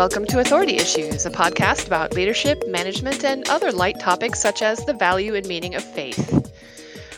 welcome 0.00 0.24
to 0.24 0.40
Authority 0.40 0.76
Issues, 0.76 1.26
a 1.26 1.30
podcast 1.30 1.86
about 1.86 2.14
leadership, 2.14 2.66
management, 2.66 3.22
and 3.22 3.46
other 3.50 3.70
light 3.70 4.00
topics 4.00 4.40
such 4.40 4.62
as 4.62 4.82
the 4.86 4.94
value 4.94 5.34
and 5.34 5.46
meaning 5.46 5.74
of 5.74 5.84
faith. 5.84 6.50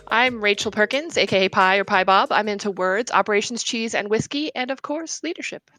I'm 0.09 0.43
Rachel 0.43 0.73
Perkins, 0.73 1.17
aka 1.17 1.49
Pie 1.49 1.77
or 1.77 1.85
Pie 1.85 2.03
Bob. 2.03 2.33
I'm 2.33 2.49
into 2.49 2.73
words, 2.73 3.13
operations, 3.13 3.63
cheese, 3.63 3.95
and 3.95 4.11
whiskey, 4.11 4.53
and 4.57 4.73
of 4.73 4.83
course, 4.83 5.23
leadership. 5.23 5.71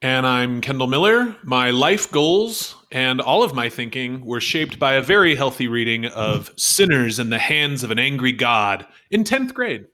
And 0.00 0.24
I'm 0.24 0.60
Kendall 0.60 0.86
Miller. 0.86 1.34
My 1.42 1.70
life 1.70 2.08
goals 2.12 2.76
and 2.92 3.20
all 3.20 3.42
of 3.42 3.52
my 3.52 3.68
thinking 3.68 4.24
were 4.24 4.40
shaped 4.40 4.78
by 4.78 4.94
a 4.94 5.02
very 5.02 5.34
healthy 5.34 5.66
reading 5.66 6.06
of 6.06 6.52
Sinners 6.56 7.18
in 7.18 7.30
the 7.30 7.40
Hands 7.40 7.82
of 7.82 7.90
an 7.90 7.98
Angry 7.98 8.30
God 8.30 8.86
in 9.10 9.24
10th 9.24 9.54
grade. 9.54 9.86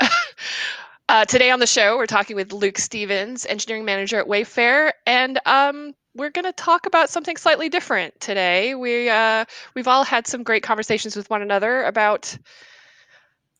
Uh, 1.08 1.24
today 1.24 1.52
on 1.52 1.60
the 1.60 1.66
show, 1.68 1.96
we're 1.96 2.06
talking 2.06 2.34
with 2.34 2.52
Luke 2.52 2.78
Stevens, 2.78 3.46
engineering 3.46 3.84
manager 3.84 4.18
at 4.18 4.26
Wayfair, 4.26 4.90
and 5.06 5.38
um, 5.46 5.94
we're 6.16 6.30
going 6.30 6.44
to 6.46 6.52
talk 6.52 6.86
about 6.86 7.10
something 7.10 7.36
slightly 7.36 7.68
different 7.68 8.18
today. 8.18 8.74
We 8.74 9.08
uh, 9.08 9.44
we've 9.76 9.86
all 9.86 10.02
had 10.02 10.26
some 10.26 10.42
great 10.42 10.64
conversations 10.64 11.14
with 11.14 11.30
one 11.30 11.42
another 11.42 11.84
about 11.84 12.36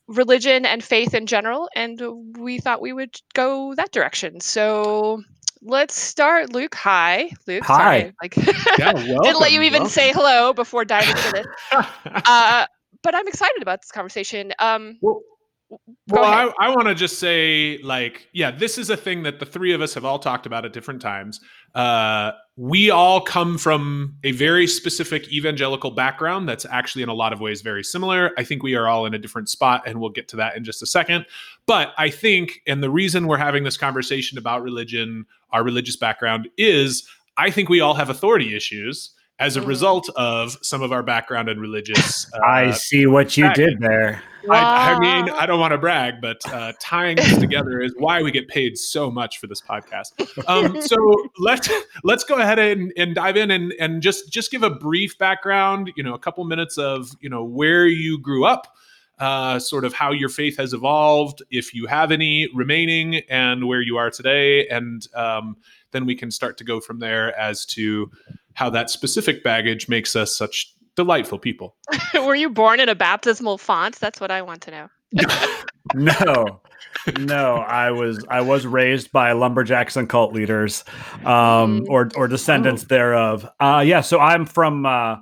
religion 0.09 0.67
and 0.67 0.83
faith 0.83 1.15
in 1.15 1.27
general, 1.27 1.69
and 1.77 2.03
we 2.37 2.59
thought 2.59 2.81
we 2.81 2.93
would 2.93 3.15
go 3.33 3.77
that 3.77 3.93
direction. 3.93 4.41
So 4.41 5.23
let's 5.63 5.97
start. 5.97 6.53
Luke, 6.53 6.75
hi, 6.75 7.31
Luke. 7.47 7.63
Hi. 7.67 7.77
Sorry, 7.77 8.13
like 8.21 8.37
yeah, 8.79 8.93
didn't 8.93 9.41
let 9.41 9.53
you 9.53 9.63
even 9.63 9.83
welcome. 9.83 9.91
say 9.91 10.11
hello 10.11 10.53
before 10.53 10.85
diving 10.85 11.11
into 11.11 11.31
this. 11.31 11.47
uh, 12.27 12.67
but 13.05 13.15
I'm 13.15 13.29
excited 13.29 13.63
about 13.63 13.83
this 13.83 13.93
conversation. 13.93 14.53
Um, 14.59 14.99
well, 15.01 15.23
well, 16.09 16.25
I, 16.25 16.53
I 16.61 16.69
want 16.71 16.87
to 16.87 16.95
just 16.95 17.19
say, 17.19 17.79
like, 17.83 18.29
yeah, 18.33 18.51
this 18.51 18.79
is 18.79 18.91
a 18.91 18.97
thing 18.97 19.25
that 19.25 19.41
the 19.41 19.47
three 19.47 19.73
of 19.73 19.81
us 19.81 19.95
have 19.95 20.05
all 20.05 20.19
talked 20.19 20.47
about 20.47 20.65
at 20.65 20.73
different 20.73 21.03
times. 21.03 21.41
Uh, 21.75 22.33
we 22.57 22.91
all 22.91 23.21
come 23.21 23.59
from 23.59 24.15
a 24.23 24.31
very 24.33 24.67
specific 24.67 25.33
evangelical 25.33 25.91
background 25.91 26.49
that's 26.49 26.65
actually, 26.67 27.03
in 27.03 27.09
a 27.09 27.15
lot 27.15 27.33
of 27.33 27.41
ways, 27.41 27.63
very 27.63 27.83
similar. 27.83 28.31
I 28.39 28.45
think 28.45 28.63
we 28.63 28.77
are 28.77 28.87
all 28.87 29.07
in 29.07 29.15
a 29.15 29.19
different 29.19 29.49
spot, 29.49 29.83
and 29.87 30.01
we'll 30.01 30.11
get 30.11 30.29
to 30.29 30.37
that 30.37 30.57
in 30.57 30.65
just 30.65 30.83
a 30.83 30.87
second. 30.87 31.27
But 31.67 31.93
I 31.99 32.11
think, 32.11 32.63
and 32.67 32.83
the 32.83 32.91
reason 32.91 33.27
we're 33.27 33.37
having 33.37 33.65
this 33.65 33.77
conversation 33.77 34.39
about 34.39 34.63
religion, 34.63 35.27
our 35.51 35.65
religious 35.65 35.97
background, 35.97 36.49
is 36.57 37.09
I 37.37 37.51
think 37.51 37.69
we 37.69 37.81
all 37.81 37.95
have 37.95 38.09
authority 38.09 38.55
issues 38.55 39.11
as 39.39 39.57
a 39.57 39.61
mm. 39.61 39.67
result 39.67 40.09
of 40.17 40.57
some 40.63 40.83
of 40.83 40.93
our 40.93 41.03
background 41.03 41.49
in 41.49 41.61
religious. 41.61 42.33
Uh, 42.33 42.47
I 42.47 42.71
see 42.71 43.07
what 43.07 43.37
you 43.37 43.53
did 43.53 43.81
there. 43.81 44.23
I, 44.51 44.95
I, 44.95 44.99
mean, 44.99 45.31
I 45.31 45.47
don't 45.47 45.61
want 45.61 45.73
to 45.73 45.79
brag, 45.79 46.21
but 46.21 46.39
uh, 46.53 46.73
tying 46.81 47.17
this 47.17 47.39
together 47.39 47.81
is 47.81 47.95
why 47.97 48.23
we 48.23 48.31
get 48.31 48.49
paid 48.49 48.79
so 48.79 49.11
much 49.11 49.39
for 49.39 49.47
this 49.47 49.61
podcast. 49.61 50.13
Um, 50.49 50.81
so 50.87 50.97
let's 51.39 51.71
let's 52.05 52.25
go 52.25 52.37
ahead 52.37 52.59
and, 52.59 52.93
and 52.97 53.15
dive 53.15 53.37
in 53.37 53.51
and 53.51 53.73
and 53.81 54.03
just 54.03 54.33
just 54.33 54.51
give 54.51 54.63
a 54.63 54.71
brief 54.71 55.19
background. 55.19 55.93
You 55.97 56.03
know, 56.03 56.15
a 56.15 56.19
couple 56.19 56.45
minutes 56.45 56.79
of 56.79 57.11
you 57.21 57.29
know 57.29 57.45
where 57.45 57.87
you 57.87 58.19
grew 58.19 58.45
up. 58.45 58.75
Uh, 59.19 59.59
sort 59.59 59.87
of 59.87 59.95
how 59.95 60.13
your 60.13 60.29
faith 60.29 60.59
has 60.59 60.75
evolved, 60.75 61.43
if 61.51 61.73
you 61.73 61.87
have 61.87 62.13
any 62.13 62.51
remaining, 62.55 63.15
and 63.31 63.67
where 63.67 63.81
you 63.81 63.97
are 63.97 64.11
today, 64.11 64.69
and 64.69 65.09
um, 65.15 65.57
then 65.93 66.05
we 66.05 66.15
can 66.15 66.31
start 66.31 66.59
to 66.59 66.65
go 66.65 66.81
from 66.81 66.99
there 66.99 67.35
as 67.41 67.65
to 67.65 68.11
how 68.53 68.69
that 68.69 68.91
specific 68.91 69.43
baggage 69.43 69.89
makes 69.89 70.15
us 70.15 70.37
such 70.37 70.76
delightful 70.97 71.39
people. 71.39 71.77
Were 72.15 72.35
you 72.35 72.51
born 72.51 72.81
in 72.81 72.89
a 72.89 72.95
baptismal 72.95 73.59
font? 73.59 73.97
That's 73.97 74.21
what 74.21 74.31
I 74.31 74.43
want 74.43 74.63
to 74.63 74.71
know. 74.71 74.89
no, 75.95 76.61
no, 77.19 77.55
I 77.57 77.91
was 77.93 78.25
I 78.29 78.41
was 78.41 78.67
raised 78.67 79.13
by 79.13 79.33
lumberjacks 79.33 79.97
and 79.97 80.09
cult 80.09 80.33
leaders, 80.33 80.85
um, 81.25 81.83
mm. 81.83 81.89
or 81.89 82.09
or 82.17 82.27
descendants 82.27 82.83
oh. 82.83 82.87
thereof. 82.89 83.49
Uh, 83.61 83.85
yeah, 83.87 84.01
so 84.01 84.19
I'm 84.19 84.47
from 84.47 84.85
uh, 84.85 85.17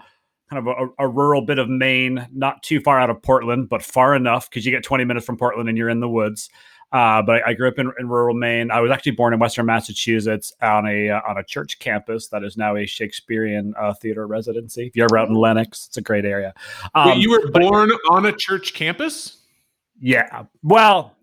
kind 0.50 0.66
of 0.66 0.66
a, 0.66 1.04
a, 1.04 1.08
rural 1.08 1.42
bit 1.42 1.58
of 1.58 1.68
Maine, 1.68 2.26
not 2.32 2.62
too 2.62 2.80
far 2.80 2.98
out 2.98 3.10
of 3.10 3.22
Portland, 3.22 3.68
but 3.68 3.82
far 3.82 4.14
enough 4.14 4.48
because 4.48 4.64
you 4.64 4.72
get 4.72 4.82
20 4.82 5.04
minutes 5.04 5.26
from 5.26 5.36
Portland 5.36 5.68
and 5.68 5.76
you're 5.76 5.88
in 5.88 6.00
the 6.00 6.08
woods. 6.08 6.48
Uh, 6.94 7.20
but 7.20 7.42
I, 7.42 7.50
I, 7.50 7.54
grew 7.54 7.66
up 7.66 7.76
in, 7.76 7.90
in, 7.98 8.08
rural 8.08 8.36
Maine. 8.36 8.70
I 8.70 8.80
was 8.80 8.92
actually 8.92 9.12
born 9.12 9.34
in 9.34 9.40
Western 9.40 9.66
Massachusetts 9.66 10.52
on 10.62 10.86
a 10.86 11.10
uh, 11.10 11.20
on 11.28 11.38
a 11.38 11.42
church 11.42 11.80
campus 11.80 12.28
that 12.28 12.44
is 12.44 12.56
now 12.56 12.76
a 12.76 12.86
Shakespearean 12.86 13.74
uh, 13.76 13.94
theater 13.94 14.28
residency. 14.28 14.86
If 14.86 14.94
you're 14.94 15.06
ever 15.06 15.18
out 15.18 15.28
in 15.28 15.34
Lenox, 15.34 15.88
it's 15.88 15.96
a 15.96 16.02
great 16.02 16.24
area. 16.24 16.54
Um, 16.94 17.08
Wait, 17.08 17.18
you 17.18 17.30
were 17.30 17.50
born 17.50 17.90
on 18.10 18.26
a 18.26 18.32
church 18.32 18.74
campus? 18.74 19.38
Yeah. 19.98 20.44
Well, 20.62 21.16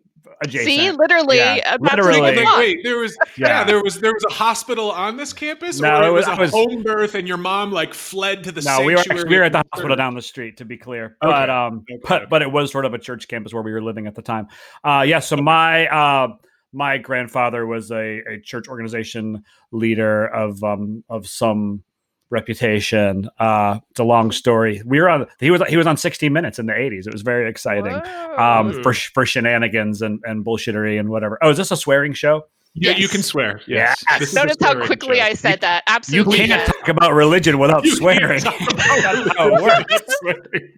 adjacent. 0.44 0.68
See, 0.68 0.92
literally, 0.92 1.38
yeah. 1.38 1.78
literally. 1.80 2.22
wait, 2.22 2.80
there 2.84 2.97
was 2.97 3.18
yeah. 3.38 3.47
yeah. 3.47 3.64
there 3.64 3.84
was 3.84 4.00
there 4.00 4.14
was 4.14 4.24
a 4.30 4.34
hospital 4.34 4.92
on 4.92 5.18
this 5.18 5.34
campus, 5.34 5.80
no, 5.80 6.02
or 6.02 6.08
it 6.08 6.12
was, 6.12 6.28
it 6.28 6.31
was 6.31 6.38
a 6.38 6.42
was, 6.42 6.52
home 6.52 6.84
birth, 6.84 7.16
and 7.16 7.28
your 7.28 7.38
mom 7.38 7.72
like 7.72 7.94
fled 7.94 8.44
to 8.46 8.52
the. 8.52 8.62
No, 8.62 8.84
we 8.84 8.96
were 8.96 9.03
we 9.28 9.38
were 9.38 9.44
at 9.44 9.52
the 9.52 9.64
hospital 9.74 9.96
down 9.96 10.16
the 10.16 10.22
street, 10.22 10.58
to 10.58 10.66
be 10.66 10.78
clear, 10.78 11.18
okay. 11.24 11.31
but 11.31 11.50
um, 11.50 11.84
okay. 11.92 12.00
but 12.08 12.30
but 12.30 12.42
it 12.42 12.52
was 12.52 12.72
sort 12.72 12.86
of 12.86 12.94
a 12.94 13.00
church 13.00 13.28
campus 13.28 13.53
where 13.53 13.64
we 13.64 13.72
were 13.72 13.81
living 13.81 14.08
at 14.08 14.16
the 14.16 14.22
time. 14.22 14.47
Uh, 14.84 15.03
yeah, 15.08 15.19
so 15.19 15.38
my 15.38 15.88
uh 15.88 16.30
my 16.74 16.98
grandfather 16.98 17.66
was 17.66 17.92
a, 17.92 18.22
a 18.30 18.40
church 18.42 18.68
organization 18.68 19.44
leader 19.72 20.28
of 20.28 20.63
um 20.63 21.03
of 21.09 21.28
some 21.28 21.84
reputation. 22.31 23.30
Uh, 23.38 23.80
it's 23.92 24.00
a 24.00 24.03
long 24.03 24.31
story. 24.31 24.81
We 24.86 25.00
were 25.00 25.09
on. 25.09 25.28
He 25.40 25.52
was 25.52 25.62
he 25.68 25.78
was 25.78 25.86
on 25.86 25.97
60 25.97 26.30
Minutes 26.30 26.58
in 26.58 26.66
the 26.66 26.74
80s. 26.74 27.06
It 27.06 27.14
was 27.14 27.22
very 27.22 27.50
exciting 27.50 27.94
um, 28.38 28.81
for 28.81 28.94
for 28.94 29.25
shenanigans 29.25 30.02
and 30.02 30.19
and 30.24 30.44
bullshittery 30.44 31.00
and 31.00 31.09
whatever. 31.09 31.38
Oh, 31.42 31.52
is 31.52 31.58
this 31.58 31.72
a 31.72 31.78
swearing 31.78 32.14
show? 32.14 32.46
Yeah, 32.73 32.91
yes. 32.91 32.99
you 32.99 33.07
can 33.09 33.21
swear. 33.21 33.59
Yes. 33.67 34.01
yes. 34.09 34.33
Notice 34.33 34.55
how 34.61 34.85
quickly 34.85 35.17
joke. 35.17 35.25
I 35.25 35.33
said 35.33 35.59
that. 35.59 35.83
Absolutely. 35.87 36.41
You 36.41 36.47
can't 36.47 36.65
talk 36.65 36.87
about 36.87 37.13
religion 37.13 37.59
without 37.59 37.83
you 37.83 37.97
swearing. 37.97 38.41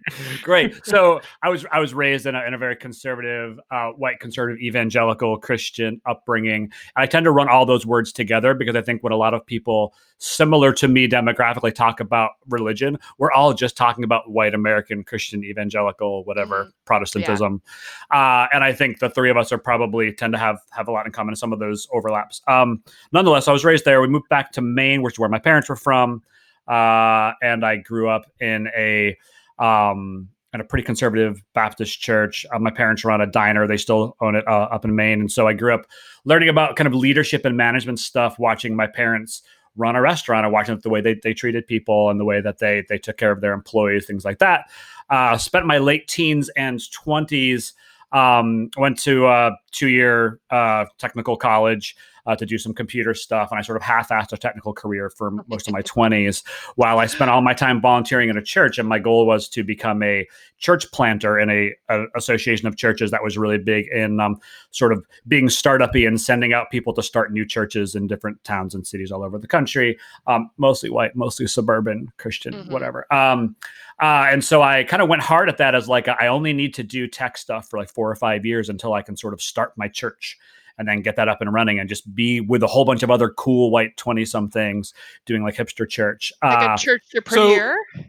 Great. 0.42 0.84
So 0.84 1.20
I 1.42 1.50
was 1.50 1.64
I 1.70 1.78
was 1.78 1.94
raised 1.94 2.26
in 2.26 2.34
a, 2.34 2.42
in 2.44 2.54
a 2.54 2.58
very 2.58 2.74
conservative, 2.74 3.60
uh, 3.70 3.90
white 3.90 4.18
conservative, 4.18 4.60
evangelical 4.60 5.38
Christian 5.38 6.00
upbringing. 6.04 6.72
I 6.96 7.06
tend 7.06 7.24
to 7.24 7.30
run 7.30 7.48
all 7.48 7.64
those 7.64 7.86
words 7.86 8.12
together 8.12 8.54
because 8.54 8.74
I 8.74 8.82
think 8.82 9.04
what 9.04 9.12
a 9.12 9.16
lot 9.16 9.32
of 9.32 9.46
people 9.46 9.94
similar 10.18 10.72
to 10.72 10.88
me 10.88 11.06
demographically 11.06 11.74
talk 11.74 12.00
about 12.00 12.32
religion, 12.48 12.98
we're 13.18 13.32
all 13.32 13.52
just 13.52 13.76
talking 13.76 14.04
about 14.04 14.30
white 14.30 14.54
American 14.54 15.04
Christian 15.04 15.44
evangelical, 15.44 16.24
whatever 16.24 16.64
mm-hmm. 16.64 16.70
Protestantism. 16.84 17.62
Yeah. 18.10 18.44
Uh, 18.44 18.48
and 18.52 18.64
I 18.64 18.72
think 18.72 18.98
the 18.98 19.10
three 19.10 19.30
of 19.30 19.36
us 19.36 19.52
are 19.52 19.58
probably 19.58 20.12
tend 20.12 20.32
to 20.32 20.38
have 20.38 20.58
have 20.70 20.88
a 20.88 20.92
lot 20.92 21.06
in 21.06 21.12
common 21.12 21.32
in 21.32 21.36
some 21.36 21.52
of 21.52 21.58
those 21.58 21.83
overlaps. 21.92 22.42
Um, 22.48 22.82
nonetheless, 23.12 23.48
I 23.48 23.52
was 23.52 23.64
raised 23.64 23.84
there. 23.84 24.00
We 24.00 24.08
moved 24.08 24.28
back 24.28 24.52
to 24.52 24.60
Maine, 24.62 25.02
which 25.02 25.14
is 25.14 25.18
where 25.18 25.28
my 25.28 25.38
parents 25.38 25.68
were 25.68 25.76
from, 25.76 26.22
uh, 26.68 27.32
and 27.42 27.64
I 27.64 27.76
grew 27.76 28.08
up 28.08 28.26
in 28.40 28.68
a 28.76 29.16
um, 29.58 30.28
in 30.52 30.60
a 30.60 30.64
pretty 30.64 30.84
conservative 30.84 31.42
Baptist 31.52 32.00
church. 32.00 32.46
Uh, 32.52 32.58
my 32.58 32.70
parents 32.70 33.04
run 33.04 33.20
a 33.20 33.26
diner; 33.26 33.66
they 33.66 33.76
still 33.76 34.16
own 34.20 34.34
it 34.36 34.46
uh, 34.46 34.68
up 34.70 34.84
in 34.84 34.94
Maine, 34.94 35.20
and 35.20 35.30
so 35.30 35.46
I 35.46 35.52
grew 35.52 35.74
up 35.74 35.86
learning 36.24 36.48
about 36.48 36.76
kind 36.76 36.86
of 36.86 36.94
leadership 36.94 37.44
and 37.44 37.56
management 37.56 37.98
stuff, 37.98 38.38
watching 38.38 38.76
my 38.76 38.86
parents 38.86 39.42
run 39.76 39.96
a 39.96 40.00
restaurant 40.00 40.44
and 40.44 40.52
watching 40.52 40.78
the 40.78 40.88
way 40.88 41.00
they, 41.00 41.18
they 41.22 41.34
treated 41.34 41.66
people 41.66 42.08
and 42.10 42.20
the 42.20 42.24
way 42.24 42.40
that 42.40 42.58
they 42.58 42.84
they 42.88 42.98
took 42.98 43.16
care 43.16 43.32
of 43.32 43.40
their 43.40 43.52
employees, 43.52 44.06
things 44.06 44.24
like 44.24 44.38
that. 44.38 44.70
Uh, 45.10 45.36
spent 45.36 45.66
my 45.66 45.78
late 45.78 46.08
teens 46.08 46.48
and 46.56 46.80
twenties. 46.92 47.74
Um, 48.14 48.70
went 48.78 48.98
to 49.00 49.26
a 49.26 49.50
two 49.72 49.88
year 49.88 50.38
uh, 50.48 50.86
technical 50.98 51.36
college 51.36 51.96
uh, 52.26 52.36
to 52.36 52.46
do 52.46 52.58
some 52.58 52.72
computer 52.72 53.14
stuff. 53.14 53.50
And 53.50 53.58
I 53.58 53.62
sort 53.62 53.76
of 53.76 53.82
half 53.82 54.08
assed 54.08 54.32
a 54.32 54.36
technical 54.36 54.72
career 54.72 55.10
for 55.10 55.30
most 55.46 55.66
of 55.66 55.72
my 55.72 55.82
20s 55.82 56.42
while 56.76 56.98
I 56.98 57.06
spent 57.06 57.30
all 57.30 57.42
my 57.42 57.54
time 57.54 57.80
volunteering 57.80 58.28
in 58.28 58.36
a 58.36 58.42
church. 58.42 58.78
And 58.78 58.88
my 58.88 58.98
goal 58.98 59.26
was 59.26 59.48
to 59.50 59.62
become 59.62 60.02
a 60.02 60.26
church 60.58 60.90
planter 60.92 61.38
in 61.38 61.50
a, 61.50 61.72
a 61.88 62.04
association 62.16 62.66
of 62.66 62.76
churches 62.76 63.10
that 63.10 63.22
was 63.22 63.36
really 63.36 63.58
big 63.58 63.86
in 63.88 64.20
um, 64.20 64.38
sort 64.70 64.92
of 64.92 65.04
being 65.28 65.48
startupy 65.48 66.06
and 66.06 66.20
sending 66.20 66.52
out 66.52 66.70
people 66.70 66.94
to 66.94 67.02
start 67.02 67.32
new 67.32 67.44
churches 67.44 67.94
in 67.94 68.06
different 68.06 68.42
towns 68.44 68.74
and 68.74 68.86
cities 68.86 69.12
all 69.12 69.22
over 69.22 69.38
the 69.38 69.46
country, 69.46 69.98
um, 70.26 70.50
mostly 70.56 70.90
white, 70.90 71.14
mostly 71.14 71.46
suburban 71.46 72.10
Christian, 72.18 72.54
mm-hmm. 72.54 72.72
whatever. 72.72 73.12
Um, 73.12 73.56
uh, 74.00 74.26
and 74.30 74.42
so 74.42 74.62
I 74.62 74.84
kind 74.84 75.02
of 75.02 75.08
went 75.08 75.22
hard 75.22 75.48
at 75.48 75.58
that 75.58 75.74
as 75.74 75.88
like, 75.88 76.08
I 76.08 76.26
only 76.26 76.52
need 76.52 76.74
to 76.74 76.82
do 76.82 77.06
tech 77.06 77.36
stuff 77.36 77.68
for 77.68 77.78
like 77.78 77.90
four 77.90 78.10
or 78.10 78.16
five 78.16 78.44
years 78.44 78.68
until 78.68 78.94
I 78.94 79.02
can 79.02 79.16
sort 79.16 79.34
of 79.34 79.42
start 79.42 79.72
my 79.76 79.88
church 79.88 80.38
and 80.78 80.88
then 80.88 81.02
get 81.02 81.16
that 81.16 81.28
up 81.28 81.40
and 81.40 81.52
running 81.52 81.78
and 81.78 81.88
just 81.88 82.12
be 82.14 82.40
with 82.40 82.62
a 82.62 82.66
whole 82.66 82.84
bunch 82.84 83.02
of 83.02 83.10
other 83.10 83.30
cool 83.30 83.70
white 83.70 83.96
20 83.96 84.24
somethings 84.24 84.94
doing 85.26 85.42
like 85.42 85.54
hipster 85.54 85.88
church. 85.88 86.32
Like 86.42 86.58
uh, 86.58 86.74
a 86.74 86.78
church 86.78 87.02
entrepreneur. 87.14 87.76
So, 87.94 88.02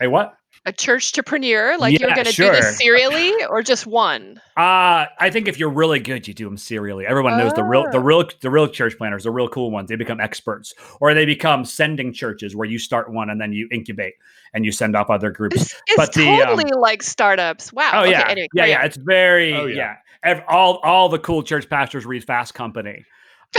hey, 0.00 0.08
what? 0.08 0.34
A 0.66 0.72
church 0.72 1.12
to 1.12 1.20
entrepreneur? 1.20 1.78
Like 1.78 1.92
yeah, 1.92 2.06
you're 2.06 2.14
going 2.14 2.26
to 2.26 2.32
sure. 2.32 2.50
do 2.50 2.56
this 2.56 2.76
serially 2.76 3.32
or 3.44 3.62
just 3.62 3.86
one? 3.86 4.40
Uh, 4.56 5.06
I 5.18 5.30
think 5.30 5.48
if 5.48 5.58
you're 5.58 5.70
really 5.70 6.00
good, 6.00 6.28
you 6.28 6.34
do 6.34 6.44
them 6.44 6.58
serially. 6.58 7.06
Everyone 7.06 7.38
knows 7.38 7.52
oh. 7.52 7.56
the 7.56 7.64
real, 7.64 7.84
the 7.90 7.98
oh. 7.98 8.00
real, 8.00 8.28
the 8.40 8.50
real 8.50 8.68
church 8.68 8.98
planters, 8.98 9.24
the 9.24 9.30
real 9.30 9.48
cool 9.48 9.70
ones. 9.70 9.88
They 9.88 9.96
become 9.96 10.20
experts, 10.20 10.74
or 11.00 11.14
they 11.14 11.24
become 11.24 11.64
sending 11.64 12.12
churches 12.12 12.54
where 12.54 12.68
you 12.68 12.78
start 12.78 13.10
one 13.10 13.30
and 13.30 13.40
then 13.40 13.52
you 13.52 13.68
incubate 13.72 14.14
and 14.52 14.64
you 14.64 14.72
send 14.72 14.96
off 14.96 15.08
other 15.08 15.30
groups. 15.30 15.56
It's, 15.56 15.82
it's 15.86 15.96
but 15.96 16.12
totally 16.12 16.70
um, 16.72 16.80
like 16.80 17.02
startups. 17.02 17.72
Wow. 17.72 17.90
Oh 17.94 18.00
okay, 18.00 18.10
yeah, 18.10 18.28
anyway, 18.28 18.48
yeah, 18.52 18.66
yeah. 18.66 18.84
It's 18.84 18.98
very 18.98 19.54
oh, 19.54 19.66
yeah. 19.66 19.96
yeah 20.24 20.40
all 20.48 20.80
all 20.82 21.08
the 21.08 21.18
cool 21.18 21.42
church 21.42 21.68
pastors 21.70 22.04
read 22.04 22.24
Fast 22.24 22.54
Company. 22.54 23.04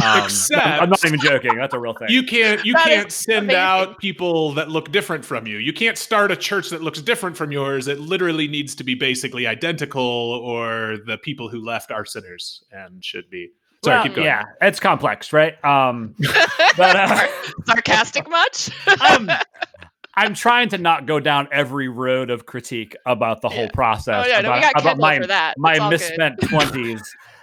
Um, 0.02 0.24
Except- 0.24 0.66
I'm 0.82 0.90
not 0.90 1.04
even 1.04 1.20
joking. 1.20 1.58
That's 1.58 1.74
a 1.74 1.80
real 1.80 1.94
thing. 1.94 2.08
You 2.10 2.24
can't 2.24 2.66
you 2.66 2.74
That 2.74 2.86
can't 2.88 3.12
send 3.12 3.40
amazing. 3.52 3.60
out 3.60 3.98
people 4.00 4.54
that 4.54 4.70
look 4.70 4.90
different 4.92 5.26
from 5.26 5.46
you. 5.46 5.58
You 5.58 5.74
can't 5.74 5.98
start 5.98 6.32
a 6.32 6.36
church 6.38 6.70
that 6.70 6.82
looks 6.82 7.02
different 7.02 7.36
from 7.36 7.52
yours. 7.52 7.90
It 7.90 8.00
literally 8.00 8.48
needs 8.48 8.74
to 8.76 8.86
be 8.86 8.96
basically 8.96 9.46
identical, 9.48 10.02
or 10.02 10.98
the 11.06 11.18
people 11.18 11.50
who 11.50 11.60
left 11.64 11.92
are 11.92 12.06
sinners 12.06 12.64
and 12.72 13.04
should 13.04 13.30
be. 13.30 13.50
Sorry, 13.84 13.96
Well, 13.98 14.04
keep 14.06 14.14
going. 14.16 14.28
Yeah, 14.28 14.44
it's 14.62 14.80
complex, 14.80 15.34
right? 15.34 15.64
Um, 15.66 16.16
but 16.78 16.96
uh, 16.96 17.28
Sarcastic 17.66 18.30
much? 18.30 18.70
um, 19.02 19.30
I'm 20.16 20.34
trying 20.34 20.70
to 20.70 20.78
not 20.78 21.06
go 21.06 21.20
down 21.20 21.48
every 21.52 21.88
road 21.90 22.30
of 22.30 22.46
critique 22.46 22.96
about 23.06 23.42
the 23.42 23.50
whole 23.50 23.64
Yeah. 23.66 23.72
process. 23.74 24.26
oh 24.26 24.30
yeah, 24.30 24.42
no, 24.42 24.54
we 24.54 24.60
got 24.62 24.72
about 24.72 24.84
Kendall 24.84 25.02
my 25.02 25.20
for 25.20 25.28
that. 25.28 25.58
my 25.58 25.72
It's 25.74 25.82
all 25.82 25.90
misspent 25.90 26.40
20s. 26.42 27.02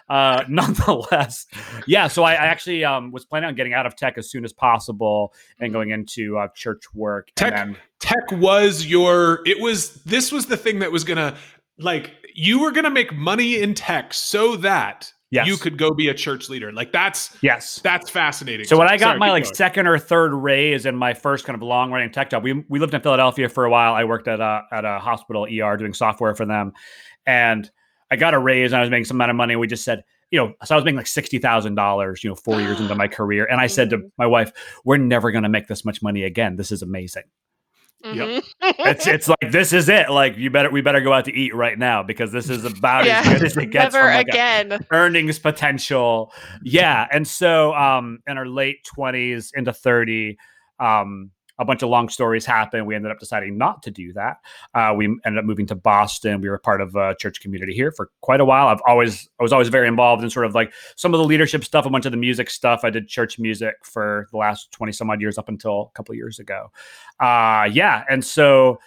Uh, 0.08 0.44
nonetheless, 0.48 1.46
yeah. 1.86 2.08
So 2.08 2.22
I, 2.22 2.32
I 2.32 2.46
actually 2.46 2.84
um, 2.84 3.10
was 3.12 3.24
planning 3.24 3.48
on 3.48 3.54
getting 3.54 3.74
out 3.74 3.86
of 3.86 3.96
tech 3.96 4.18
as 4.18 4.30
soon 4.30 4.44
as 4.44 4.52
possible 4.52 5.34
and 5.60 5.72
going 5.72 5.90
into 5.90 6.38
uh, 6.38 6.48
church 6.54 6.84
work. 6.94 7.30
Tech- 7.36 7.52
and 7.54 7.74
then, 7.74 7.80
Tech 8.00 8.32
was 8.32 8.86
your. 8.86 9.40
It 9.46 9.60
was. 9.60 9.94
This 10.04 10.32
was 10.32 10.46
the 10.46 10.56
thing 10.56 10.78
that 10.78 10.92
was 10.92 11.04
gonna 11.04 11.36
like. 11.78 12.12
You 12.34 12.60
were 12.60 12.70
gonna 12.70 12.90
make 12.90 13.12
money 13.12 13.60
in 13.60 13.74
tech 13.74 14.14
so 14.14 14.56
that 14.56 15.12
Yes. 15.30 15.46
you 15.46 15.58
could 15.58 15.76
go 15.76 15.90
be 15.92 16.08
a 16.08 16.14
church 16.14 16.48
leader. 16.48 16.72
Like 16.72 16.90
that's 16.90 17.36
yes. 17.42 17.80
that's 17.82 18.08
fascinating. 18.08 18.64
So 18.64 18.78
when 18.78 18.88
I 18.88 18.96
got 18.96 19.08
Sorry, 19.08 19.18
my 19.18 19.30
like 19.30 19.44
going. 19.44 19.54
second 19.54 19.86
or 19.86 19.98
third 19.98 20.32
raise 20.32 20.86
in 20.86 20.96
my 20.96 21.12
first 21.12 21.44
kind 21.44 21.54
of 21.54 21.62
long 21.62 21.92
running 21.92 22.10
tech 22.10 22.30
job, 22.30 22.42
we 22.42 22.64
we 22.70 22.78
lived 22.78 22.94
in 22.94 23.02
Philadelphia 23.02 23.50
for 23.50 23.66
a 23.66 23.70
while. 23.70 23.92
I 23.92 24.04
worked 24.04 24.26
at 24.26 24.40
a 24.40 24.62
at 24.72 24.86
a 24.86 24.98
hospital 24.98 25.46
ER 25.46 25.76
doing 25.76 25.92
software 25.92 26.34
for 26.34 26.46
them, 26.46 26.72
and 27.26 27.70
I 28.10 28.16
got 28.16 28.34
a 28.34 28.38
raise 28.38 28.72
and 28.72 28.78
I 28.78 28.80
was 28.80 28.90
making 28.90 29.04
some 29.06 29.16
amount 29.18 29.30
of 29.30 29.36
money. 29.36 29.54
And 29.54 29.60
we 29.60 29.66
just 29.66 29.84
said, 29.84 30.02
you 30.30 30.38
know, 30.38 30.54
so 30.64 30.74
I 30.74 30.76
was 30.76 30.84
making 30.84 30.96
like 30.98 31.06
sixty 31.06 31.38
thousand 31.38 31.74
dollars, 31.74 32.22
you 32.24 32.30
know, 32.30 32.34
four 32.36 32.60
years 32.60 32.80
into 32.80 32.94
my 32.96 33.08
career, 33.08 33.46
and 33.50 33.60
I 33.60 33.66
said 33.66 33.90
to 33.90 33.98
Mhm. 33.98 34.10
my 34.18 34.26
wife, 34.26 34.52
"We're 34.84 34.96
never 34.98 35.30
going 35.30 35.44
to 35.44 35.48
make 35.48 35.68
this 35.68 35.84
much 35.84 36.02
money 36.02 36.24
again. 36.24 36.56
This 36.56 36.70
is 36.72 36.82
amazing. 36.82 37.24
Mhm. 38.04 38.44
It's 38.62 39.06
it's 39.08 39.28
like 39.40 39.50
this 39.50 39.72
is 39.72 39.88
it. 39.88 40.08
Like 40.10 40.36
you 40.36 40.50
better 40.50 40.70
we 40.70 40.80
better 40.82 41.00
go 41.00 41.12
out 41.12 41.24
to 41.24 41.34
eat 41.34 41.54
right 41.54 41.76
now 41.78 42.02
because 42.02 42.30
this 42.30 42.48
is 42.48 42.64
about 42.64 43.06
yeah. 43.06 43.22
as 43.24 43.32
good 43.38 43.42
as 43.46 43.56
it 43.56 43.66
gets. 43.70 43.94
Never 43.94 44.06
like 44.06 44.28
again. 44.28 44.78
earnings 44.92 45.38
potential. 45.38 46.32
Yeah. 46.62 47.08
And 47.10 47.26
so 47.26 47.74
um 47.74 48.20
in 48.28 48.38
our 48.38 48.46
late 48.46 48.86
20s 48.96 49.50
into 49.54 49.72
30, 49.72 50.38
um, 50.78 51.30
a 51.58 51.64
bunch 51.64 51.82
of 51.82 51.88
long 51.88 52.08
stories 52.08 52.46
happened. 52.46 52.86
We 52.86 52.94
ended 52.94 53.10
up 53.10 53.18
deciding 53.18 53.58
not 53.58 53.82
to 53.82 53.90
do 53.90 54.12
that. 54.12 54.38
Uh, 54.74 54.94
we 54.96 55.06
ended 55.24 55.38
up 55.38 55.44
moving 55.44 55.66
to 55.66 55.74
Boston. 55.74 56.40
We 56.40 56.48
were 56.48 56.58
part 56.58 56.80
of 56.80 56.94
a 56.94 57.16
church 57.16 57.40
community 57.40 57.74
here 57.74 57.90
for 57.90 58.10
quite 58.20 58.40
a 58.40 58.44
while. 58.44 58.68
I've 58.68 58.82
always, 58.86 59.28
I 59.40 59.42
was 59.42 59.52
always 59.52 59.68
very 59.68 59.88
involved 59.88 60.22
in 60.22 60.30
sort 60.30 60.46
of 60.46 60.54
like 60.54 60.72
some 60.96 61.14
of 61.14 61.18
the 61.18 61.26
leadership 61.26 61.64
stuff, 61.64 61.86
a 61.86 61.90
bunch 61.90 62.06
of 62.06 62.12
the 62.12 62.18
music 62.18 62.50
stuff. 62.50 62.80
I 62.84 62.90
did 62.90 63.08
church 63.08 63.38
music 63.38 63.74
for 63.82 64.28
the 64.30 64.38
last 64.38 64.70
20 64.72 64.92
some 64.92 65.10
odd 65.10 65.20
years 65.20 65.38
up 65.38 65.48
until 65.48 65.90
a 65.92 65.96
couple 65.96 66.14
years 66.14 66.38
ago. 66.38 66.70
Uh, 67.18 67.68
yeah. 67.72 68.04
And 68.08 68.24
so 68.24 68.78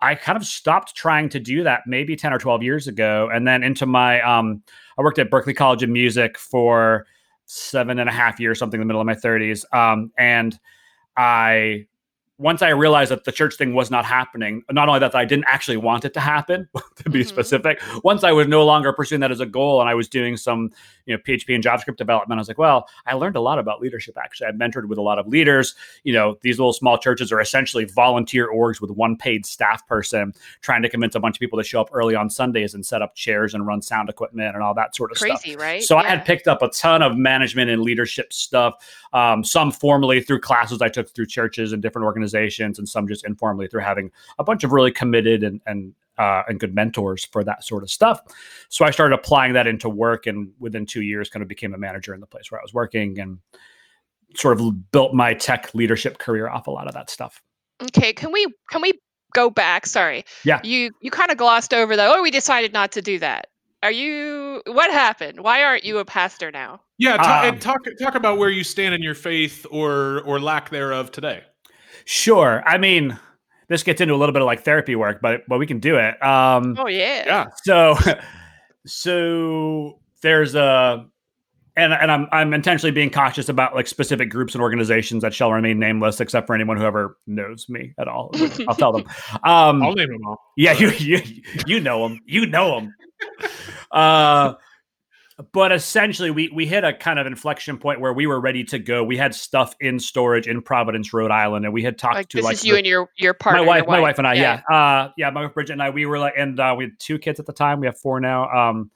I 0.00 0.14
kind 0.14 0.36
of 0.36 0.44
stopped 0.44 0.94
trying 0.94 1.28
to 1.30 1.40
do 1.40 1.64
that 1.64 1.82
maybe 1.86 2.16
10 2.16 2.32
or 2.32 2.38
12 2.38 2.62
years 2.62 2.86
ago. 2.86 3.28
And 3.32 3.46
then 3.46 3.62
into 3.62 3.86
my, 3.86 4.20
um, 4.20 4.62
I 4.98 5.02
worked 5.02 5.18
at 5.18 5.30
Berklee 5.30 5.56
College 5.56 5.82
of 5.82 5.88
Music 5.88 6.38
for 6.38 7.06
seven 7.46 7.98
and 7.98 8.08
a 8.08 8.12
half 8.12 8.38
years, 8.38 8.58
something 8.58 8.80
in 8.80 8.86
the 8.86 8.86
middle 8.86 9.00
of 9.00 9.06
my 9.06 9.14
30s. 9.14 9.64
Um, 9.74 10.12
and 10.18 10.58
I, 11.16 11.86
once 12.38 12.60
I 12.60 12.68
realized 12.68 13.10
that 13.10 13.24
the 13.24 13.32
church 13.32 13.56
thing 13.56 13.72
was 13.74 13.90
not 13.90 14.04
happening, 14.04 14.62
not 14.70 14.88
only 14.88 15.00
that 15.00 15.14
I 15.14 15.24
didn't 15.24 15.46
actually 15.48 15.78
want 15.78 16.04
it 16.04 16.12
to 16.14 16.20
happen, 16.20 16.68
to 16.96 17.08
be 17.10 17.20
Mhm. 17.22 17.26
specific, 17.28 17.80
once 18.04 18.24
I 18.24 18.32
was 18.32 18.46
no 18.46 18.64
longer 18.64 18.92
pursuing 18.92 19.20
that 19.22 19.30
as 19.30 19.40
a 19.40 19.46
goal 19.46 19.80
and 19.80 19.88
I 19.88 19.94
was 19.94 20.06
doing 20.06 20.36
some, 20.36 20.70
you 21.06 21.14
know, 21.14 21.22
PHP 21.26 21.54
and 21.54 21.64
JavaScript 21.64 21.96
development, 21.96 22.38
I 22.38 22.40
was 22.42 22.48
like, 22.48 22.58
well, 22.58 22.88
I 23.06 23.14
learned 23.14 23.36
a 23.36 23.40
lot 23.40 23.58
about 23.58 23.80
leadership 23.80 24.18
actually. 24.22 24.48
I 24.48 24.50
mentored 24.50 24.86
with 24.86 24.98
a 24.98 25.02
lot 25.02 25.18
of 25.18 25.26
leaders. 25.26 25.74
You 26.04 26.12
know, 26.12 26.36
these 26.42 26.58
little 26.58 26.74
small 26.74 26.98
churches 26.98 27.32
are 27.32 27.40
essentially 27.40 27.84
volunteer 27.86 28.50
orgs 28.52 28.82
with 28.82 28.90
one 28.90 29.16
paid 29.16 29.46
staff 29.46 29.86
person 29.86 30.34
trying 30.60 30.82
to 30.82 30.90
convince 30.90 31.14
a 31.14 31.20
bunch 31.20 31.36
of 31.36 31.40
people 31.40 31.58
to 31.58 31.64
show 31.64 31.80
up 31.80 31.88
early 31.92 32.14
on 32.14 32.28
Sundays 32.28 32.74
and 32.74 32.84
set 32.84 33.00
up 33.00 33.14
chairs 33.14 33.54
and 33.54 33.66
run 33.66 33.80
sound 33.80 34.10
equipment 34.10 34.54
and 34.54 34.62
all 34.62 34.74
that 34.74 34.94
sort 34.94 35.10
of 35.10 35.16
stuff. 35.16 35.42
Crazy, 35.42 35.56
right? 35.56 35.82
So 35.82 35.96
I 35.96 36.04
had 36.04 36.26
picked 36.26 36.48
up 36.48 36.60
a 36.60 36.68
ton 36.68 37.00
of 37.00 37.16
management 37.16 37.70
and 37.70 37.80
leadership 37.82 38.32
stuff, 38.32 38.74
um, 39.14 39.42
some 39.42 39.72
formally 39.72 40.20
through 40.20 40.40
classes 40.40 40.82
I 40.82 40.88
took 40.90 41.08
through 41.14 41.26
churches 41.26 41.72
and 41.72 41.80
different 41.80 42.04
organizations, 42.04 42.25
and 42.34 42.88
some 42.88 43.06
just 43.08 43.24
informally 43.24 43.68
through 43.68 43.82
having 43.82 44.10
a 44.38 44.44
bunch 44.44 44.64
of 44.64 44.72
really 44.72 44.90
committed 44.90 45.42
and 45.42 45.60
and 45.66 45.94
uh, 46.18 46.42
and 46.48 46.58
good 46.58 46.74
mentors 46.74 47.24
for 47.26 47.44
that 47.44 47.62
sort 47.62 47.82
of 47.82 47.90
stuff. 47.90 48.22
So 48.68 48.84
I 48.84 48.90
started 48.90 49.14
applying 49.14 49.52
that 49.52 49.66
into 49.66 49.88
work, 49.88 50.26
and 50.26 50.50
within 50.58 50.86
two 50.86 51.02
years, 51.02 51.28
kind 51.28 51.42
of 51.42 51.48
became 51.48 51.74
a 51.74 51.78
manager 51.78 52.14
in 52.14 52.20
the 52.20 52.26
place 52.26 52.50
where 52.50 52.60
I 52.60 52.64
was 52.64 52.72
working, 52.72 53.18
and 53.18 53.38
sort 54.34 54.58
of 54.58 54.90
built 54.92 55.14
my 55.14 55.34
tech 55.34 55.74
leadership 55.74 56.18
career 56.18 56.48
off 56.48 56.66
a 56.66 56.70
lot 56.70 56.86
of 56.86 56.94
that 56.94 57.10
stuff. 57.10 57.42
Okay, 57.82 58.12
can 58.12 58.32
we 58.32 58.46
can 58.70 58.80
we 58.80 58.92
go 59.34 59.50
back? 59.50 59.86
Sorry. 59.86 60.24
Yeah. 60.44 60.60
You 60.64 60.90
you 61.00 61.10
kind 61.10 61.30
of 61.30 61.36
glossed 61.36 61.74
over 61.74 61.96
though. 61.96 62.14
Oh, 62.16 62.22
we 62.22 62.30
decided 62.30 62.72
not 62.72 62.92
to 62.92 63.02
do 63.02 63.18
that. 63.18 63.48
Are 63.82 63.90
you 63.90 64.62
what 64.66 64.90
happened? 64.90 65.40
Why 65.40 65.62
aren't 65.62 65.84
you 65.84 65.98
a 65.98 66.04
pastor 66.04 66.50
now? 66.50 66.80
Yeah, 66.98 67.18
ta- 67.18 67.48
Um, 67.48 67.58
talk 67.58 67.84
talk 68.00 68.14
about 68.14 68.38
where 68.38 68.48
you 68.48 68.64
stand 68.64 68.94
in 68.94 69.02
your 69.02 69.14
faith 69.14 69.66
or 69.70 70.22
or 70.22 70.40
lack 70.40 70.70
thereof 70.70 71.12
today. 71.12 71.44
Sure, 72.06 72.62
I 72.66 72.78
mean. 72.78 73.18
This 73.68 73.82
gets 73.82 74.00
into 74.00 74.14
a 74.14 74.16
little 74.16 74.32
bit 74.32 74.42
of 74.42 74.46
like 74.46 74.62
therapy 74.62 74.94
work, 74.94 75.18
but 75.20 75.40
but 75.48 75.58
we 75.58 75.66
can 75.66 75.80
do 75.80 75.96
it. 75.96 76.22
Um, 76.24 76.76
Oh 76.78 76.86
yeah. 76.86 77.24
Yeah, 77.26 77.46
so 77.64 77.96
so 78.86 79.98
there's 80.22 80.54
a 80.54 81.04
and 81.76 81.92
and 81.92 82.12
I'm 82.12 82.28
I'm 82.30 82.54
intentionally 82.54 82.92
being 82.92 83.10
cautious 83.10 83.48
about 83.48 83.74
like 83.74 83.88
specific 83.88 84.30
groups 84.30 84.54
and 84.54 84.62
organizations 84.62 85.22
that 85.22 85.34
shall 85.34 85.52
remain 85.52 85.80
nameless, 85.80 86.20
except 86.20 86.46
for 86.46 86.54
anyone 86.54 86.76
who 86.76 86.84
ever 86.84 87.18
knows 87.26 87.68
me 87.68 87.92
at 87.98 88.06
all. 88.08 88.30
I'll 88.68 88.74
tell 88.78 88.92
them. 88.92 89.04
Um, 89.42 89.82
I'll 89.82 89.94
name 89.94 90.10
them 90.10 90.24
all. 90.26 90.38
yeah, 90.56 90.72
you 90.74 90.90
you 90.90 91.20
you 91.66 91.80
know 91.80 92.08
them. 92.08 92.20
You 92.24 92.46
know 92.46 92.78
them. 92.80 92.94
Uh, 93.90 94.54
but 95.52 95.70
essentially, 95.70 96.30
we 96.30 96.48
we 96.48 96.66
hit 96.66 96.82
a 96.84 96.92
kind 96.94 97.18
of 97.18 97.26
inflection 97.26 97.76
point 97.78 98.00
where 98.00 98.12
we 98.12 98.26
were 98.26 98.40
ready 98.40 98.64
to 98.64 98.78
go. 98.78 99.04
We 99.04 99.16
had 99.18 99.34
stuff 99.34 99.74
in 99.80 99.98
storage 99.98 100.48
in 100.48 100.62
Providence, 100.62 101.12
Rhode 101.12 101.30
Island, 101.30 101.64
and 101.66 101.74
we 101.74 101.82
had 101.82 101.98
talked 101.98 102.14
Like 102.14 102.28
to 102.30 102.38
this 102.38 102.44
like 102.44 102.54
is 102.54 102.64
you 102.64 102.72
the- 102.72 102.78
and 102.78 102.86
your 102.86 103.10
your 103.16 103.34
partner. 103.34 103.60
my 103.62 103.66
wife, 103.66 103.82
your 103.84 103.90
my 103.92 104.00
wife 104.00 104.18
and 104.18 104.26
I, 104.26 104.34
yeah, 104.34 104.62
uh, 104.70 105.10
yeah, 105.18 105.28
my 105.30 105.42
wife 105.42 105.52
Bridget 105.54 105.74
and 105.74 105.82
I, 105.82 105.90
we 105.90 106.06
were 106.06 106.18
like, 106.18 106.34
and 106.38 106.58
uh, 106.58 106.74
we 106.76 106.84
had 106.84 106.92
two 106.98 107.18
kids 107.18 107.38
at 107.38 107.46
the 107.46 107.52
time. 107.52 107.80
We 107.80 107.86
have 107.86 107.98
four 107.98 108.18
now. 108.18 108.48
Um, 108.48 108.90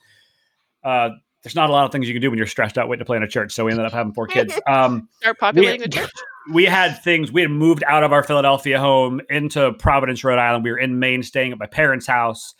uh, 0.82 1.10
there's 1.42 1.54
not 1.54 1.68
a 1.70 1.72
lot 1.72 1.84
of 1.86 1.92
things 1.92 2.06
you 2.08 2.14
can 2.14 2.22
do 2.22 2.30
when 2.30 2.38
you're 2.38 2.46
stressed 2.46 2.78
out 2.78 2.88
waiting 2.88 3.00
to 3.00 3.04
play 3.06 3.16
in 3.18 3.22
a 3.22 3.28
church, 3.28 3.52
so 3.52 3.64
we 3.66 3.70
ended 3.72 3.86
up 3.86 3.92
having 3.92 4.12
four 4.12 4.26
kids. 4.26 4.58
Um, 4.66 5.08
Start 5.20 5.38
populating 5.38 5.80
we- 5.80 5.86
the 5.86 5.92
church. 5.92 6.10
we 6.52 6.64
had 6.64 6.94
things. 7.04 7.30
We 7.30 7.42
had 7.42 7.50
moved 7.50 7.84
out 7.86 8.02
of 8.02 8.12
our 8.14 8.22
Philadelphia 8.22 8.78
home 8.80 9.20
into 9.28 9.72
Providence, 9.74 10.24
Rhode 10.24 10.38
Island. 10.38 10.64
We 10.64 10.70
were 10.70 10.78
in 10.78 10.98
Maine, 10.98 11.22
staying 11.22 11.52
at 11.52 11.58
my 11.58 11.66
parents' 11.66 12.06
house, 12.06 12.54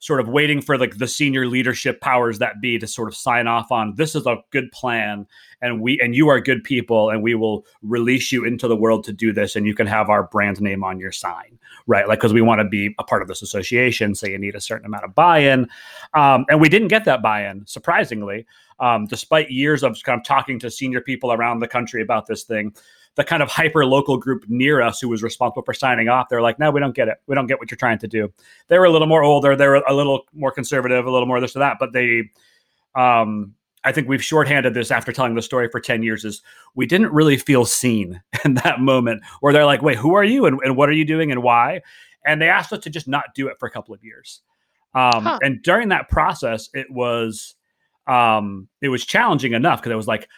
sort 0.00 0.20
of 0.20 0.28
waiting 0.28 0.60
for 0.60 0.78
like 0.78 0.98
the 0.98 1.08
senior 1.08 1.46
leadership 1.46 2.00
powers 2.00 2.38
that 2.38 2.60
be 2.60 2.78
to 2.78 2.86
sort 2.86 3.08
of 3.08 3.16
sign 3.16 3.46
off 3.46 3.72
on 3.72 3.94
this 3.96 4.14
is 4.14 4.26
a 4.26 4.36
good 4.50 4.70
plan, 4.72 5.26
and 5.60 5.80
we 5.80 6.00
and 6.00 6.14
you 6.14 6.28
are 6.28 6.40
good 6.40 6.62
people, 6.62 7.10
and 7.10 7.22
we 7.22 7.34
will 7.34 7.66
release 7.82 8.30
you 8.30 8.44
into 8.44 8.68
the 8.68 8.76
world 8.76 9.04
to 9.04 9.12
do 9.12 9.32
this, 9.32 9.56
and 9.56 9.66
you 9.66 9.74
can 9.74 9.86
have 9.86 10.08
our 10.08 10.24
brand 10.24 10.60
name 10.60 10.84
on 10.84 11.00
your 11.00 11.12
sign, 11.12 11.58
right? 11.86 12.06
Like 12.06 12.20
because 12.20 12.32
we 12.32 12.42
want 12.42 12.60
to 12.60 12.68
be 12.68 12.94
a 12.98 13.04
part 13.04 13.22
of 13.22 13.28
this 13.28 13.42
association, 13.42 14.14
so 14.14 14.26
you 14.26 14.38
need 14.38 14.54
a 14.54 14.60
certain 14.60 14.86
amount 14.86 15.04
of 15.04 15.14
buy-in, 15.14 15.68
um, 16.14 16.44
and 16.48 16.60
we 16.60 16.68
didn't 16.68 16.88
get 16.88 17.04
that 17.04 17.22
buy-in, 17.22 17.66
surprisingly. 17.66 18.46
Um, 18.80 19.06
despite 19.06 19.50
years 19.50 19.82
of 19.82 20.00
kind 20.04 20.20
of 20.20 20.24
talking 20.24 20.60
to 20.60 20.70
senior 20.70 21.00
people 21.00 21.32
around 21.32 21.58
the 21.58 21.66
country 21.66 22.00
about 22.00 22.26
this 22.26 22.44
thing, 22.44 22.72
the 23.18 23.24
kind 23.24 23.42
of 23.42 23.48
hyper 23.50 23.84
local 23.84 24.16
group 24.16 24.44
near 24.48 24.80
us 24.80 25.00
who 25.00 25.08
was 25.08 25.24
responsible 25.24 25.62
for 25.62 25.74
signing 25.74 26.08
off, 26.08 26.28
they're 26.28 26.40
like, 26.40 26.60
no, 26.60 26.70
we 26.70 26.78
don't 26.78 26.94
get 26.94 27.08
it. 27.08 27.18
We 27.26 27.34
don't 27.34 27.48
get 27.48 27.58
what 27.58 27.68
you're 27.68 27.76
trying 27.76 27.98
to 27.98 28.06
do. 28.06 28.32
They 28.68 28.78
were 28.78 28.84
a 28.84 28.90
little 28.90 29.08
more 29.08 29.24
older. 29.24 29.56
They 29.56 29.66
were 29.66 29.82
a 29.88 29.92
little 29.92 30.22
more 30.32 30.52
conservative, 30.52 31.04
a 31.04 31.10
little 31.10 31.26
more 31.26 31.40
this 31.40 31.56
or 31.56 31.58
that. 31.58 31.78
But 31.80 31.92
they, 31.92 32.30
um, 32.94 33.56
I 33.82 33.90
think 33.90 34.08
we've 34.08 34.22
shorthanded 34.22 34.72
this 34.72 34.92
after 34.92 35.12
telling 35.12 35.34
the 35.34 35.42
story 35.42 35.68
for 35.68 35.80
10 35.80 36.04
years 36.04 36.24
is 36.24 36.42
we 36.76 36.86
didn't 36.86 37.12
really 37.12 37.36
feel 37.36 37.64
seen 37.64 38.22
in 38.44 38.54
that 38.54 38.78
moment 38.78 39.24
where 39.40 39.52
they're 39.52 39.66
like, 39.66 39.82
wait, 39.82 39.98
who 39.98 40.14
are 40.14 40.24
you? 40.24 40.46
And, 40.46 40.60
and 40.62 40.76
what 40.76 40.88
are 40.88 40.92
you 40.92 41.04
doing 41.04 41.32
and 41.32 41.42
why? 41.42 41.80
And 42.24 42.40
they 42.40 42.48
asked 42.48 42.72
us 42.72 42.84
to 42.84 42.90
just 42.90 43.08
not 43.08 43.34
do 43.34 43.48
it 43.48 43.56
for 43.58 43.66
a 43.66 43.70
couple 43.70 43.92
of 43.92 44.04
years. 44.04 44.42
Um, 44.94 45.24
Huh. 45.24 45.38
And 45.42 45.60
during 45.64 45.88
that 45.88 46.08
process, 46.08 46.70
it 46.72 46.88
was, 46.88 47.56
um, 48.06 48.68
it 48.80 48.90
was 48.90 49.04
challenging 49.04 49.54
enough 49.54 49.80
because 49.80 49.90
it 49.90 49.96
was 49.96 50.06
like, 50.06 50.28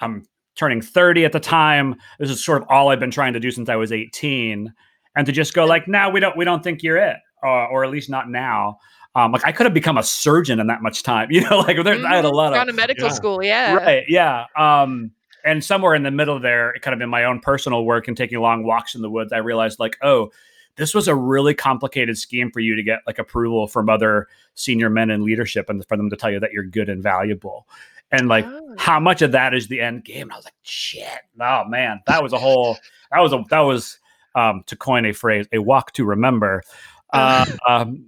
I'm 0.00 0.26
turning 0.56 0.80
30 0.80 1.24
at 1.24 1.32
the 1.32 1.40
time. 1.40 1.94
This 2.18 2.30
is 2.30 2.44
sort 2.44 2.62
of 2.62 2.68
all 2.68 2.88
I've 2.88 3.00
been 3.00 3.10
trying 3.10 3.32
to 3.32 3.40
do 3.40 3.50
since 3.50 3.68
I 3.68 3.76
was 3.76 3.92
18. 3.92 4.72
And 5.16 5.26
to 5.26 5.32
just 5.32 5.54
go 5.54 5.64
like, 5.64 5.88
no, 5.88 6.10
we 6.10 6.20
don't, 6.20 6.36
we 6.36 6.44
don't 6.44 6.62
think 6.62 6.82
you're 6.82 6.96
it, 6.96 7.16
or, 7.42 7.68
or 7.68 7.84
at 7.84 7.90
least 7.90 8.10
not 8.10 8.30
now. 8.30 8.78
Um, 9.16 9.32
like 9.32 9.44
I 9.44 9.50
could 9.50 9.66
have 9.66 9.74
become 9.74 9.98
a 9.98 10.04
surgeon 10.04 10.60
in 10.60 10.68
that 10.68 10.82
much 10.82 11.02
time, 11.02 11.28
you 11.32 11.40
know, 11.48 11.58
like 11.58 11.82
there, 11.82 12.04
I 12.06 12.16
had 12.16 12.24
a 12.24 12.30
lot 12.30 12.52
of 12.52 12.58
Gone 12.58 12.68
to 12.68 12.72
medical 12.72 13.06
yeah. 13.06 13.12
school. 13.12 13.42
Yeah. 13.42 13.74
right, 13.74 14.04
yeah. 14.08 14.44
Um, 14.56 15.10
and 15.44 15.64
somewhere 15.64 15.94
in 15.94 16.02
the 16.02 16.10
middle 16.10 16.38
there, 16.38 16.74
kind 16.82 16.94
of 16.94 17.00
in 17.00 17.08
my 17.08 17.24
own 17.24 17.40
personal 17.40 17.84
work 17.84 18.08
and 18.08 18.16
taking 18.16 18.38
long 18.38 18.64
walks 18.64 18.94
in 18.94 19.02
the 19.02 19.10
woods, 19.10 19.32
I 19.32 19.38
realized 19.38 19.80
like, 19.80 19.96
oh, 20.02 20.30
this 20.76 20.94
was 20.94 21.08
a 21.08 21.14
really 21.14 21.54
complicated 21.54 22.16
scheme 22.16 22.50
for 22.50 22.60
you 22.60 22.76
to 22.76 22.82
get 22.82 23.00
like 23.06 23.18
approval 23.18 23.66
from 23.66 23.88
other 23.88 24.28
senior 24.54 24.90
men 24.90 25.10
in 25.10 25.24
leadership 25.24 25.68
and 25.68 25.84
for 25.86 25.96
them 25.96 26.10
to 26.10 26.16
tell 26.16 26.30
you 26.30 26.40
that 26.40 26.52
you're 26.52 26.64
good 26.64 26.88
and 26.88 27.02
valuable. 27.02 27.66
And 28.12 28.28
like 28.28 28.44
Oh. 28.46 28.74
how 28.78 29.00
much 29.00 29.22
of 29.22 29.32
that 29.32 29.54
is 29.54 29.68
the 29.68 29.80
end 29.80 30.04
game. 30.04 30.22
And 30.22 30.32
I 30.32 30.36
was 30.36 30.44
like, 30.44 30.54
shit, 30.62 31.20
oh 31.40 31.64
man, 31.64 32.00
that 32.06 32.22
was 32.22 32.32
a 32.32 32.38
whole 32.38 32.76
that 33.12 33.20
was 33.20 33.32
a 33.32 33.44
that 33.50 33.60
was 33.60 33.98
um 34.34 34.62
to 34.66 34.76
coin 34.76 35.04
a 35.06 35.12
phrase, 35.12 35.46
a 35.52 35.58
walk 35.58 35.92
to 35.94 36.04
remember. 36.04 36.62
Uh, 37.12 37.44
um, 37.66 38.06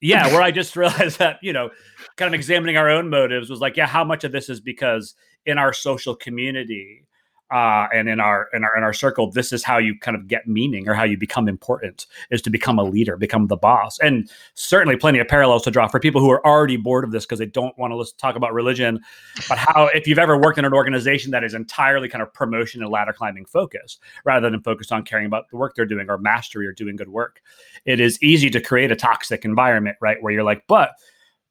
yeah, 0.00 0.28
where 0.28 0.40
I 0.40 0.52
just 0.52 0.76
realized 0.76 1.18
that, 1.18 1.40
you 1.42 1.52
know, 1.52 1.70
kind 2.14 2.32
of 2.32 2.38
examining 2.38 2.76
our 2.76 2.88
own 2.88 3.10
motives 3.10 3.50
was 3.50 3.58
like, 3.60 3.76
yeah, 3.76 3.88
how 3.88 4.04
much 4.04 4.22
of 4.22 4.30
this 4.30 4.48
is 4.48 4.60
because 4.60 5.16
in 5.46 5.58
our 5.58 5.72
social 5.72 6.14
community 6.14 7.04
uh, 7.50 7.86
and 7.94 8.08
in 8.08 8.18
our 8.18 8.48
in 8.52 8.64
our 8.64 8.76
in 8.76 8.82
our 8.82 8.92
circle, 8.92 9.30
this 9.30 9.52
is 9.52 9.62
how 9.62 9.78
you 9.78 9.96
kind 9.98 10.16
of 10.16 10.26
get 10.26 10.48
meaning 10.48 10.88
or 10.88 10.94
how 10.94 11.04
you 11.04 11.16
become 11.16 11.48
important 11.48 12.06
is 12.30 12.42
to 12.42 12.50
become 12.50 12.78
a 12.78 12.82
leader, 12.82 13.16
become 13.16 13.46
the 13.46 13.56
boss. 13.56 13.98
And 14.00 14.28
certainly 14.54 14.96
plenty 14.96 15.20
of 15.20 15.28
parallels 15.28 15.62
to 15.62 15.70
draw 15.70 15.86
for 15.86 16.00
people 16.00 16.20
who 16.20 16.30
are 16.30 16.44
already 16.44 16.76
bored 16.76 17.04
of 17.04 17.12
this 17.12 17.24
because 17.24 17.38
they 17.38 17.46
don't 17.46 17.76
want 17.78 17.92
to 17.92 18.16
talk 18.16 18.34
about 18.34 18.52
religion. 18.52 19.00
But 19.48 19.58
how 19.58 19.88
if 19.94 20.08
you've 20.08 20.18
ever 20.18 20.36
worked 20.36 20.58
in 20.58 20.64
an 20.64 20.74
organization 20.74 21.30
that 21.30 21.44
is 21.44 21.54
entirely 21.54 22.08
kind 22.08 22.20
of 22.20 22.32
promotion 22.34 22.82
and 22.82 22.90
ladder 22.90 23.12
climbing 23.12 23.44
focused 23.44 24.00
rather 24.24 24.50
than 24.50 24.60
focused 24.62 24.90
on 24.90 25.04
caring 25.04 25.26
about 25.26 25.48
the 25.50 25.56
work 25.56 25.74
they're 25.76 25.86
doing 25.86 26.10
or 26.10 26.18
mastery 26.18 26.66
or 26.66 26.72
doing 26.72 26.96
good 26.96 27.10
work, 27.10 27.40
it 27.84 28.00
is 28.00 28.20
easy 28.22 28.50
to 28.50 28.60
create 28.60 28.90
a 28.90 28.96
toxic 28.96 29.44
environment, 29.44 29.96
right? 30.00 30.20
Where 30.20 30.32
you're 30.32 30.42
like, 30.42 30.64
but 30.66 30.94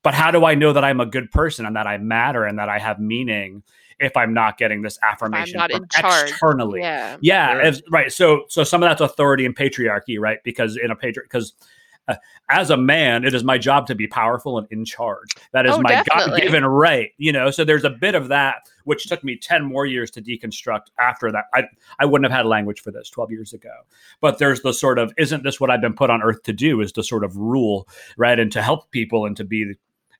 but 0.03 0.13
how 0.13 0.29
do 0.29 0.45
I 0.45 0.55
know 0.55 0.73
that 0.73 0.83
I'm 0.83 0.99
a 0.99 1.05
good 1.05 1.31
person 1.31 1.65
and 1.65 1.75
that 1.77 1.87
I 1.87 1.97
matter 1.97 2.43
and 2.43 2.59
that 2.59 2.69
I 2.69 2.79
have 2.79 2.99
meaning 2.99 3.63
if 3.99 4.15
I'm 4.17 4.33
not 4.33 4.57
getting 4.57 4.81
this 4.81 4.97
affirmation 5.03 5.57
not 5.57 5.71
from 5.71 5.83
in 5.83 5.89
charge. 5.89 6.29
externally? 6.29 6.81
Yeah. 6.81 7.17
Yeah, 7.21 7.51
Sure. 7.53 7.61
as- 7.61 7.83
right. 7.91 8.11
So, 8.11 8.43
so 8.49 8.63
some 8.63 8.83
of 8.83 8.89
that's 8.89 9.01
authority 9.01 9.45
and 9.45 9.55
patriarchy, 9.55 10.19
right? 10.19 10.39
Because 10.43 10.77
in 10.77 10.91
a 10.91 10.95
patri, 10.95 11.23
because 11.23 11.53
uh, 12.07 12.15
as 12.49 12.69
a 12.69 12.77
man, 12.77 13.25
it 13.25 13.33
is 13.33 13.43
my 13.43 13.57
job 13.57 13.87
to 13.87 13.95
be 13.95 14.05
powerful 14.05 14.59
and 14.59 14.67
in 14.69 14.85
charge. 14.85 15.29
That 15.53 15.65
is 15.65 15.71
Oh, 15.73 15.81
my. 15.81 16.03
God-given 16.13 16.63
right. 16.63 17.09
You 17.17 17.31
know, 17.31 17.49
so 17.49 17.63
there's 17.63 17.83
a 17.83 17.89
bit 17.89 18.13
of 18.13 18.27
that 18.27 18.69
which 18.83 19.07
took 19.07 19.23
me 19.23 19.35
ten 19.37 19.63
more 19.65 19.87
years 19.87 20.11
to 20.11 20.21
deconstruct. 20.21 20.81
After 20.99 21.31
that, 21.31 21.45
I 21.55 21.63
I 21.97 22.05
wouldn't 22.05 22.29
have 22.31 22.37
had 22.37 22.45
language 22.45 22.81
for 22.81 22.91
this 22.91 23.09
twelve 23.09 23.31
years 23.31 23.53
ago. 23.53 23.73
But 24.21 24.37
there's 24.37 24.61
the 24.61 24.71
sort 24.71 24.99
of 24.99 25.13
isn't 25.17 25.41
this 25.43 25.59
what 25.59 25.71
I've 25.71 25.81
been 25.81 25.95
put 25.95 26.11
on 26.11 26.21
earth 26.21 26.43
to 26.43 26.53
do? 26.53 26.79
Is 26.81 26.91
to 26.91 27.01
sort 27.03 27.23
of 27.23 27.35
rule, 27.37 27.87
right, 28.17 28.39
and 28.39 28.51
to 28.51 28.61
help 28.61 28.91
people 28.91 29.25
and 29.25 29.35
to 29.37 29.43
be 29.43 29.73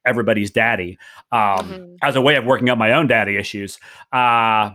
everybody's 0.06 0.52
daddy 0.52 0.98
um, 1.32 1.40
Mhm. 1.70 1.98
as 2.04 2.16
a 2.16 2.22
way 2.22 2.36
of 2.36 2.46
working 2.46 2.70
out 2.70 2.78
my 2.78 2.94
own 2.94 3.08
daddy 3.08 3.38
issues. 3.38 3.80
Uh, 4.14 4.72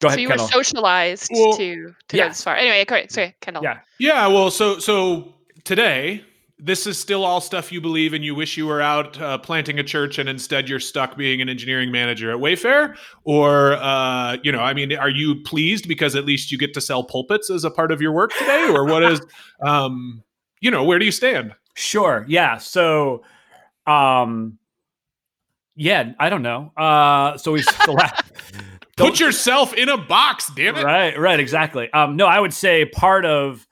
go 0.00 0.08
ahead, 0.08 0.16
So 0.16 0.20
you 0.20 0.28
were 0.28 0.38
socialized 0.38 1.30
Well, 1.32 1.52
to 1.56 1.94
to 2.08 2.16
yeah. 2.16 2.24
go 2.24 2.28
this 2.28 2.42
far. 2.44 2.56
Anyway, 2.56 2.82
okay, 2.82 3.06
sorry, 3.08 3.34
Kendall. 3.40 3.62
Yeah. 3.62 3.78
Yeah, 3.98 4.26
well, 4.26 4.50
so 4.50 4.78
so 4.78 5.34
today, 5.64 6.24
this 6.64 6.86
is 6.86 6.96
still 6.96 7.24
all 7.24 7.40
stuff 7.40 7.72
you 7.72 7.80
believe, 7.80 8.12
and 8.12 8.24
you 8.24 8.36
wish 8.36 8.56
you 8.56 8.66
were 8.68 8.80
out 8.80 9.20
uh, 9.20 9.36
planting 9.38 9.80
a 9.80 9.82
church, 9.82 10.18
and 10.18 10.28
instead 10.28 10.68
you're 10.68 10.78
stuck 10.78 11.16
being 11.16 11.40
an 11.40 11.48
engineering 11.48 11.90
manager 11.90 12.30
at 12.30 12.36
Wayfair. 12.38 12.94
Or, 13.24 13.72
uh, 13.74 14.36
you 14.44 14.52
know, 14.52 14.60
I 14.60 14.72
mean, 14.72 14.92
are 14.96 15.08
you 15.10 15.42
pleased 15.42 15.88
because 15.88 16.14
at 16.14 16.24
least 16.24 16.52
you 16.52 16.58
get 16.58 16.72
to 16.74 16.80
sell 16.80 17.02
pulpits 17.02 17.50
as 17.50 17.64
a 17.64 17.70
part 17.70 17.90
of 17.90 18.00
your 18.00 18.12
work 18.12 18.32
today, 18.38 18.68
or 18.68 18.84
what 18.84 19.02
is, 19.02 19.20
um, 19.66 20.22
you 20.60 20.70
know, 20.70 20.84
where 20.84 21.00
do 21.00 21.04
you 21.04 21.10
stand? 21.10 21.52
Sure. 21.74 22.24
Yeah. 22.28 22.58
So, 22.58 23.24
um, 23.88 24.56
yeah, 25.76 26.12
I 26.18 26.30
don't 26.30 26.42
know. 26.42 26.72
Uh, 26.76 27.36
so 27.38 27.52
we 27.52 27.62
the 27.62 27.92
last, 27.92 28.24
Put 28.96 29.20
yourself 29.20 29.72
in 29.74 29.88
a 29.88 29.96
box, 29.96 30.50
damn 30.54 30.76
it! 30.76 30.84
right, 30.84 31.18
right, 31.18 31.40
exactly. 31.40 31.90
Um, 31.92 32.16
no, 32.16 32.26
I 32.26 32.38
would 32.38 32.52
say 32.52 32.84
part 32.84 33.24
of 33.24 33.66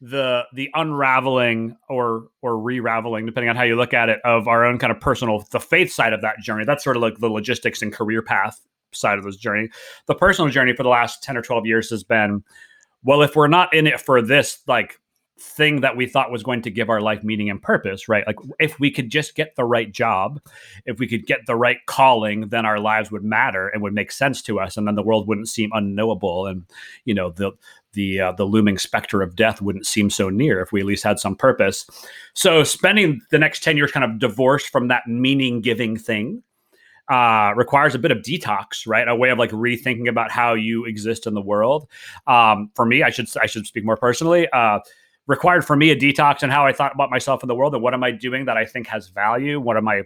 the 0.00 0.42
the 0.54 0.70
unraveling 0.74 1.76
or 1.88 2.28
or 2.40 2.58
re-raveling, 2.58 3.26
depending 3.26 3.50
on 3.50 3.56
how 3.56 3.62
you 3.62 3.76
look 3.76 3.92
at 3.92 4.08
it, 4.08 4.20
of 4.24 4.48
our 4.48 4.64
own 4.64 4.78
kind 4.78 4.90
of 4.90 5.00
personal 5.00 5.46
the 5.50 5.60
faith 5.60 5.92
side 5.92 6.12
of 6.12 6.22
that 6.22 6.38
journey. 6.40 6.64
That's 6.64 6.82
sort 6.82 6.96
of 6.96 7.02
like 7.02 7.18
the 7.18 7.28
logistics 7.28 7.82
and 7.82 7.92
career 7.92 8.22
path 8.22 8.60
side 8.92 9.18
of 9.18 9.24
this 9.24 9.36
journey. 9.36 9.68
The 10.06 10.14
personal 10.14 10.50
journey 10.50 10.74
for 10.74 10.82
the 10.82 10.88
last 10.88 11.22
ten 11.22 11.36
or 11.36 11.42
twelve 11.42 11.66
years 11.66 11.90
has 11.90 12.02
been, 12.02 12.42
well, 13.04 13.22
if 13.22 13.36
we're 13.36 13.48
not 13.48 13.74
in 13.74 13.86
it 13.86 14.00
for 14.00 14.22
this 14.22 14.60
like 14.66 14.98
thing 15.42 15.80
that 15.80 15.96
we 15.96 16.06
thought 16.06 16.30
was 16.30 16.42
going 16.42 16.62
to 16.62 16.70
give 16.70 16.88
our 16.88 17.00
life 17.00 17.22
meaning 17.22 17.50
and 17.50 17.60
purpose, 17.60 18.08
right? 18.08 18.26
Like 18.26 18.36
if 18.58 18.78
we 18.78 18.90
could 18.90 19.10
just 19.10 19.34
get 19.34 19.56
the 19.56 19.64
right 19.64 19.90
job, 19.90 20.40
if 20.86 20.98
we 20.98 21.06
could 21.06 21.26
get 21.26 21.40
the 21.46 21.56
right 21.56 21.78
calling, 21.86 22.48
then 22.48 22.64
our 22.64 22.78
lives 22.78 23.10
would 23.10 23.24
matter 23.24 23.68
and 23.68 23.82
would 23.82 23.94
make 23.94 24.12
sense 24.12 24.40
to 24.42 24.60
us, 24.60 24.76
and 24.76 24.86
then 24.86 24.94
the 24.94 25.02
world 25.02 25.28
wouldn't 25.28 25.48
seem 25.48 25.70
unknowable, 25.72 26.46
and 26.46 26.64
you 27.04 27.14
know 27.14 27.30
the 27.30 27.52
the 27.92 28.20
uh, 28.20 28.32
the 28.32 28.44
looming 28.44 28.78
specter 28.78 29.20
of 29.22 29.36
death 29.36 29.60
wouldn't 29.60 29.86
seem 29.86 30.08
so 30.08 30.30
near 30.30 30.60
if 30.60 30.72
we 30.72 30.80
at 30.80 30.86
least 30.86 31.04
had 31.04 31.18
some 31.18 31.36
purpose. 31.36 31.86
So 32.34 32.64
spending 32.64 33.20
the 33.30 33.38
next 33.38 33.62
ten 33.62 33.76
years 33.76 33.92
kind 33.92 34.04
of 34.04 34.18
divorced 34.18 34.70
from 34.70 34.88
that 34.88 35.06
meaning 35.06 35.60
giving 35.60 35.96
thing 35.96 36.42
uh, 37.08 37.52
requires 37.56 37.94
a 37.94 37.98
bit 37.98 38.10
of 38.10 38.18
detox, 38.18 38.86
right? 38.86 39.06
A 39.06 39.14
way 39.14 39.30
of 39.30 39.38
like 39.38 39.50
rethinking 39.50 40.08
about 40.08 40.30
how 40.30 40.54
you 40.54 40.84
exist 40.84 41.26
in 41.26 41.34
the 41.34 41.42
world. 41.42 41.88
Um, 42.26 42.70
for 42.74 42.86
me, 42.86 43.02
I 43.02 43.10
should 43.10 43.28
I 43.40 43.46
should 43.46 43.66
speak 43.66 43.84
more 43.84 43.96
personally. 43.96 44.48
Uh, 44.52 44.80
required 45.32 45.64
for 45.64 45.74
me 45.76 45.90
a 45.90 45.96
detox 45.96 46.42
and 46.42 46.52
how 46.52 46.64
I 46.66 46.72
thought 46.72 46.94
about 46.94 47.10
myself 47.10 47.42
in 47.42 47.48
the 47.48 47.54
world 47.54 47.74
and 47.74 47.82
what 47.82 47.94
am 47.94 48.04
I 48.04 48.10
doing 48.26 48.44
that 48.46 48.56
I 48.56 48.64
think 48.72 48.86
has 48.88 49.08
value? 49.08 49.58
What 49.66 49.76
am 49.76 49.88
I? 49.88 50.02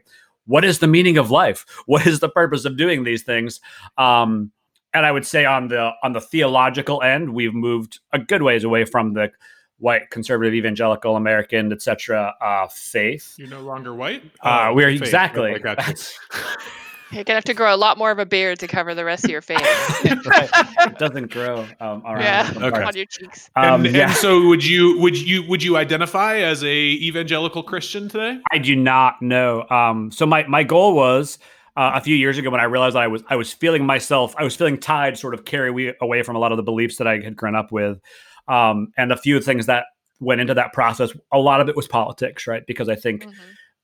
What 0.47 0.65
is 0.65 0.79
the 0.79 0.87
meaning 0.87 1.19
of 1.19 1.31
life? 1.31 1.61
What 1.87 2.07
is 2.07 2.21
the 2.21 2.29
purpose 2.29 2.65
of 2.65 2.77
doing 2.77 3.05
these 3.05 3.23
things? 3.25 3.61
Um, 3.99 4.53
and 4.95 5.05
I 5.05 5.11
would 5.13 5.27
say 5.27 5.45
on 5.45 5.69
the 5.69 5.91
on 6.03 6.13
the 6.13 6.21
theological 6.21 7.03
end, 7.03 7.35
we've 7.35 7.53
moved 7.69 7.99
a 8.13 8.19
good 8.19 8.43
ways 8.43 8.65
away 8.65 8.85
from 8.87 9.13
the 9.15 9.31
white 9.79 10.09
conservative 10.11 10.55
evangelical 10.55 11.17
American 11.17 11.71
etc. 11.73 12.35
Uh, 12.41 12.67
faith. 12.69 13.35
You're 13.37 13.51
no 13.59 13.61
longer 13.61 13.93
white. 13.95 14.23
Uh, 14.41 14.69
Oh, 14.71 14.75
we're 14.75 14.91
faith. 14.91 15.03
exactly. 15.03 15.51
I 15.55 15.59
got 15.59 15.77
you. 15.79 15.85
That's- 15.85 16.19
You're 17.13 17.25
gonna 17.25 17.37
have 17.37 17.45
to 17.45 17.55
grow 17.55 17.75
a 17.75 17.77
lot 17.77 17.99
more 17.99 18.11
of 18.11 18.19
a 18.19 18.27
beard 18.27 18.59
to 18.61 18.67
cover 18.67 18.95
the 18.95 19.05
rest 19.05 19.25
of 19.25 19.31
your 19.31 19.41
face. 19.41 19.61
right. 20.27 20.51
It 20.81 20.99
doesn't 20.99 21.31
grow 21.31 21.61
um, 21.81 22.03
around 22.05 22.21
Yeah. 22.23 22.53
Okay. 22.57 22.83
on 22.83 22.97
your 22.97 23.07
cheeks. 23.07 23.49
Um, 23.55 23.87
and, 23.87 23.95
yeah. 23.95 24.09
and 24.09 24.17
so 24.17 24.47
would 24.49 24.65
you 24.65 24.99
would 24.99 25.17
you 25.17 25.43
would 25.45 25.63
you 25.63 25.77
identify 25.77 26.39
as 26.39 26.65
a 26.65 26.67
evangelical 26.75 27.63
Christian 27.63 28.09
today? 28.09 28.41
I 28.51 28.59
do 28.59 28.75
not 28.75 29.23
know. 29.23 29.67
Um, 29.71 30.11
so 30.11 30.27
my 30.27 30.47
my 30.49 30.65
goal 30.65 30.95
was 30.95 31.39
uh, 31.77 31.93
a 31.95 32.01
few 32.01 32.17
years 32.17 32.39
ago 32.39 32.51
when 32.51 32.61
I 32.61 32.65
realized 32.65 32.97
I 32.97 33.07
was 33.07 33.23
I 33.29 33.37
was 33.37 33.53
feeling 33.53 33.87
myself, 33.87 34.35
I 34.37 34.45
was 34.45 34.57
feeling 34.57 34.79
tied, 34.79 35.17
sort 35.17 35.35
of 35.35 35.45
carry 35.45 35.95
away 36.01 36.23
from 36.23 36.35
a 36.37 36.39
lot 36.39 36.51
of 36.53 36.57
the 36.57 36.63
beliefs 36.65 36.97
that 36.97 37.07
I 37.07 37.21
had 37.21 37.37
grown 37.37 37.55
up 37.55 37.71
with, 37.71 38.01
um, 38.49 38.89
and 38.97 39.13
a 39.13 39.17
few 39.17 39.41
things 39.41 39.67
that 39.67 39.85
went 40.19 40.41
into 40.41 40.55
that 40.55 40.73
process. 40.73 41.11
A 41.33 41.39
lot 41.39 41.61
of 41.61 41.69
it 41.69 41.77
was 41.77 41.87
politics, 41.87 42.47
right? 42.47 42.65
Because 42.67 42.89
I 42.89 42.95
think 42.97 43.25
Mhm. 43.25 43.33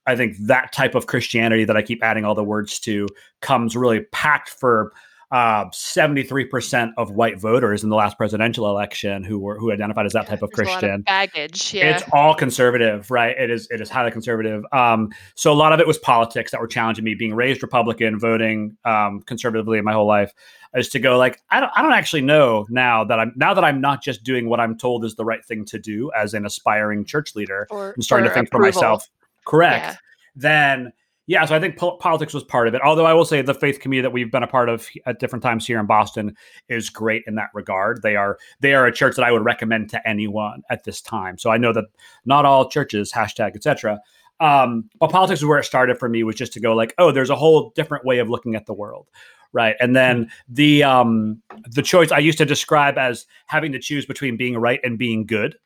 I 0.07 0.17
think 0.17 0.37
that 0.39 0.73
type 0.73 0.95
of 0.95 1.07
Christianity 1.07 1.65
that 1.65 1.77
I 1.77 1.83
keep 1.83 2.03
adding 2.03 2.25
all 2.25 2.35
the 2.35 2.45
words 2.45 2.81
to 2.81 3.07
comes 3.41 3.77
really 3.77 4.01
packed 4.13 4.49
for 4.49 4.93
uh, 5.33 5.65
73% 5.71 6.93
of 6.99 7.13
white 7.13 7.41
voters 7.41 7.83
in 7.83 7.89
the 7.89 7.97
last 7.97 8.19
presidential 8.19 8.69
election 8.69 9.25
who 9.25 9.39
were 9.39 9.59
who 9.59 9.73
identified 9.73 10.05
as 10.05 10.13
that 10.13 10.27
type 10.27 10.43
of 10.43 10.51
There's 10.51 10.69
Christian. 10.69 11.01
baggage. 11.03 11.73
Yeah. 11.73 11.97
It's 11.97 12.05
all 12.13 12.35
conservative, 12.35 13.11
right? 13.11 13.35
It 13.39 13.49
is 13.49 13.67
it 13.71 13.81
is 13.81 13.89
highly 13.89 14.11
conservative. 14.11 14.63
Um, 14.73 15.11
so 15.35 15.51
a 15.51 15.55
lot 15.55 15.73
of 15.73 15.81
it 15.81 15.87
was 15.87 15.97
politics 15.97 16.51
that 16.51 16.61
were 16.61 16.67
challenging 16.67 17.05
me. 17.05 17.15
Being 17.15 17.35
raised 17.35 17.63
Republican, 17.63 18.19
voting 18.19 18.77
um, 18.85 19.23
conservatively 19.23 19.81
my 19.81 19.95
whole 19.95 20.07
life, 20.07 20.35
is 20.75 20.91
to 20.91 20.99
go 20.99 21.17
like 21.17 21.41
I 21.51 21.61
don't 21.61 21.73
I 21.75 21.81
don't 21.81 21.95
actually 21.95 22.23
know 22.23 22.67
now 22.69 23.03
that 23.05 23.19
I'm 23.19 23.33
now 23.35 23.55
that 23.55 23.65
I'm 23.65 23.81
not 23.81 24.03
just 24.03 24.25
doing 24.25 24.51
what 24.51 24.61
I'm 24.61 24.77
told 24.77 25.03
is 25.03 25.15
the 25.15 25.25
right 25.25 25.43
thing 25.43 25.65
to 25.67 25.79
do 25.79 26.13
as 26.15 26.35
an 26.35 26.45
aspiring 26.45 27.07
church 27.07 27.35
leader 27.35 27.67
or, 27.71 27.93
and 27.93 28.05
starting 28.05 28.29
to 28.29 28.35
think 28.35 28.49
approval. 28.49 28.71
for 28.71 28.77
myself. 28.77 29.09
Correct. 29.47 29.85
Yeah. 29.85 29.97
Then 30.35 30.93
yeah, 31.27 31.45
so 31.45 31.55
I 31.55 31.61
think 31.61 31.77
pol- 31.77 31.99
politics 31.99 32.35
was 32.35 32.43
part 32.43 32.67
of 32.67 32.75
it. 32.75 32.83
Although 32.83 33.07
I 33.07 33.13
will 33.13 33.25
say 33.25 33.43
the 33.43 33.55
faith 33.55 33.79
community 33.79 34.03
that 34.03 34.13
we've 34.13 34.31
been 34.31 34.43
a 34.43 34.49
part 34.49 34.69
of 34.69 34.89
at 35.07 35.21
different 35.21 35.43
times 35.43 35.67
here 35.67 35.79
in 35.79 35.87
Boston 35.87 36.37
is 36.69 36.91
great 36.91 37.23
in 37.27 37.37
that 37.37 37.51
regard. 37.55 38.03
They 38.03 38.17
are 38.17 38.39
they 38.61 38.75
are 38.75 38.87
a 38.87 38.93
church 38.93 39.17
that 39.17 39.25
I 39.25 39.31
would 39.31 39.45
recommend 39.45 39.89
to 39.91 40.09
anyone 40.09 40.63
at 40.69 40.85
this 40.85 41.01
time. 41.01 41.39
So 41.39 41.51
I 41.51 41.59
know 41.59 41.73
that 41.73 41.85
not 42.25 42.45
all 42.45 42.69
churches 42.69 43.13
hashtag 43.13 43.55
etc. 43.55 44.01
Um, 44.41 44.91
but 44.99 45.11
politics 45.11 45.41
is 45.41 45.47
where 45.47 45.61
it 45.61 45.65
started 45.65 45.99
for 45.99 46.09
me 46.09 46.25
was 46.25 46.35
just 46.35 46.53
to 46.55 46.61
go 46.61 46.75
like, 46.75 46.93
oh, 46.99 47.13
there's 47.13 47.31
a 47.31 47.37
whole 47.37 47.71
different 47.77 48.05
way 48.05 48.19
of 48.19 48.29
looking 48.29 48.57
at 48.57 48.67
the 48.67 48.75
world, 48.75 49.09
right? 49.53 49.77
And 49.79 49.95
then 49.95 50.29
the 50.49 50.83
um, 50.83 51.41
the 51.71 51.83
choice 51.83 52.11
I 52.11 52.19
used 52.19 52.39
to 52.39 52.45
describe 52.45 52.99
as 52.99 53.27
having 53.47 53.71
to 53.73 53.79
choose 53.79 54.07
between 54.07 54.37
being 54.37 54.59
right 54.59 54.81
and 54.83 54.99
being 54.99 55.25
good 55.25 55.57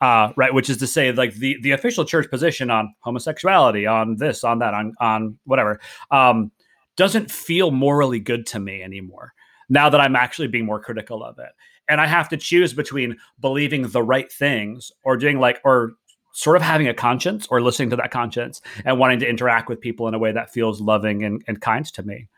uh, 0.00 0.32
right? 0.36 0.52
Which 0.54 0.70
is 0.70 0.78
to 0.78 0.86
say, 0.86 1.12
like 1.12 1.34
the 1.34 1.58
the 1.62 1.72
official 1.72 2.04
church 2.04 2.30
position 2.30 2.70
on 2.70 2.94
homosexuality, 3.00 3.86
on 3.86 4.16
this, 4.16 4.44
on 4.44 4.58
that, 4.60 4.74
on 4.74 4.94
on 5.00 5.38
whatever, 5.44 5.80
um, 6.10 6.50
doesn't 6.96 7.30
feel 7.30 7.70
morally 7.70 8.20
good 8.20 8.46
to 8.46 8.58
me 8.58 8.82
anymore. 8.82 9.32
Now 9.68 9.88
that 9.90 10.00
I'm 10.00 10.16
actually 10.16 10.48
being 10.48 10.66
more 10.66 10.80
critical 10.80 11.22
of 11.22 11.38
it, 11.38 11.50
and 11.88 12.00
I 12.00 12.06
have 12.06 12.28
to 12.30 12.36
choose 12.36 12.72
between 12.72 13.16
believing 13.40 13.88
the 13.88 14.02
right 14.02 14.30
things 14.32 14.90
or 15.02 15.16
doing 15.16 15.38
like 15.38 15.60
or 15.64 15.92
sort 16.32 16.56
of 16.56 16.62
having 16.62 16.88
a 16.88 16.94
conscience 16.94 17.46
or 17.50 17.60
listening 17.60 17.90
to 17.90 17.96
that 17.96 18.10
conscience 18.10 18.62
and 18.84 18.98
wanting 18.98 19.18
to 19.18 19.28
interact 19.28 19.68
with 19.68 19.80
people 19.80 20.08
in 20.08 20.14
a 20.14 20.18
way 20.18 20.32
that 20.32 20.52
feels 20.52 20.80
loving 20.80 21.24
and, 21.24 21.42
and 21.48 21.60
kind 21.60 21.84
to 21.84 22.02
me. 22.02 22.28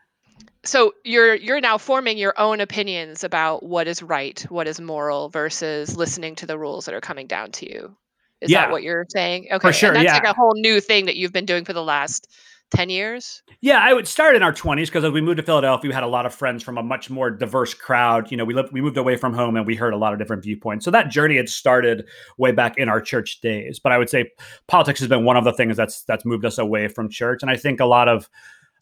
So 0.65 0.93
you're 1.03 1.35
you're 1.35 1.61
now 1.61 1.77
forming 1.77 2.17
your 2.17 2.33
own 2.39 2.59
opinions 2.59 3.23
about 3.23 3.63
what 3.63 3.87
is 3.87 4.01
right, 4.01 4.45
what 4.49 4.67
is 4.67 4.79
moral, 4.79 5.29
versus 5.29 5.97
listening 5.97 6.35
to 6.35 6.45
the 6.45 6.57
rules 6.57 6.85
that 6.85 6.93
are 6.93 7.01
coming 7.01 7.27
down 7.27 7.51
to 7.51 7.69
you. 7.69 7.95
Is 8.41 8.51
Yeah. 8.51 8.61
that 8.61 8.71
what 8.71 8.83
you're 8.83 9.05
saying? 9.09 9.47
Okay, 9.51 9.67
For 9.67 9.73
sure, 9.73 9.89
And 9.89 9.97
that's 9.97 10.05
yeah. 10.05 10.13
like 10.15 10.25
a 10.25 10.33
whole 10.33 10.53
new 10.55 10.79
thing 10.81 11.05
that 11.05 11.15
you've 11.15 11.33
been 11.33 11.45
doing 11.45 11.63
for 11.65 11.73
the 11.73 11.83
last 11.83 12.27
10 12.73 12.89
years? 12.89 13.43
Yeah, 13.61 13.79
I 13.79 13.93
would 13.93 14.07
start 14.07 14.35
in 14.35 14.43
our 14.43 14.51
20s 14.51 14.87
because 14.87 15.03
as 15.03 15.11
we 15.11 15.21
moved 15.21 15.37
to 15.37 15.43
Philadelphia, 15.43 15.89
we 15.89 15.93
had 15.93 16.03
a 16.03 16.07
lot 16.07 16.25
of 16.25 16.33
friends 16.33 16.63
from 16.63 16.77
a 16.77 16.83
much 16.83 17.09
more 17.09 17.29
diverse 17.29 17.73
crowd. 17.73 18.31
You 18.31 18.37
know, 18.37 18.45
we 18.45 18.53
lived, 18.53 18.73
we 18.73 18.81
moved 18.81 18.97
away 18.97 19.15
from 19.15 19.33
home 19.33 19.55
and 19.55 19.65
we 19.65 19.75
heard 19.75 19.93
a 19.93 19.97
lot 19.97 20.11
of 20.11 20.19
different 20.19 20.43
viewpoints. 20.43 20.83
So 20.83 20.91
that 20.91 21.09
journey 21.09 21.37
had 21.37 21.47
started 21.49 22.05
way 22.37 22.51
back 22.51 22.77
in 22.77 22.89
our 22.89 22.99
church 22.99 23.41
days. 23.41 23.79
But 23.79 23.91
I 23.91 23.97
would 23.97 24.09
say 24.09 24.31
politics 24.67 24.99
has 24.99 25.07
been 25.07 25.23
one 25.23 25.37
of 25.37 25.43
the 25.43 25.53
things 25.53 25.77
that's 25.77 26.03
that's 26.03 26.25
moved 26.25 26.45
us 26.45 26.57
away 26.57 26.87
from 26.87 27.09
church. 27.09 27.43
And 27.43 27.51
I 27.51 27.57
think 27.57 27.79
a 27.79 27.85
lot 27.85 28.09
of 28.09 28.27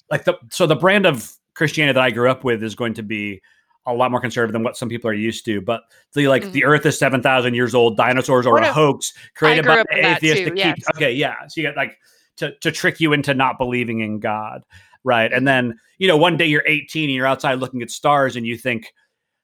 like 0.09 0.23
the 0.23 0.35
so 0.49 0.65
the 0.65 0.75
brand 0.75 1.05
of 1.05 1.33
Christianity 1.55 1.95
that 1.95 2.03
I 2.03 2.11
grew 2.11 2.29
up 2.29 2.43
with 2.43 2.63
is 2.63 2.75
going 2.75 2.93
to 2.95 3.03
be 3.03 3.41
a 3.85 3.93
lot 3.93 4.11
more 4.11 4.21
conservative 4.21 4.53
than 4.53 4.63
what 4.63 4.77
some 4.77 4.89
people 4.89 5.09
are 5.09 5.13
used 5.13 5.45
to. 5.45 5.61
But 5.61 5.81
the 6.13 6.27
like 6.27 6.43
mm-hmm. 6.43 6.51
the 6.51 6.65
Earth 6.65 6.85
is 6.85 6.97
seven 6.97 7.21
thousand 7.21 7.55
years 7.55 7.73
old, 7.73 7.97
dinosaurs 7.97 8.45
are 8.45 8.57
a 8.57 8.71
hoax 8.71 9.13
created 9.35 9.65
by 9.65 9.83
atheists 9.91 10.45
to 10.45 10.51
keep. 10.51 10.75
Okay, 10.95 11.13
yeah. 11.13 11.47
So 11.47 11.61
you 11.61 11.67
got 11.67 11.75
like 11.75 11.97
to 12.37 12.55
to 12.59 12.71
trick 12.71 12.99
you 12.99 13.13
into 13.13 13.33
not 13.33 13.57
believing 13.57 14.01
in 14.01 14.19
God, 14.19 14.63
right? 15.03 15.31
And 15.31 15.47
then 15.47 15.79
you 15.97 16.07
know 16.07 16.17
one 16.17 16.37
day 16.37 16.45
you're 16.45 16.63
18 16.65 17.09
and 17.09 17.15
you're 17.15 17.25
outside 17.25 17.55
looking 17.55 17.81
at 17.81 17.89
stars 17.89 18.35
and 18.35 18.45
you 18.45 18.57
think. 18.57 18.85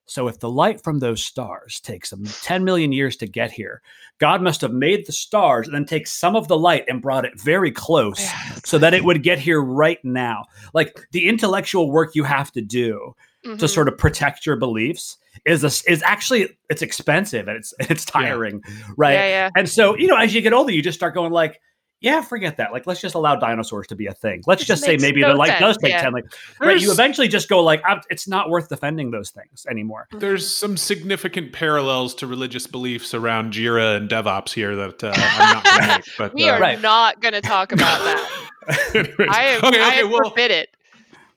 So, 0.08 0.28
if 0.28 0.40
the 0.40 0.50
light 0.50 0.82
from 0.82 1.00
those 1.00 1.24
stars 1.24 1.80
takes 1.82 2.10
them 2.10 2.26
10 2.26 2.64
million 2.64 2.92
years 2.92 3.18
to 3.18 3.28
get 3.28 3.52
here, 3.52 3.82
God 4.20 4.42
must 4.42 4.62
have 4.62 4.72
made 4.72 5.06
the 5.06 5.12
stars 5.12 5.68
and 5.68 5.76
then 5.76 5.86
take 5.86 6.08
some 6.08 6.36
of 6.36 6.48
the 6.48 6.58
light 6.58 6.86
and 6.88 7.02
brought 7.02 7.26
it 7.26 7.40
very 7.40 7.72
close 7.72 8.26
so 8.64 8.78
that 8.78 8.94
it 8.94 9.04
would 9.04 9.22
get 9.22 9.38
here 9.38 9.62
right 9.62 10.04
now. 10.04 10.46
Like 10.74 10.98
the 11.12 11.28
intellectual 11.28 11.92
work 11.92 12.16
you 12.16 12.24
have 12.24 12.52
to 12.54 12.62
do 12.62 13.16
mm-hmm. 13.46 13.58
to 13.58 13.68
sort 13.68 13.88
of 13.88 13.98
protect 13.98 14.46
your 14.46 14.56
beliefs 14.56 15.18
is 15.46 15.64
a, 15.64 15.92
is 15.92 16.02
actually 16.04 16.58
it's 16.70 16.82
expensive 16.82 17.48
and 17.48 17.58
it's 17.58 17.74
it's 17.80 18.06
tiring, 18.06 18.62
yeah. 18.68 18.86
right? 18.98 19.14
Yeah, 19.14 19.28
yeah. 19.28 19.50
And 19.56 19.70
so 19.70 19.96
you 19.98 20.08
know, 20.08 20.18
as 20.18 20.34
you 20.34 20.42
get 20.42 20.54
older, 20.54 20.72
you 20.72 20.82
just 20.82 20.98
start 20.98 21.14
going 21.14 21.32
like, 21.32 21.60
yeah, 22.00 22.22
forget 22.22 22.58
that. 22.58 22.72
Like, 22.72 22.86
let's 22.86 23.02
just 23.02 23.16
allow 23.16 23.36
dinosaurs 23.36 23.88
to 23.88 23.96
be 23.96 24.06
a 24.06 24.14
thing. 24.14 24.44
Let's 24.46 24.64
just 24.64 24.84
say 24.84 24.98
maybe 24.98 25.22
no 25.22 25.30
the 25.30 25.36
light 25.36 25.48
sense. 25.50 25.60
does 25.60 25.78
take 25.78 25.92
yeah. 25.92 26.02
ten. 26.02 26.14
Like, 26.14 26.26
right? 26.60 26.80
You 26.80 26.92
eventually 26.92 27.28
just 27.28 27.50
go 27.50 27.64
like, 27.64 27.82
it's 28.10 28.28
not 28.28 28.50
worth 28.50 28.70
defending 28.70 29.10
those 29.10 29.32
things 29.32 29.66
anymore. 29.70 30.08
There's 30.12 30.54
some 30.54 30.78
significant 30.78 31.54
parallels 31.54 32.14
to 32.16 32.28
religious 32.28 32.68
beliefs 32.68 33.16
around 33.16 33.54
Jira 33.54 33.98
and 33.98 34.08
DevOps 34.10 34.54
here 34.54 34.76
that 34.76 35.04
uh, 35.04 35.12
I'm 35.16 35.54
not 35.56 35.64
going 35.64 35.82
to 35.82 35.88
make. 35.88 36.06
But 36.18 36.34
we 36.36 36.48
uh, 36.48 36.54
are 36.54 36.62
right. 36.62 36.80
not 36.80 37.20
going 37.20 37.34
to 37.34 37.42
talk 37.42 37.72
about 37.72 38.00
that. 38.04 38.44
I 38.70 39.46
am, 39.46 39.64
okay, 39.64 39.68
okay, 39.68 40.02
I 40.02 40.04
well, 40.04 40.30
forbid 40.30 40.52
it. 40.52 40.77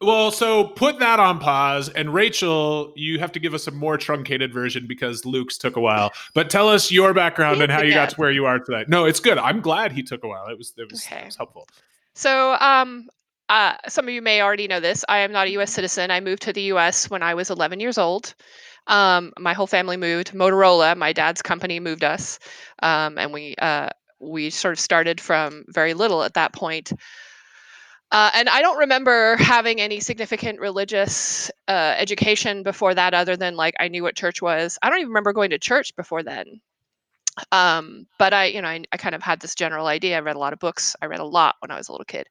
Well, 0.00 0.30
so 0.30 0.64
put 0.64 0.98
that 1.00 1.20
on 1.20 1.38
pause. 1.40 1.90
And 1.90 2.14
Rachel, 2.14 2.94
you 2.96 3.18
have 3.18 3.32
to 3.32 3.40
give 3.40 3.52
us 3.52 3.66
a 3.66 3.70
more 3.70 3.98
truncated 3.98 4.52
version 4.52 4.86
because 4.86 5.26
Luke's 5.26 5.58
took 5.58 5.76
a 5.76 5.80
while. 5.80 6.12
But 6.34 6.48
tell 6.48 6.68
us 6.68 6.90
your 6.90 7.12
background 7.12 7.60
and 7.60 7.70
how 7.70 7.82
you 7.82 7.92
got 7.92 8.10
to 8.10 8.16
where 8.16 8.30
you 8.30 8.46
are 8.46 8.58
today. 8.58 8.84
No, 8.88 9.04
it's 9.04 9.20
good. 9.20 9.36
I'm 9.36 9.60
glad 9.60 9.92
he 9.92 10.02
took 10.02 10.24
a 10.24 10.28
while. 10.28 10.46
It 10.48 10.56
was 10.56 10.72
it 10.78 10.90
was, 10.90 11.04
okay. 11.04 11.20
it 11.20 11.26
was 11.26 11.36
helpful. 11.36 11.68
So, 12.14 12.54
um, 12.60 13.08
uh, 13.50 13.74
some 13.88 14.06
of 14.06 14.14
you 14.14 14.22
may 14.22 14.40
already 14.40 14.68
know 14.68 14.80
this. 14.80 15.04
I 15.08 15.18
am 15.18 15.32
not 15.32 15.48
a 15.48 15.50
U.S. 15.50 15.72
citizen. 15.72 16.10
I 16.10 16.20
moved 16.20 16.42
to 16.42 16.52
the 16.52 16.62
U.S. 16.62 17.10
when 17.10 17.22
I 17.22 17.34
was 17.34 17.50
11 17.50 17.80
years 17.80 17.98
old. 17.98 18.34
Um, 18.86 19.32
my 19.38 19.52
whole 19.52 19.66
family 19.66 19.96
moved. 19.96 20.32
Motorola, 20.32 20.96
my 20.96 21.12
dad's 21.12 21.42
company, 21.42 21.78
moved 21.80 22.04
us, 22.04 22.38
um, 22.82 23.18
and 23.18 23.32
we 23.32 23.54
uh, 23.58 23.90
we 24.20 24.50
sort 24.50 24.72
of 24.72 24.80
started 24.80 25.20
from 25.20 25.64
very 25.68 25.94
little 25.94 26.22
at 26.22 26.34
that 26.34 26.52
point. 26.52 26.92
Uh, 28.12 28.30
and 28.34 28.48
I 28.48 28.60
don't 28.60 28.78
remember 28.78 29.36
having 29.36 29.80
any 29.80 30.00
significant 30.00 30.58
religious 30.58 31.50
uh, 31.68 31.94
education 31.96 32.64
before 32.64 32.94
that, 32.94 33.14
other 33.14 33.36
than 33.36 33.54
like 33.54 33.74
I 33.78 33.88
knew 33.88 34.02
what 34.02 34.16
church 34.16 34.42
was. 34.42 34.78
I 34.82 34.90
don't 34.90 34.98
even 34.98 35.10
remember 35.10 35.32
going 35.32 35.50
to 35.50 35.58
church 35.58 35.94
before 35.94 36.22
then. 36.24 36.60
Um, 37.52 38.06
but 38.18 38.34
I, 38.34 38.46
you 38.46 38.60
know, 38.60 38.68
I, 38.68 38.82
I, 38.92 38.96
kind 38.96 39.14
of 39.14 39.22
had 39.22 39.40
this 39.40 39.54
general 39.54 39.86
idea. 39.86 40.16
I 40.16 40.20
read 40.20 40.34
a 40.34 40.40
lot 40.40 40.52
of 40.52 40.58
books. 40.58 40.96
I 41.00 41.06
read 41.06 41.20
a 41.20 41.24
lot 41.24 41.54
when 41.60 41.70
I 41.70 41.76
was 41.76 41.88
a 41.88 41.92
little 41.92 42.04
kid. 42.04 42.26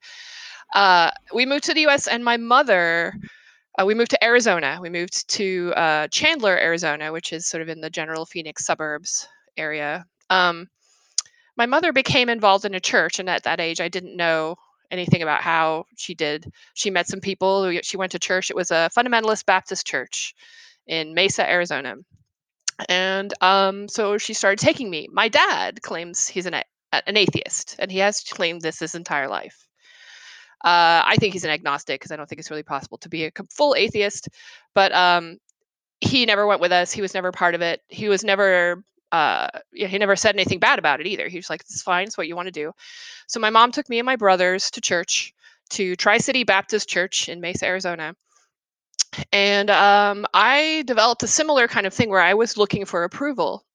Uh, 0.76 1.12
we 1.34 1.46
moved 1.46 1.64
to 1.66 1.74
the 1.74 1.82
U.S. 1.82 2.08
and 2.08 2.24
my 2.24 2.36
mother. 2.36 3.14
Uh, 3.80 3.86
we 3.86 3.96
moved 3.96 4.12
to 4.12 4.24
Arizona. 4.24 4.80
We 4.82 4.90
moved 4.90 5.30
to 5.30 5.74
uh, 5.76 6.08
Chandler, 6.10 6.58
Arizona, 6.58 7.12
which 7.14 7.32
is 7.32 7.48
sort 7.48 7.62
of 7.62 7.70
in 7.70 7.80
the 7.80 7.90
general 7.90 8.26
Phoenix 8.26 8.66
suburbs 8.66 9.28
area. 9.58 10.06
Um, 10.30 10.68
my 11.56 11.66
mother 11.66 11.94
became 11.94 12.30
involved 12.30 12.66
in 12.66 12.76
a 12.76 12.80
church, 12.80 13.20
and 13.20 13.30
at 13.30 13.44
that 13.44 13.60
age, 13.60 13.82
I 13.82 13.88
didn't 13.88 14.16
know 14.16 14.58
anything 14.92 15.22
about 15.22 15.42
how 15.42 15.86
she 15.98 16.16
did. 16.16 16.52
She 16.74 16.90
met 16.90 17.08
some 17.08 17.20
people. 17.20 17.80
She 17.84 17.98
went 17.98 18.12
to 18.14 18.20
church. 18.20 18.50
It 18.50 18.56
was 18.56 18.72
a 18.72 18.90
fundamentalist 18.96 19.46
Baptist 19.46 19.86
church 19.86 20.34
in 20.88 21.14
Mesa, 21.14 21.50
Arizona. 21.50 21.96
And 22.88 23.34
um, 23.42 23.88
so 23.88 24.18
she 24.18 24.34
started 24.34 24.60
taking 24.60 24.90
me. 24.90 25.08
My 25.12 25.28
dad 25.28 25.82
claims 25.82 26.28
he's 26.28 26.46
an, 26.46 26.56
an 26.56 27.18
atheist, 27.18 27.76
and 27.80 27.92
he 27.92 28.00
has 28.00 28.22
claimed 28.22 28.62
this 28.62 28.80
his 28.80 28.96
entire 28.96 29.28
life. 29.28 29.68
Uh, 30.64 31.04
I 31.06 31.16
think 31.18 31.34
he's 31.34 31.46
an 31.46 31.52
agnostic 31.52 32.00
because 32.00 32.12
I 32.12 32.16
don't 32.16 32.28
think 32.28 32.40
it's 32.40 32.52
really 32.52 32.64
possible 32.64 32.98
to 33.00 33.10
be 33.10 33.26
a 33.26 33.32
full 33.50 33.76
atheist. 33.76 34.30
But 34.74 34.94
um, 34.94 35.38
he 36.02 36.26
never 36.26 36.48
went 36.48 36.62
with 36.62 36.72
us. 36.72 36.92
He 36.92 37.02
was 37.02 37.14
never 37.14 37.32
part 37.32 37.56
of 37.56 37.62
it. 37.62 37.82
He 37.88 38.10
was 38.10 38.24
never 38.24 38.84
uh, 39.12 39.48
he 39.74 39.98
never 39.98 40.16
said 40.16 40.36
anything 40.36 40.60
bad 40.60 40.80
about 40.80 41.00
it 41.00 41.08
either. 41.08 41.28
He 41.28 41.38
was 41.38 41.50
like, 41.50 41.64
"This 41.64 41.76
is 41.76 41.82
fine. 41.82 42.08
It's 42.08 42.18
what 42.18 42.28
you 42.28 42.36
want 42.36 42.48
to 42.48 42.52
do." 42.52 42.72
So 43.28 43.40
my 43.40 43.50
mom 43.50 43.72
took 43.72 43.90
me 43.90 44.00
and 44.00 44.06
my 44.06 44.16
brothers 44.16 44.72
to 44.72 44.82
church, 44.82 45.34
to 45.72 45.96
Tri 45.96 46.18
City 46.18 46.44
Baptist 46.44 46.88
Church 46.88 47.30
in 47.30 47.42
Mesa, 47.42 47.66
Arizona, 47.66 48.16
and 49.32 49.70
um, 49.70 50.26
I 50.34 50.84
developed 50.86 51.24
a 51.24 51.28
similar 51.28 51.68
kind 51.68 51.88
of 51.88 51.94
thing 51.94 52.10
where 52.10 52.22
I 52.22 52.34
was 52.34 52.58
looking 52.58 52.86
for 52.86 53.04
approval. 53.04 53.66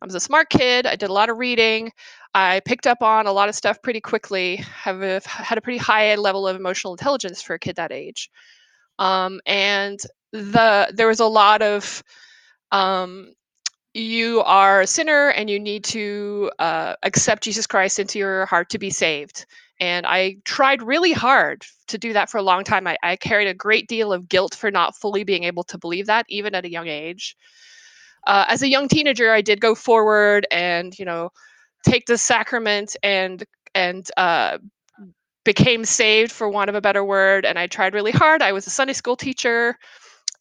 I 0.00 0.04
was 0.04 0.14
a 0.14 0.20
smart 0.20 0.50
kid. 0.50 0.86
I 0.86 0.96
did 0.96 1.10
a 1.10 1.12
lot 1.12 1.30
of 1.30 1.38
reading. 1.38 1.90
I 2.34 2.60
picked 2.60 2.86
up 2.86 3.02
on 3.02 3.26
a 3.26 3.32
lot 3.32 3.48
of 3.48 3.54
stuff 3.54 3.80
pretty 3.80 4.00
quickly. 4.00 4.56
Have 4.56 5.02
a, 5.02 5.22
had 5.24 5.56
a 5.56 5.62
pretty 5.62 5.78
high 5.78 6.14
level 6.16 6.46
of 6.46 6.56
emotional 6.56 6.92
intelligence 6.92 7.40
for 7.40 7.54
a 7.54 7.58
kid 7.58 7.76
that 7.76 7.92
age, 7.92 8.30
um, 8.98 9.40
and 9.46 9.98
the 10.32 10.92
there 10.92 11.06
was 11.08 11.20
a 11.20 11.26
lot 11.26 11.62
of 11.62 12.02
um, 12.72 13.32
you 13.96 14.42
are 14.42 14.82
a 14.82 14.86
sinner 14.86 15.30
and 15.30 15.48
you 15.48 15.58
need 15.58 15.84
to 15.84 16.50
uh, 16.58 16.94
accept 17.02 17.42
Jesus 17.42 17.66
Christ 17.66 17.98
into 17.98 18.18
your 18.18 18.44
heart 18.46 18.68
to 18.70 18.78
be 18.78 18.90
saved. 18.90 19.46
And 19.80 20.06
I 20.06 20.36
tried 20.44 20.82
really 20.82 21.12
hard 21.12 21.64
to 21.88 21.98
do 21.98 22.12
that 22.12 22.30
for 22.30 22.38
a 22.38 22.42
long 22.42 22.64
time. 22.64 22.86
I, 22.86 22.98
I, 23.02 23.16
carried 23.16 23.48
a 23.48 23.54
great 23.54 23.88
deal 23.88 24.12
of 24.12 24.28
guilt 24.28 24.54
for 24.54 24.70
not 24.70 24.96
fully 24.96 25.24
being 25.24 25.44
able 25.44 25.64
to 25.64 25.78
believe 25.78 26.06
that, 26.06 26.26
even 26.28 26.54
at 26.54 26.64
a 26.64 26.70
young 26.70 26.88
age. 26.88 27.36
Uh, 28.26 28.44
as 28.48 28.62
a 28.62 28.68
young 28.68 28.88
teenager, 28.88 29.32
I 29.32 29.40
did 29.40 29.60
go 29.60 29.74
forward 29.74 30.46
and, 30.50 30.98
you 30.98 31.04
know, 31.04 31.30
take 31.84 32.06
the 32.06 32.18
sacrament 32.18 32.96
and 33.02 33.44
and 33.74 34.10
uh, 34.16 34.58
became 35.44 35.84
saved, 35.84 36.32
for 36.32 36.48
want 36.48 36.70
of 36.70 36.74
a 36.74 36.80
better 36.80 37.04
word. 37.04 37.44
And 37.44 37.58
I 37.58 37.66
tried 37.66 37.94
really 37.94 38.12
hard. 38.12 38.42
I 38.42 38.52
was 38.52 38.66
a 38.66 38.70
Sunday 38.70 38.94
school 38.94 39.16
teacher. 39.16 39.78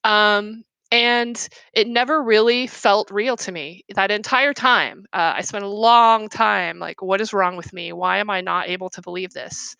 Um, 0.03 0.63
and 0.91 1.49
it 1.73 1.87
never 1.87 2.21
really 2.21 2.67
felt 2.67 3.11
real 3.11 3.35
to 3.37 3.51
me 3.51 3.83
that 3.95 4.11
entire 4.11 4.53
time 4.53 5.05
uh, 5.13 5.33
i 5.35 5.41
spent 5.41 5.63
a 5.63 5.69
long 5.69 6.29
time 6.29 6.79
like 6.79 7.01
what 7.01 7.21
is 7.21 7.33
wrong 7.33 7.57
with 7.57 7.73
me? 7.73 7.91
Why 7.93 8.19
am 8.19 8.29
i 8.29 8.41
not 8.41 8.69
able 8.69 8.89
to 8.91 9.01
believe 9.01 9.33
this? 9.33 9.75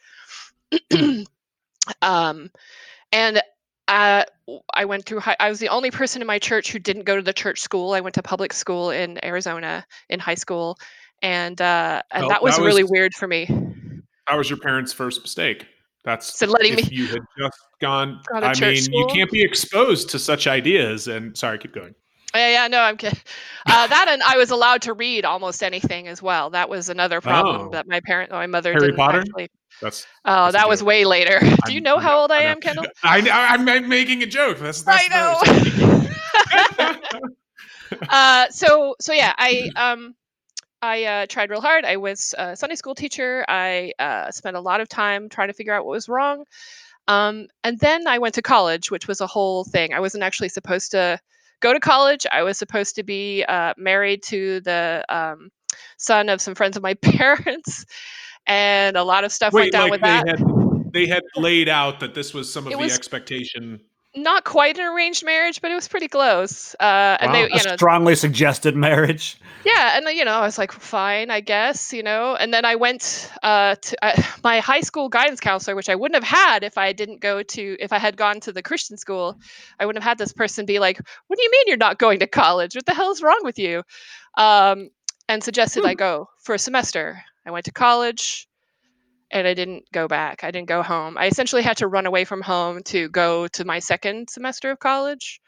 Um, 2.01 2.49
and 3.11 3.43
uh, 3.87 4.23
i 4.73 4.85
went 4.85 5.05
through 5.05 5.19
high, 5.19 5.35
i 5.39 5.49
was 5.49 5.59
the 5.59 5.69
only 5.69 5.91
person 5.91 6.19
in 6.19 6.25
my 6.25 6.39
church 6.39 6.71
who 6.71 6.79
didn't 6.79 7.03
go 7.03 7.15
to 7.15 7.21
the 7.21 7.31
church 7.31 7.61
school 7.61 7.93
i 7.93 7.99
went 7.99 8.15
to 8.15 8.23
public 8.23 8.53
school 8.53 8.89
in 8.89 9.23
arizona 9.23 9.85
in 10.09 10.19
high 10.19 10.33
school 10.33 10.79
and 11.21 11.59
uh, 11.61 12.01
and 12.11 12.29
that 12.29 12.41
was, 12.41 12.55
that 12.55 12.61
was 12.61 12.67
really 12.67 12.83
weird 12.83 13.13
for 13.13 13.27
me. 13.27 13.45
That 14.27 14.37
was 14.37 14.49
your 14.49 14.59
parents 14.59 14.93
first 14.93 15.21
mistake 15.21 15.67
that's 16.05 16.37
so 16.37 16.45
letting 16.45 16.73
if 16.73 16.89
me. 16.89 16.97
You 16.97 17.07
had 17.07 17.21
just 17.37 17.59
gone. 17.81 18.21
I 18.33 18.57
mean, 18.59 18.77
school. 18.77 18.99
you 18.99 19.07
can't 19.07 19.31
be 19.31 19.41
exposed 19.41 20.09
to 20.11 20.19
such 20.19 20.47
ideas. 20.47 21.07
And 21.07 21.35
sorry, 21.35 21.57
keep 21.57 21.73
going. 21.73 21.95
Yeah, 22.35 22.49
yeah, 22.49 22.67
no, 22.67 22.79
I'm 22.81 22.97
kidding. 22.97 23.19
Uh, 23.65 23.87
that 23.87 24.07
and 24.09 24.21
I 24.21 24.37
was 24.37 24.51
allowed 24.51 24.81
to 24.83 24.93
read 24.93 25.23
almost 25.23 25.63
anything 25.63 26.07
as 26.07 26.21
well. 26.21 26.49
That 26.49 26.69
was 26.69 26.89
another 26.89 27.21
problem 27.21 27.67
oh. 27.67 27.69
that 27.69 27.87
my 27.87 28.01
parent, 28.01 28.29
my 28.31 28.45
mother, 28.45 28.73
Harry 28.73 28.87
didn't 28.87 28.97
Potter. 28.97 29.19
Actually. 29.19 29.49
That's, 29.81 30.05
oh, 30.25 30.51
that 30.51 30.67
was 30.67 30.83
way 30.83 31.05
later. 31.05 31.39
Do 31.65 31.73
you 31.73 31.81
know 31.81 31.97
how 31.97 32.19
old 32.19 32.31
I, 32.31 32.39
I 32.39 32.41
am, 32.43 32.59
Kendall? 32.61 32.85
I, 33.03 33.21
I'm 33.31 33.87
making 33.87 34.21
a 34.21 34.25
joke. 34.25 34.59
That's, 34.59 34.81
that's 34.83 35.07
I 35.09 36.09
know. 36.79 37.99
uh, 38.09 38.49
so, 38.49 38.95
so 38.99 39.13
yeah, 39.13 39.33
I 39.37 39.69
um, 39.77 40.15
I 40.85 41.03
uh, 41.03 41.25
tried 41.25 41.49
real 41.49 41.61
hard. 41.61 41.83
I 41.83 41.97
was 41.97 42.35
a 42.37 42.55
Sunday 42.55 42.75
school 42.75 42.93
teacher. 42.93 43.43
I 43.47 43.93
uh, 43.97 44.29
spent 44.31 44.55
a 44.55 44.59
lot 44.59 44.81
of 44.81 44.87
time 44.87 45.29
trying 45.29 45.47
to 45.47 45.53
figure 45.53 45.73
out 45.73 45.83
what 45.83 45.91
was 45.91 46.07
wrong. 46.07 46.45
Um, 47.07 47.47
and 47.63 47.79
then 47.79 48.07
I 48.07 48.19
went 48.19 48.35
to 48.35 48.43
college, 48.43 48.91
which 48.91 49.07
was 49.07 49.19
a 49.19 49.27
whole 49.27 49.63
thing. 49.63 49.93
I 49.93 49.99
wasn't 49.99 50.23
actually 50.23 50.49
supposed 50.49 50.91
to 50.91 51.19
go 51.59 51.73
to 51.73 51.79
college. 51.79 52.25
I 52.31 52.43
was 52.43 52.57
supposed 52.57 52.95
to 52.95 53.03
be 53.03 53.43
uh, 53.47 53.73
married 53.77 54.21
to 54.23 54.59
the 54.61 55.03
um, 55.09 55.49
son 55.97 56.29
of 56.29 56.39
some 56.39 56.53
friends 56.53 56.77
of 56.77 56.83
my 56.83 56.93
parents, 57.01 57.85
and 58.45 58.95
a 58.95 59.03
lot 59.03 59.23
of 59.23 59.31
stuff 59.31 59.53
Wait, 59.53 59.61
went 59.61 59.71
down 59.73 59.89
like 59.89 59.91
with 59.91 60.01
they 60.01 60.07
that. 60.07 60.27
Had, 60.27 60.93
they 60.93 61.07
had 61.07 61.23
laid 61.35 61.67
out 61.67 61.99
that 61.99 62.13
this 62.13 62.33
was 62.33 62.51
some 62.51 62.67
of 62.67 62.73
it 62.73 62.77
the 62.77 62.83
was, 62.83 62.95
expectation. 62.95 63.79
Not 64.15 64.43
quite 64.43 64.77
an 64.77 64.85
arranged 64.85 65.25
marriage, 65.25 65.61
but 65.61 65.71
it 65.71 65.75
was 65.75 65.87
pretty 65.87 66.07
close. 66.07 66.75
Uh, 66.79 67.17
and 67.19 67.31
Wow, 67.31 67.33
they, 67.33 67.43
a 67.43 67.57
you 67.57 67.63
know, 67.63 67.75
strongly 67.75 68.15
suggested 68.15 68.75
marriage. 68.75 69.37
yeah, 69.65 69.97
and 69.97 70.07
you 70.17 70.23
know, 70.25 70.33
I 70.33 70.41
was 70.41 70.57
like, 70.57 70.71
fine, 70.71 71.31
I 71.31 71.41
guess, 71.41 71.91
you 71.91 72.01
know. 72.03 72.35
And 72.35 72.53
then 72.53 72.65
I 72.65 72.75
went 72.75 73.31
uh, 73.43 73.75
to 73.75 74.05
uh, 74.05 74.21
my 74.43 74.59
high 74.59 74.81
school 74.81 75.09
guidance 75.09 75.39
counselor, 75.39 75.75
which 75.75 75.89
I 75.89 75.95
wouldn't 75.95 76.23
have 76.23 76.37
had 76.37 76.63
if 76.63 76.77
I 76.77 76.93
didn't 76.93 77.19
go 77.19 77.43
to, 77.43 77.77
if 77.79 77.91
I 77.91 77.97
had 77.99 78.17
gone 78.17 78.39
to 78.41 78.51
the 78.51 78.63
Christian 78.63 78.97
school. 78.97 79.37
I 79.79 79.85
wouldn't 79.85 80.03
have 80.03 80.09
had 80.09 80.17
this 80.17 80.33
person 80.33 80.65
be 80.65 80.79
like, 80.79 80.99
"What 81.27 81.37
do 81.37 81.43
you 81.43 81.51
mean 81.51 81.63
you're 81.67 81.77
not 81.77 81.99
going 81.99 82.19
to 82.19 82.27
college? 82.27 82.75
What 82.75 82.85
the 82.85 82.93
hell 82.93 83.11
is 83.11 83.21
wrong 83.21 83.41
with 83.43 83.59
you?" 83.59 83.83
Um, 84.37 84.89
and 85.27 85.43
suggested 85.43 85.85
I 85.85 85.93
go 85.95 86.29
for 86.43 86.55
a 86.55 86.59
semester. 86.59 87.21
I 87.45 87.51
went 87.51 87.65
to 87.65 87.71
college, 87.71 88.47
and 89.35 89.45
I 89.45 89.53
didn't 89.53 89.91
go 89.91 90.07
back. 90.07 90.45
I 90.45 90.51
didn't 90.51 90.69
go 90.69 90.81
home. 90.81 91.17
I 91.17 91.27
essentially 91.27 91.61
had 91.61 91.77
to 91.77 91.87
run 91.87 92.05
away 92.05 92.23
from 92.23 92.41
home 92.41 92.81
to 92.83 93.09
go 93.09 93.47
to 93.49 93.65
my 93.65 93.79
second 93.79 94.29
semester 94.29 94.71
of 94.71 94.79
college. 94.79 95.41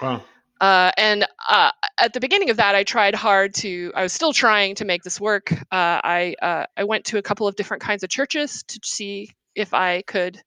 Wow. 0.00 0.24
Uh, 0.62 0.90
and 0.96 1.26
uh, 1.46 1.70
at 1.98 2.14
the 2.14 2.20
beginning 2.20 2.48
of 2.48 2.56
that, 2.56 2.74
I 2.74 2.84
tried 2.84 3.14
hard 3.14 3.52
to. 3.56 3.92
I 3.94 4.02
was 4.02 4.14
still 4.14 4.32
trying 4.32 4.76
to 4.76 4.86
make 4.86 5.02
this 5.02 5.20
work. 5.20 5.52
Uh, 5.52 6.00
I 6.02 6.36
uh, 6.40 6.64
I 6.74 6.84
went 6.84 7.04
to 7.06 7.18
a 7.18 7.22
couple 7.22 7.46
of 7.46 7.54
different 7.54 7.82
kinds 7.82 8.02
of 8.02 8.08
churches 8.08 8.62
to 8.68 8.80
see 8.82 9.30
if 9.54 9.74
I 9.74 10.02
could 10.02 10.40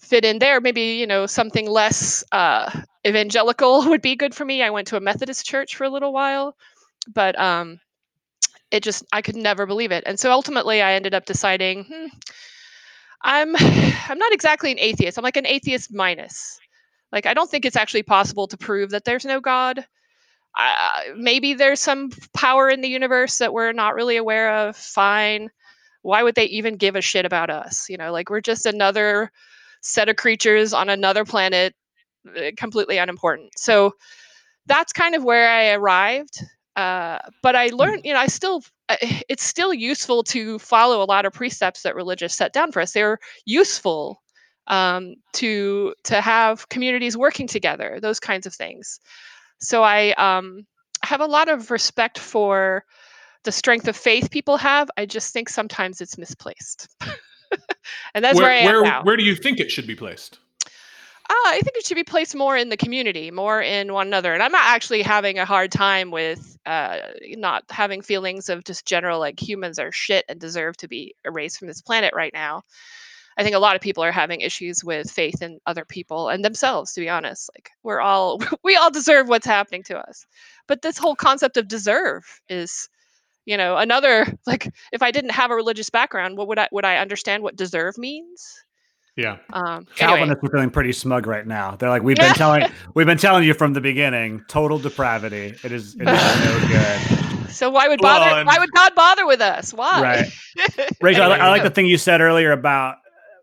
fit 0.00 0.24
in 0.24 0.40
there. 0.40 0.60
Maybe 0.60 0.96
you 0.96 1.06
know 1.06 1.26
something 1.26 1.68
less 1.68 2.24
uh, 2.32 2.72
evangelical 3.06 3.84
would 3.90 4.02
be 4.02 4.16
good 4.16 4.34
for 4.34 4.44
me. 4.44 4.64
I 4.64 4.70
went 4.70 4.88
to 4.88 4.96
a 4.96 5.00
Methodist 5.00 5.46
church 5.46 5.76
for 5.76 5.84
a 5.84 5.90
little 5.90 6.12
while, 6.12 6.56
but 7.14 7.38
um, 7.38 7.78
it 8.70 8.82
just 8.82 9.04
I 9.12 9.22
could 9.22 9.36
never 9.36 9.66
believe 9.66 9.92
it. 9.92 10.04
And 10.06 10.18
so 10.18 10.30
ultimately, 10.30 10.82
I 10.82 10.94
ended 10.94 11.14
up 11.14 11.24
deciding 11.26 11.84
hmm, 11.84 12.06
I'm 13.22 13.54
I'm 13.58 14.18
not 14.18 14.32
exactly 14.32 14.72
an 14.72 14.78
atheist. 14.78 15.18
I'm 15.18 15.24
like 15.24 15.36
an 15.36 15.46
atheist 15.46 15.92
minus. 15.92 16.58
Like 17.12 17.26
I 17.26 17.34
don't 17.34 17.50
think 17.50 17.64
it's 17.64 17.76
actually 17.76 18.02
possible 18.02 18.46
to 18.48 18.56
prove 18.56 18.90
that 18.90 19.04
there's 19.04 19.24
no 19.24 19.40
God. 19.40 19.84
Uh, 20.58 21.02
maybe 21.16 21.54
there's 21.54 21.80
some 21.80 22.10
power 22.34 22.68
in 22.68 22.80
the 22.80 22.88
universe 22.88 23.38
that 23.38 23.52
we're 23.52 23.72
not 23.72 23.94
really 23.94 24.16
aware 24.16 24.68
of. 24.68 24.76
Fine. 24.76 25.50
Why 26.02 26.22
would 26.22 26.34
they 26.34 26.46
even 26.46 26.76
give 26.76 26.96
a 26.96 27.00
shit 27.00 27.24
about 27.24 27.50
us? 27.50 27.88
You 27.88 27.96
know, 27.96 28.12
like 28.12 28.30
we're 28.30 28.40
just 28.40 28.66
another 28.66 29.30
set 29.82 30.08
of 30.08 30.16
creatures 30.16 30.72
on 30.72 30.88
another 30.88 31.24
planet, 31.24 31.74
uh, 32.36 32.50
completely 32.56 32.98
unimportant. 32.98 33.52
So 33.56 33.94
that's 34.66 34.92
kind 34.92 35.14
of 35.14 35.24
where 35.24 35.48
I 35.48 35.72
arrived. 35.72 36.42
Uh, 36.78 37.18
but 37.42 37.56
I 37.56 37.70
learned, 37.72 38.02
you 38.04 38.12
know, 38.12 38.20
I 38.20 38.28
still, 38.28 38.62
uh, 38.88 38.96
it's 39.28 39.42
still 39.42 39.74
useful 39.74 40.22
to 40.24 40.60
follow 40.60 41.02
a 41.02 41.04
lot 41.04 41.26
of 41.26 41.32
precepts 41.32 41.82
that 41.82 41.96
religious 41.96 42.34
set 42.34 42.52
down 42.52 42.70
for 42.70 42.80
us. 42.80 42.92
They're 42.92 43.18
useful 43.44 44.22
um, 44.68 45.16
to 45.32 45.94
to 46.04 46.20
have 46.20 46.68
communities 46.68 47.16
working 47.16 47.48
together, 47.48 47.98
those 48.00 48.20
kinds 48.20 48.46
of 48.46 48.54
things. 48.54 49.00
So 49.60 49.82
I 49.82 50.12
um, 50.12 50.66
have 51.02 51.20
a 51.20 51.26
lot 51.26 51.48
of 51.48 51.70
respect 51.72 52.18
for 52.18 52.84
the 53.42 53.50
strength 53.50 53.88
of 53.88 53.96
faith 53.96 54.30
people 54.30 54.56
have. 54.58 54.88
I 54.96 55.06
just 55.06 55.32
think 55.32 55.48
sometimes 55.48 56.00
it's 56.00 56.16
misplaced, 56.16 56.86
and 58.14 58.24
that's 58.24 58.38
where, 58.38 58.50
I 58.50 58.56
am 58.56 58.66
where, 58.66 58.82
now. 58.82 59.02
where 59.02 59.16
do 59.16 59.24
you 59.24 59.34
think 59.34 59.58
it 59.58 59.72
should 59.72 59.86
be 59.86 59.96
placed? 59.96 60.38
Ah, 61.30 61.50
I 61.50 61.60
think 61.60 61.76
it 61.76 61.86
should 61.86 61.94
be 61.96 62.04
placed 62.04 62.34
more 62.34 62.56
in 62.56 62.70
the 62.70 62.76
community, 62.76 63.30
more 63.30 63.60
in 63.60 63.92
one 63.92 64.06
another. 64.06 64.32
And 64.32 64.42
I'm 64.42 64.52
not 64.52 64.64
actually 64.64 65.02
having 65.02 65.38
a 65.38 65.44
hard 65.44 65.70
time 65.70 66.10
with 66.10 66.56
uh, 66.64 66.98
not 67.22 67.64
having 67.70 68.00
feelings 68.00 68.48
of 68.48 68.64
just 68.64 68.86
general 68.86 69.18
like 69.20 69.40
humans 69.40 69.78
are 69.78 69.92
shit 69.92 70.24
and 70.28 70.40
deserve 70.40 70.76
to 70.78 70.88
be 70.88 71.14
erased 71.24 71.58
from 71.58 71.68
this 71.68 71.82
planet 71.82 72.14
right 72.14 72.32
now. 72.32 72.62
I 73.38 73.44
think 73.44 73.54
a 73.54 73.60
lot 73.60 73.76
of 73.76 73.82
people 73.82 74.02
are 74.04 74.12
having 74.12 74.40
issues 74.40 74.84
with 74.84 75.10
faith 75.10 75.42
in 75.42 75.60
other 75.66 75.84
people 75.84 76.28
and 76.28 76.44
themselves, 76.44 76.92
to 76.94 77.00
be 77.00 77.08
honest. 77.08 77.50
Like 77.56 77.70
we're 77.82 78.00
all 78.00 78.40
we 78.64 78.76
all 78.76 78.90
deserve 78.90 79.28
what's 79.28 79.46
happening 79.46 79.82
to 79.84 79.98
us. 79.98 80.26
But 80.66 80.82
this 80.82 80.98
whole 80.98 81.14
concept 81.16 81.56
of 81.56 81.68
deserve 81.68 82.24
is, 82.48 82.88
you 83.46 83.56
know, 83.56 83.76
another 83.78 84.26
like 84.46 84.70
if 84.92 85.02
I 85.02 85.10
didn't 85.12 85.32
have 85.32 85.50
a 85.52 85.56
religious 85.56 85.90
background, 85.90 86.38
what 86.38 86.48
would 86.48 86.58
I 86.58 86.68
would 86.72 86.84
I 86.86 86.98
understand 86.98 87.42
what 87.42 87.56
deserve 87.56 87.98
means? 87.98 88.64
Yeah. 89.18 89.36
Um 89.52 89.64
anyway, 89.66 89.84
Calvinists 89.96 90.44
are 90.44 90.48
feeling 90.50 90.70
pretty 90.70 90.92
smug 90.92 91.26
right 91.26 91.46
now. 91.46 91.74
They're 91.76 91.88
like, 91.90 92.02
we've 92.02 92.16
been 92.16 92.34
telling, 92.34 92.64
we've 92.94 93.06
been 93.06 93.18
telling 93.18 93.42
you 93.44 93.52
from 93.52 93.72
the 93.72 93.80
beginning, 93.80 94.44
total 94.48 94.78
depravity. 94.78 95.56
It 95.64 95.72
is, 95.72 95.96
it 95.96 96.02
is 96.02 96.06
no 96.06 96.68
good. 96.68 97.50
so 97.50 97.68
why 97.68 97.88
would 97.88 98.00
Well, 98.00 98.18
bother 98.20 98.38
and- 98.40 98.46
why 98.46 98.58
would 98.58 98.70
God 98.72 98.94
bother 98.94 99.26
with 99.26 99.40
us? 99.40 99.74
Why? 99.74 100.00
Right. 100.00 100.90
Rachel, 101.02 101.24
I, 101.24 101.26
I 101.26 101.30
like 101.30 101.40
Anyway. 101.60 101.68
the 101.68 101.74
thing 101.74 101.86
you 101.86 101.98
said 101.98 102.20
earlier 102.20 102.52
about 102.52 102.96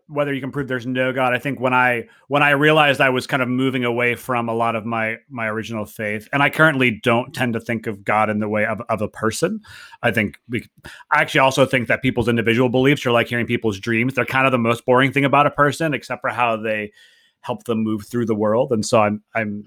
whether 0.08 0.32
you 0.32 0.40
can 0.40 0.52
prove 0.52 0.68
there's 0.68 0.86
no 0.86 1.12
God. 1.12 1.32
I 1.32 1.38
think 1.38 1.60
when 1.60 1.74
I 1.74 2.04
when 2.28 2.42
I 2.42 2.50
realized 2.50 3.00
I 3.00 3.08
was 3.08 3.26
kind 3.26 3.42
of 3.42 3.48
moving 3.48 3.84
away 3.84 4.14
from 4.14 4.48
a 4.48 4.54
lot 4.54 4.76
of 4.76 4.86
my 4.86 5.16
my 5.28 5.46
original 5.46 5.84
faith, 5.84 6.28
and 6.32 6.42
I 6.42 6.50
currently 6.50 6.90
don't 7.02 7.34
tend 7.34 7.54
to 7.54 7.60
think 7.60 7.86
of 7.86 8.04
God 8.04 8.30
in 8.30 8.38
the 8.38 8.48
way 8.48 8.66
of, 8.66 8.80
of 8.88 9.02
a 9.02 9.08
person. 9.08 9.60
I 10.02 10.12
think 10.12 10.38
we, 10.48 10.68
I 11.12 11.20
actually 11.20 11.40
also 11.40 11.66
think 11.66 11.88
that 11.88 12.02
people's 12.02 12.28
individual 12.28 12.68
beliefs 12.68 13.04
are 13.06 13.12
like 13.12 13.28
hearing 13.28 13.46
people's 13.46 13.80
dreams. 13.80 14.14
They're 14.14 14.24
kind 14.24 14.46
of 14.46 14.52
the 14.52 14.58
most 14.58 14.84
boring 14.84 15.12
thing 15.12 15.24
about 15.24 15.46
a 15.46 15.50
person, 15.50 15.94
except 15.94 16.20
for 16.20 16.30
how 16.30 16.56
they 16.56 16.92
help 17.40 17.64
them 17.64 17.82
move 17.82 18.06
through 18.06 18.26
the 18.26 18.34
world. 18.34 18.72
And 18.72 18.84
so 18.86 19.00
I'm 19.00 19.22
I'm 19.34 19.66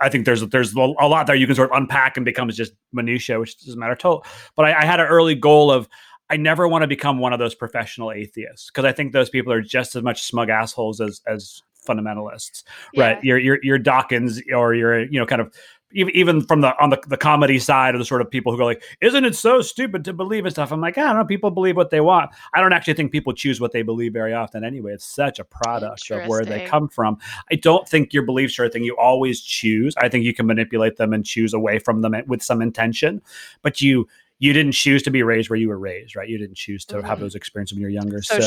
I 0.00 0.08
think 0.08 0.26
there's 0.26 0.46
there's 0.48 0.74
a 0.74 0.78
lot 0.78 1.26
there 1.26 1.36
you 1.36 1.46
can 1.46 1.54
sort 1.54 1.70
of 1.70 1.76
unpack 1.76 2.16
and 2.16 2.24
becomes 2.24 2.56
just 2.56 2.72
minutia, 2.92 3.38
which 3.38 3.58
doesn't 3.64 3.78
matter 3.78 3.94
total. 3.94 4.26
But 4.56 4.66
I, 4.66 4.80
I 4.82 4.84
had 4.84 4.98
an 4.98 5.06
early 5.06 5.36
goal 5.36 5.70
of 5.70 5.88
I 6.30 6.36
never 6.36 6.66
want 6.66 6.82
to 6.82 6.88
become 6.88 7.18
one 7.18 7.32
of 7.32 7.38
those 7.38 7.54
professional 7.54 8.12
atheists 8.12 8.70
because 8.70 8.84
I 8.84 8.92
think 8.92 9.12
those 9.12 9.30
people 9.30 9.52
are 9.52 9.60
just 9.60 9.94
as 9.96 10.02
much 10.02 10.22
smug 10.22 10.48
assholes 10.48 11.00
as 11.00 11.20
as 11.26 11.62
fundamentalists, 11.86 12.64
right? 12.96 13.18
Yeah. 13.22 13.28
Your 13.28 13.38
your 13.38 13.58
your 13.62 13.78
Dawkins 13.78 14.40
or 14.54 14.74
you're 14.74 15.04
you 15.04 15.18
know 15.18 15.26
kind 15.26 15.40
of 15.40 15.52
even 15.94 16.42
from 16.42 16.60
the 16.60 16.74
on 16.82 16.90
the, 16.90 16.98
the 17.08 17.16
comedy 17.16 17.58
side 17.58 17.94
of 17.94 17.98
the 17.98 18.04
sort 18.04 18.20
of 18.20 18.30
people 18.30 18.52
who 18.52 18.58
go 18.58 18.64
like, 18.64 18.82
isn't 19.00 19.24
it 19.24 19.34
so 19.34 19.60
stupid 19.60 20.04
to 20.04 20.12
believe 20.12 20.44
in 20.44 20.50
stuff? 20.50 20.72
I'm 20.72 20.80
like, 20.80 20.96
I 20.98 21.02
don't 21.02 21.16
know. 21.16 21.24
People 21.24 21.50
believe 21.50 21.76
what 21.76 21.90
they 21.90 22.00
want. 22.00 22.30
I 22.54 22.60
don't 22.60 22.72
actually 22.72 22.94
think 22.94 23.12
people 23.12 23.32
choose 23.32 23.60
what 23.60 23.72
they 23.72 23.82
believe 23.82 24.12
very 24.12 24.32
often 24.32 24.64
anyway. 24.64 24.92
It's 24.92 25.04
such 25.04 25.38
a 25.38 25.44
product 25.44 26.10
of 26.10 26.26
where 26.28 26.44
they 26.44 26.64
come 26.64 26.88
from. 26.88 27.18
I 27.50 27.56
don't 27.56 27.86
think 27.88 28.12
your 28.12 28.22
beliefs 28.22 28.58
are 28.58 28.64
a 28.64 28.70
thing 28.70 28.84
you 28.84 28.96
always 28.96 29.40
choose. 29.40 29.94
I 29.98 30.08
think 30.08 30.24
you 30.24 30.34
can 30.34 30.46
manipulate 30.46 30.96
them 30.96 31.12
and 31.12 31.24
choose 31.24 31.52
away 31.52 31.78
from 31.78 32.02
them 32.02 32.14
eh, 32.14 32.22
with 32.26 32.42
some 32.42 32.62
intention, 32.62 33.20
but 33.62 33.80
you 33.80 34.08
you 34.42 34.52
didn't 34.52 34.72
choose 34.72 35.04
to 35.04 35.10
be 35.10 35.22
raised 35.22 35.48
where 35.50 35.56
you 35.56 35.68
were 35.68 35.78
raised, 35.78 36.16
right? 36.16 36.28
You 36.28 36.36
didn't 36.36 36.56
choose 36.56 36.84
to 36.86 37.00
have 37.00 37.18
Mhm. 37.18 37.20
those 37.20 37.36
experiences 37.36 37.76
when 37.76 37.80
you're 37.80 37.90
younger. 37.90 38.20
So 38.22 38.38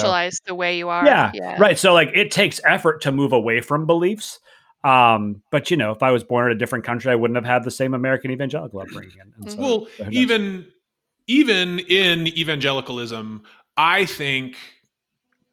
the 0.46 0.54
way 0.54 0.78
you 0.78 0.90
are. 0.90 1.06
yeah, 1.06 1.32
yeah. 1.34 1.56
right. 1.58 1.80
So 1.80 1.94
like 1.94 2.12
it 2.14 2.32
takes 2.32 2.60
effort 2.66 3.00
to 3.04 3.14
move 3.14 3.32
away 3.32 3.62
from 3.62 3.86
beliefs. 3.86 4.42
Um, 4.84 5.42
but 5.52 5.72
you 5.72 5.78
know, 5.78 5.92
if 5.92 6.04
I 6.04 6.12
was 6.12 6.22
born 6.26 6.52
in 6.52 6.58
a 6.58 6.60
different 6.60 6.84
country, 6.84 7.14
I 7.14 7.16
wouldn't 7.16 7.38
have 7.38 7.46
had 7.46 7.64
the 7.64 7.72
same 7.72 7.94
American 7.94 8.30
evangelical 8.30 8.82
upbringing. 8.82 9.14
And 9.40 9.50
so, 9.52 9.58
well 9.58 9.88
who 10.04 10.12
even 10.12 10.68
even 11.28 11.80
in 11.80 12.28
evangelicalism 12.28 13.42
i 13.78 14.06
think 14.06 14.58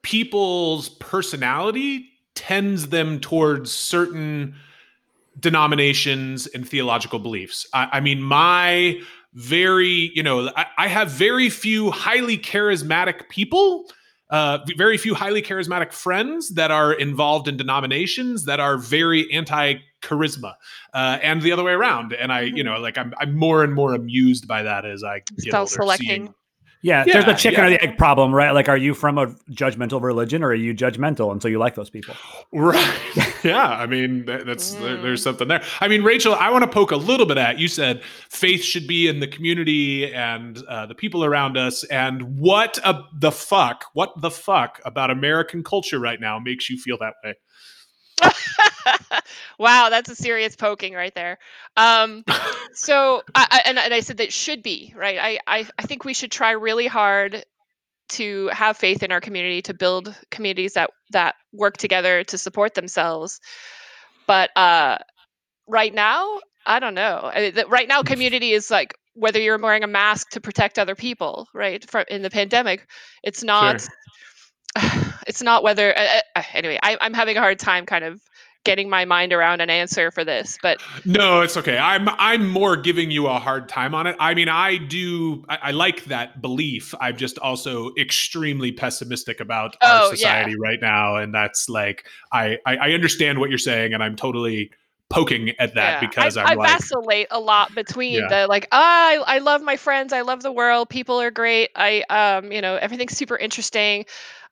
people's 0.02 0.88
personality 0.88 2.08
tends 2.34 2.88
them 2.88 3.20
towards 3.20 3.70
certain 3.70 4.54
denominations 5.38 6.46
and 6.48 6.68
theological 6.68 7.18
beliefs 7.18 7.66
i, 7.72 7.88
I 7.92 8.00
mean 8.00 8.20
my 8.20 9.00
very 9.34 10.10
you 10.14 10.22
know 10.22 10.50
I, 10.56 10.66
I 10.78 10.88
have 10.88 11.10
very 11.10 11.48
few 11.50 11.90
highly 11.90 12.36
charismatic 12.38 13.28
people 13.28 13.86
uh, 14.30 14.58
very 14.78 14.96
few 14.96 15.14
highly 15.14 15.42
charismatic 15.42 15.92
friends 15.92 16.54
that 16.54 16.70
are 16.70 16.94
involved 16.94 17.48
in 17.48 17.56
denominations 17.58 18.46
that 18.46 18.60
are 18.60 18.78
very 18.78 19.30
anti 19.30 19.74
charisma 20.00 20.54
uh, 20.94 21.18
and 21.22 21.42
the 21.42 21.52
other 21.52 21.62
way 21.62 21.72
around. 21.72 22.14
And 22.14 22.32
I, 22.32 22.40
you 22.40 22.64
know, 22.64 22.78
like 22.80 22.96
I'm, 22.96 23.12
I'm 23.20 23.36
more 23.36 23.62
and 23.62 23.74
more 23.74 23.92
amused 23.94 24.48
by 24.48 24.62
that 24.62 24.86
as 24.86 25.04
I 25.04 25.18
get 25.18 25.50
Start 25.50 25.60
older. 25.60 25.70
selecting. 25.70 26.08
seeing- 26.08 26.34
yeah, 26.82 27.04
there's 27.04 27.24
the 27.24 27.30
Yeah, 27.30 27.36
chicken 27.36 27.64
or 27.64 27.70
the 27.70 27.82
egg 27.82 27.96
problem, 27.96 28.34
right? 28.34 28.50
Like, 28.50 28.68
are 28.68 28.76
you 28.76 28.92
from 28.92 29.16
a 29.18 29.28
judgmental 29.52 30.02
religion 30.02 30.42
or 30.42 30.48
are 30.48 30.54
you 30.54 30.74
judgmental 30.74 31.30
until 31.32 31.50
you 31.50 31.58
like 31.58 31.74
those 31.76 31.90
people? 31.90 32.14
Right. 32.52 32.98
yeah. 33.44 33.68
I 33.68 33.86
mean, 33.86 34.24
that, 34.26 34.46
that's 34.46 34.74
there, 34.74 34.96
Mm. 34.96 35.02
there's 35.02 35.22
something 35.22 35.48
there. 35.48 35.62
I 35.80 35.88
mean, 35.88 36.02
Rachel, 36.02 36.34
I 36.34 36.50
want 36.50 36.62
to 36.64 36.70
poke 36.70 36.90
a 36.90 36.96
little 36.96 37.24
bit 37.26 37.38
at. 37.38 37.58
You 37.58 37.68
said 37.68 38.02
faith 38.28 38.62
should 38.62 38.86
be 38.86 39.08
in 39.08 39.20
the 39.20 39.28
community 39.28 40.12
and 40.12 40.62
uh, 40.68 40.86
the 40.86 40.94
people 40.94 41.24
around 41.24 41.56
us. 41.56 41.84
And 41.84 42.36
what 42.38 42.78
a, 42.84 43.02
the 43.18 43.30
fuck? 43.32 43.84
What 43.94 44.20
the 44.20 44.30
fuck 44.30 44.80
about 44.84 45.10
American 45.10 45.62
culture 45.62 45.98
right 45.98 46.20
now 46.20 46.38
makes 46.38 46.68
you 46.68 46.76
feel 46.78 46.98
that 46.98 47.14
way? 47.24 47.34
wow, 49.58 49.88
that's 49.90 50.10
a 50.10 50.14
serious 50.14 50.56
poking 50.56 50.94
right 50.94 51.14
there. 51.14 51.38
Um, 51.76 52.24
so, 52.72 53.22
I, 53.34 53.46
I, 53.50 53.62
and, 53.66 53.78
and 53.78 53.94
I 53.94 54.00
said 54.00 54.18
that 54.18 54.32
should 54.32 54.62
be 54.62 54.94
right. 54.96 55.18
I, 55.20 55.38
I, 55.46 55.66
I 55.78 55.82
think 55.82 56.04
we 56.04 56.14
should 56.14 56.32
try 56.32 56.52
really 56.52 56.86
hard 56.86 57.44
to 58.10 58.48
have 58.48 58.76
faith 58.76 59.02
in 59.02 59.10
our 59.10 59.20
community 59.20 59.62
to 59.62 59.74
build 59.74 60.14
communities 60.30 60.74
that 60.74 60.90
that 61.12 61.34
work 61.52 61.76
together 61.76 62.24
to 62.24 62.38
support 62.38 62.74
themselves. 62.74 63.40
But 64.26 64.50
uh, 64.56 64.98
right 65.66 65.92
now, 65.94 66.40
I 66.66 66.78
don't 66.78 66.94
know. 66.94 67.30
I, 67.32 67.50
that 67.50 67.70
right 67.70 67.88
now, 67.88 68.02
community 68.02 68.52
is 68.52 68.70
like 68.70 68.94
whether 69.14 69.40
you're 69.40 69.58
wearing 69.58 69.84
a 69.84 69.88
mask 69.88 70.30
to 70.30 70.40
protect 70.40 70.78
other 70.78 70.94
people, 70.94 71.48
right? 71.54 71.88
For, 71.90 72.00
in 72.02 72.22
the 72.22 72.30
pandemic, 72.30 72.86
it's 73.22 73.42
not. 73.42 73.88
Sure. 74.78 74.92
It's 75.26 75.42
not 75.42 75.62
whether. 75.62 75.96
Uh, 75.96 76.20
uh, 76.36 76.42
anyway, 76.52 76.78
I, 76.82 76.96
I'm 77.00 77.14
having 77.14 77.36
a 77.36 77.40
hard 77.40 77.58
time 77.58 77.86
kind 77.86 78.04
of 78.04 78.20
getting 78.64 78.88
my 78.88 79.04
mind 79.04 79.32
around 79.32 79.60
an 79.60 79.70
answer 79.70 80.10
for 80.12 80.24
this, 80.24 80.56
but 80.62 80.80
no, 81.04 81.40
it's 81.40 81.56
okay. 81.56 81.78
I'm 81.78 82.08
I'm 82.10 82.48
more 82.48 82.76
giving 82.76 83.10
you 83.10 83.26
a 83.26 83.38
hard 83.38 83.68
time 83.68 83.94
on 83.94 84.06
it. 84.06 84.16
I 84.20 84.34
mean, 84.34 84.48
I 84.48 84.76
do 84.76 85.44
I, 85.48 85.58
I 85.62 85.70
like 85.72 86.04
that 86.04 86.40
belief. 86.40 86.94
I'm 87.00 87.16
just 87.16 87.38
also 87.38 87.90
extremely 87.98 88.72
pessimistic 88.72 89.40
about 89.40 89.76
Oh, 89.82 90.06
our 90.06 90.10
society 90.10 90.56
right 90.58 90.80
now, 90.80 91.16
and 91.16 91.34
that's 91.34 91.68
like 91.68 92.06
I, 92.32 92.58
I 92.66 92.76
I 92.76 92.90
understand 92.92 93.38
what 93.38 93.48
you're 93.50 93.58
saying, 93.58 93.94
and 93.94 94.02
I'm 94.02 94.16
totally 94.16 94.70
poking 95.12 95.50
at 95.58 95.74
that 95.74 96.00
Yeah, 96.00 96.00
because 96.00 96.36
I, 96.36 96.42
I'm 96.42 96.52
I 96.52 96.56
like 96.56 96.78
vacillate 96.78 97.28
a 97.30 97.40
lot 97.40 97.74
between 97.74 98.26
Yeah. 98.28 98.28
the 98.28 98.46
like 98.48 98.68
ah, 98.72 99.08
I, 99.08 99.36
I 99.36 99.38
love 99.38 99.62
my 99.62 99.76
friends, 99.76 100.12
I 100.12 100.20
love 100.22 100.42
the 100.42 100.52
world, 100.52 100.88
people 100.90 101.20
are 101.20 101.30
great, 101.30 101.70
I 101.76 102.02
um 102.10 102.52
you 102.52 102.60
know 102.60 102.76
everything's 102.76 103.16
super 103.16 103.36
interesting, 103.36 104.04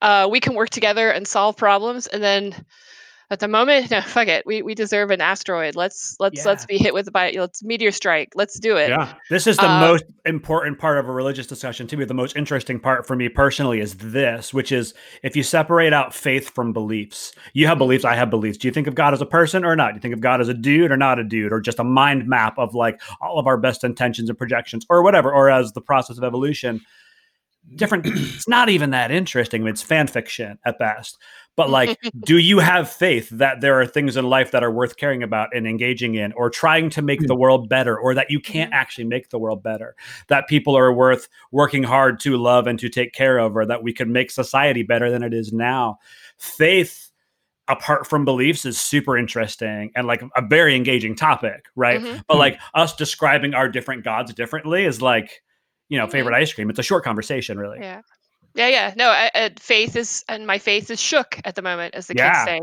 uh 0.03 0.29
we 0.31 0.41
can 0.41 0.55
work 0.55 0.71
together 0.71 1.11
and 1.11 1.27
solve 1.29 1.57
problems, 1.57 2.07
and 2.07 2.23
then 2.23 2.55
at 3.31 3.39
the 3.39 3.49
moment, 3.49 3.91
no, 3.91 4.01
fuck 4.03 4.29
it, 4.29 4.45
we 4.45 4.63
we 4.63 4.75
deserve 4.75 5.11
an 5.11 5.21
asteroid. 5.21 5.77
Let's 5.77 6.17
let's 6.19 6.45
let's 6.45 6.67
be 6.67 6.79
hit 6.79 6.93
with 6.93 7.09
a 7.09 7.11
by 7.11 7.33
let's 7.37 7.63
meteor 7.63 7.93
strike. 7.93 8.33
Let's 8.35 8.59
do 8.59 8.77
it. 8.77 8.89
yeah 8.89 9.15
This 9.31 9.47
is 9.47 9.57
the 9.57 9.71
Uh, 9.71 9.81
most 9.81 10.05
important 10.25 10.79
part 10.79 10.99
of 10.99 11.09
a 11.09 11.13
religious 11.13 11.47
discussion 11.47 11.87
to 11.89 11.97
me. 11.97 12.05
The 12.05 12.15
most 12.15 12.37
interesting 12.37 12.81
part 12.81 13.07
for 13.07 13.15
me 13.17 13.29
personally 13.29 13.81
is 13.81 13.95
this, 13.95 14.53
which 14.53 14.73
is 14.73 14.95
if 15.23 15.37
you 15.37 15.43
separate 15.43 15.93
out 15.93 16.15
faith 16.15 16.51
from 16.51 16.73
beliefs, 16.73 17.33
you 17.53 17.67
have 17.67 17.79
beliefs, 17.79 18.05
I 18.05 18.17
have 18.17 18.31
beliefs. 18.31 18.59
Do 18.59 18.69
you 18.69 18.73
think 18.73 18.87
of 18.87 18.95
God 18.95 19.15
as 19.15 19.21
a 19.21 19.27
person 19.27 19.65
or 19.65 19.77
not? 19.77 19.93
Do 19.93 19.95
you 19.97 20.01
think 20.01 20.15
of 20.15 20.21
God 20.21 20.41
as 20.41 20.49
a 20.49 20.55
dude 20.55 20.91
or 20.91 20.97
not 20.97 21.19
a 21.19 21.25
dude, 21.25 21.53
or 21.53 21.61
just 21.61 21.79
a 21.79 21.85
mind 21.85 22.27
map 22.27 22.59
of 22.59 22.75
like 22.75 23.01
all 23.21 23.39
of 23.39 23.47
our 23.47 23.57
best 23.57 23.85
intentions 23.85 24.29
and 24.29 24.37
projections, 24.37 24.85
or 24.91 25.03
whatever, 25.03 25.33
or 25.33 25.51
as 25.51 25.73
the 25.73 25.81
process 25.81 26.19
of 26.19 26.25
evolution? 26.25 26.81
Different. 27.77 28.07
it's 28.09 28.49
not 28.49 28.69
even 28.69 28.91
that 28.91 29.11
interesting. 29.11 29.67
It's 29.67 29.83
fan 29.83 30.07
fiction 30.07 30.59
at 30.65 30.79
best. 30.79 31.19
But 31.57 31.71
like, 31.79 31.99
do 32.25 32.39
you 32.39 32.59
have 32.59 32.91
faith 32.91 33.29
that 33.31 33.61
there 33.61 33.81
are 33.81 33.87
things 33.87 34.17
in 34.17 34.29
life 34.29 34.51
that 34.51 34.65
are 34.65 34.71
worth 34.71 34.97
caring 34.97 35.23
about 35.23 35.55
and 35.55 35.67
engaging 35.67 36.15
in, 36.15 36.33
or 36.33 36.51
trying 36.51 36.91
to 36.91 37.03
make 37.03 37.21
the 37.27 37.35
hmm. 37.35 37.41
world 37.41 37.69
better, 37.69 37.99
or 37.99 38.15
that 38.15 38.31
you 38.31 38.41
can't 38.41 38.71
mm-hmm. 38.71 38.81
actually 38.81 39.05
make 39.05 39.31
the 39.31 39.39
world 39.39 39.63
better? 39.63 39.95
That 40.29 40.49
people 40.49 40.77
are 40.77 40.93
worth 40.93 41.29
working 41.53 41.83
hard 41.83 42.21
to 42.21 42.37
love 42.37 42.67
and 42.67 42.79
to 42.79 42.89
take 42.89 43.13
care 43.13 43.39
of, 43.39 43.57
or 43.57 43.67
that 43.67 43.83
we 43.83 43.93
can 43.93 44.13
make 44.13 44.31
society 44.31 44.83
better 44.83 45.11
than 45.11 45.23
it 45.23 45.35
is 45.35 45.53
now. 45.53 45.99
Faith, 46.39 47.11
apart 47.69 48.07
from 48.07 48.25
beliefs, 48.25 48.65
is 48.65 48.81
super 48.81 49.17
interesting 49.17 49.93
and 49.95 50.07
like 50.07 50.23
a 50.35 50.43
very 50.43 50.75
engaging 50.75 51.15
topic, 51.15 51.67
right? 51.77 52.01
Mhm. 52.01 52.23
But 52.27 52.35
mm-hmm. 52.35 52.39
like 52.39 52.59
us 52.75 52.97
describing 52.97 53.55
our 53.55 53.69
different 53.69 54.03
gods 54.03 54.33
differently 54.35 54.85
is 54.85 55.01
like, 55.03 55.43
you 55.91 55.99
know, 55.99 56.07
favorite 56.07 56.35
ice 56.35 56.53
cream. 56.55 56.71
It's 56.71 56.79
a 56.79 56.83
short 56.83 57.05
conversation, 57.05 57.59
really. 57.59 57.79
Yeah. 57.81 58.01
Yeah, 58.55 58.69
yeah. 58.69 58.95
No, 58.97 59.11
I, 59.11 59.31
I, 59.35 59.51
faith 59.61 59.95
is, 59.95 60.25
and 60.29 60.47
my 60.47 60.59
faith 60.59 60.91
is 60.91 61.01
shook 61.01 61.39
at 61.45 61.55
the 61.55 61.63
moment, 61.63 61.95
as 61.95 62.07
the 62.07 62.15
Yeah. 62.17 62.33
kids 62.33 62.45
say. 62.45 62.61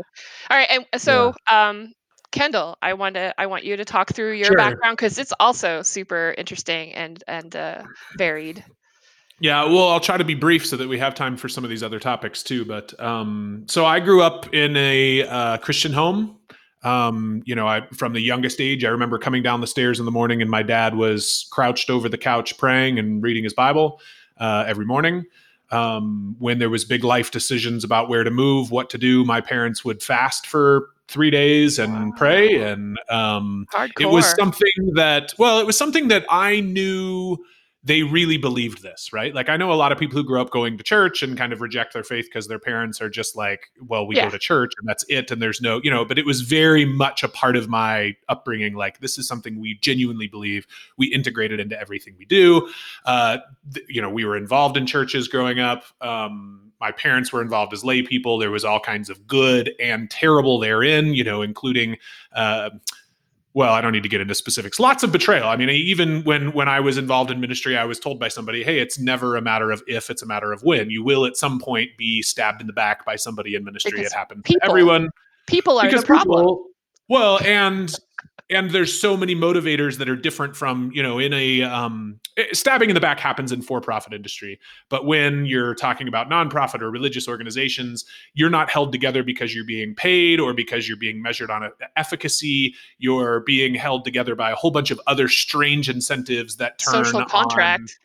All 0.50 0.56
right, 0.56 0.68
and 0.70 1.00
so, 1.00 1.34
um, 1.50 1.92
Kendall, 2.30 2.76
I 2.82 2.92
want 2.92 3.14
to, 3.14 3.32
I 3.38 3.46
want 3.46 3.64
you 3.64 3.76
to 3.76 3.84
talk 3.84 4.12
through 4.12 4.32
your 4.32 4.46
Sure. 4.46 4.56
background 4.56 4.98
because 4.98 5.16
it's 5.18 5.32
also 5.40 5.80
super 5.82 6.34
interesting 6.36 6.92
and 6.92 7.22
and 7.26 7.56
uh, 7.56 7.84
varied. 8.18 8.62
Yeah, 9.40 9.64
well, 9.64 9.88
I'll 9.88 10.00
try 10.00 10.16
to 10.16 10.24
be 10.24 10.34
brief 10.34 10.66
so 10.66 10.76
that 10.76 10.88
we 10.88 10.98
have 10.98 11.14
time 11.14 11.36
for 11.36 11.48
some 11.48 11.64
of 11.64 11.70
these 11.70 11.82
other 11.82 12.00
topics 12.00 12.42
too. 12.42 12.64
But 12.64 12.98
um, 13.00 13.64
so 13.66 13.86
I 13.86 14.00
grew 14.00 14.20
up 14.20 14.52
in 14.52 14.76
a 14.76 15.26
uh, 15.26 15.56
Christian 15.58 15.92
home. 15.92 16.37
Um, 16.82 17.42
you 17.44 17.54
know, 17.54 17.66
I 17.66 17.86
from 17.92 18.12
the 18.12 18.20
youngest 18.20 18.60
age, 18.60 18.84
I 18.84 18.88
remember 18.88 19.18
coming 19.18 19.42
down 19.42 19.60
the 19.60 19.66
stairs 19.66 19.98
in 19.98 20.04
the 20.04 20.12
morning, 20.12 20.40
and 20.40 20.50
my 20.50 20.62
dad 20.62 20.94
was 20.94 21.48
crouched 21.50 21.90
over 21.90 22.08
the 22.08 22.18
couch 22.18 22.56
praying 22.56 22.98
and 22.98 23.22
reading 23.22 23.44
his 23.44 23.52
Bible 23.52 24.00
uh, 24.38 24.64
every 24.66 24.84
morning. 24.84 25.24
Um, 25.70 26.36
when 26.38 26.58
there 26.58 26.70
was 26.70 26.84
big 26.84 27.04
life 27.04 27.30
decisions 27.30 27.84
about 27.84 28.08
where 28.08 28.24
to 28.24 28.30
move, 28.30 28.70
what 28.70 28.88
to 28.90 28.98
do, 28.98 29.24
my 29.24 29.40
parents 29.40 29.84
would 29.84 30.02
fast 30.02 30.46
for 30.46 30.90
three 31.08 31.30
days 31.30 31.78
and 31.78 32.14
pray, 32.16 32.62
and 32.62 32.98
um, 33.10 33.66
it 33.98 34.06
was 34.06 34.26
something 34.36 34.92
that 34.94 35.34
well 35.38 35.58
it 35.58 35.66
was 35.66 35.76
something 35.76 36.08
that 36.08 36.24
i 36.28 36.60
knew 36.60 37.36
they 37.88 38.02
really 38.04 38.36
believed 38.38 38.82
this 38.82 39.12
right? 39.12 39.34
Like 39.34 39.48
i 39.48 39.56
know 39.56 39.72
a 39.72 39.74
lot 39.82 39.90
of 39.92 39.98
people 39.98 40.16
who 40.18 40.24
grew 40.24 40.40
up 40.40 40.50
going 40.50 40.78
to 40.78 40.84
church 40.84 41.22
and 41.24 41.36
kind 41.36 41.52
of 41.52 41.60
reject 41.60 41.92
their 41.94 42.04
faith 42.04 42.26
because 42.26 42.46
their 42.46 42.58
parents 42.60 43.00
are 43.00 43.08
just 43.10 43.34
like 43.36 43.70
well 43.86 44.06
we 44.06 44.14
Yeah. 44.16 44.24
go 44.26 44.30
to 44.30 44.38
church 44.38 44.72
and 44.78 44.86
that's 44.88 45.04
it 45.08 45.30
and 45.30 45.42
there's 45.42 45.60
no 45.60 45.80
you 45.82 45.90
know 45.90 46.04
but 46.04 46.18
it 46.18 46.26
was 46.26 46.42
very 46.42 46.84
much 46.84 47.22
a 47.24 47.28
part 47.28 47.56
of 47.56 47.68
my 47.68 48.14
upbringing 48.28 48.74
like 48.74 49.00
this 49.00 49.18
is 49.18 49.26
something 49.26 49.58
we 49.60 49.78
genuinely 49.80 50.28
believe. 50.28 50.66
We 50.96 51.06
integrate 51.08 51.50
it 51.52 51.60
into 51.60 51.80
everything 51.80 52.14
we 52.18 52.26
do. 52.26 52.68
Uh 53.04 53.38
th- 53.74 53.86
you 53.88 54.00
know 54.02 54.10
we 54.10 54.24
were 54.24 54.36
involved 54.36 54.76
in 54.76 54.86
churches 54.86 55.26
growing 55.26 55.58
up. 55.58 55.84
Um 56.00 56.64
my 56.80 56.92
parents 56.92 57.32
were 57.32 57.42
involved 57.42 57.72
as 57.72 57.84
lay 57.84 58.02
people. 58.02 58.38
There 58.38 58.52
was 58.52 58.64
all 58.64 58.78
kinds 58.78 59.10
of 59.10 59.26
good 59.26 59.72
and 59.80 60.08
terrible 60.10 60.58
therein 60.60 61.14
you 61.14 61.24
know 61.24 61.42
including 61.42 61.96
uh 62.34 62.70
well 63.58 63.74
i 63.74 63.80
don't 63.80 63.92
need 63.92 64.04
to 64.04 64.08
get 64.08 64.20
into 64.20 64.34
specifics. 64.34 64.78
Lots 64.78 65.02
of 65.02 65.10
betrayal. 65.10 65.48
I 65.48 65.56
mean 65.56 65.68
even 65.68 66.22
when 66.22 66.52
when 66.52 66.68
i 66.68 66.78
was 66.78 66.96
involved 66.96 67.30
in 67.30 67.40
ministry 67.40 67.76
i 67.76 67.84
was 67.84 67.98
told 67.98 68.20
by 68.20 68.28
somebody 68.28 68.62
hey 68.62 68.78
it's 68.78 68.98
never 68.98 69.36
a 69.36 69.42
matter 69.42 69.70
of 69.72 69.82
if 69.86 70.08
it's 70.10 70.22
a 70.22 70.26
matter 70.26 70.52
of 70.52 70.62
when. 70.62 70.90
You 70.90 71.02
will 71.02 71.26
at 71.26 71.36
some 71.36 71.58
point 71.58 71.90
be 71.98 72.22
stabbed 72.22 72.60
in 72.60 72.68
the 72.68 72.72
back 72.72 73.04
by 73.04 73.16
somebody 73.16 73.54
in 73.56 73.64
ministry. 73.64 73.90
Because 73.90 74.12
it 74.12 74.16
happens 74.16 74.42
people 74.44 74.60
to 74.60 74.66
everyone. 74.66 75.10
people 75.46 75.78
are 75.78 75.86
because 75.86 76.02
the 76.02 76.06
problem. 76.06 76.40
people- 76.44 76.64
well 77.08 77.40
and 77.44 77.94
and 78.50 78.70
there's 78.70 78.98
so 78.98 79.16
many 79.16 79.34
motivators 79.34 79.98
that 79.98 80.08
are 80.08 80.16
different 80.16 80.56
from 80.56 80.90
you 80.94 81.02
know 81.02 81.18
in 81.18 81.32
a 81.32 81.62
um 81.62 82.18
eh, 82.36 82.46
stabbing 82.52 82.88
in 82.90 82.94
the 82.94 83.00
back 83.00 83.20
happens 83.20 83.52
in 83.52 83.60
for-profit 83.62 84.12
industry 84.12 84.58
but 84.88 85.04
when 85.06 85.44
you're 85.44 85.74
talking 85.74 86.08
about 86.08 86.28
nonprofit 86.30 86.80
or 86.80 86.90
religious 86.90 87.28
organizations 87.28 88.04
you're 88.34 88.50
not 88.50 88.70
held 88.70 88.92
together 88.92 89.22
because 89.22 89.54
you're 89.54 89.64
being 89.64 89.94
paid 89.94 90.40
or 90.40 90.54
because 90.54 90.88
you're 90.88 90.96
being 90.96 91.20
measured 91.20 91.50
on 91.50 91.62
a, 91.62 91.70
efficacy 91.96 92.74
you're 92.98 93.40
being 93.40 93.74
held 93.74 94.04
together 94.04 94.34
by 94.34 94.50
a 94.50 94.54
whole 94.54 94.70
bunch 94.70 94.90
of 94.90 95.00
other 95.06 95.28
strange 95.28 95.88
incentives 95.88 96.56
that 96.56 96.78
turn 96.78 97.04
Social 97.04 97.20
on- 97.20 97.28
contract. 97.28 97.98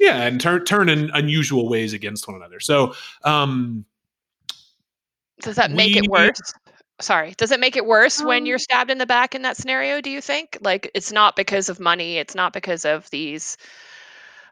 yeah 0.00 0.22
and 0.22 0.40
turn 0.40 0.64
turn 0.64 0.88
in 0.88 1.10
unusual 1.14 1.68
ways 1.68 1.92
against 1.92 2.26
one 2.26 2.36
another 2.36 2.60
so 2.60 2.94
um 3.24 3.84
Does 5.40 5.56
that 5.56 5.70
make 5.70 5.96
it 5.96 6.08
worse? 6.08 6.40
Sorry. 7.00 7.32
Does 7.36 7.52
it 7.52 7.60
make 7.60 7.76
it 7.76 7.84
worse 7.86 8.22
when 8.22 8.42
Um, 8.42 8.46
you're 8.46 8.58
stabbed 8.58 8.90
in 8.90 8.98
the 8.98 9.06
back 9.06 9.34
in 9.34 9.42
that 9.42 9.56
scenario, 9.56 10.00
do 10.00 10.10
you 10.10 10.20
think? 10.20 10.58
Like 10.60 10.90
it's 10.94 11.12
not 11.12 11.36
because 11.36 11.68
of 11.68 11.80
money, 11.80 12.18
it's 12.18 12.34
not 12.34 12.52
because 12.52 12.84
of 12.84 13.08
these 13.10 13.56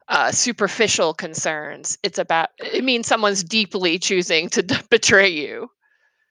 uh, 0.09 0.31
superficial 0.33 1.15
concerns. 1.15 1.99
It's 2.03 2.19
about 2.19 2.51
it 2.59 2.85
means 2.85 3.07
someone's 3.07 3.43
deeply 3.43 3.99
choosing 3.99 4.49
to 4.51 4.63
d- 4.63 4.77
betray 4.91 5.29
you. 5.29 5.71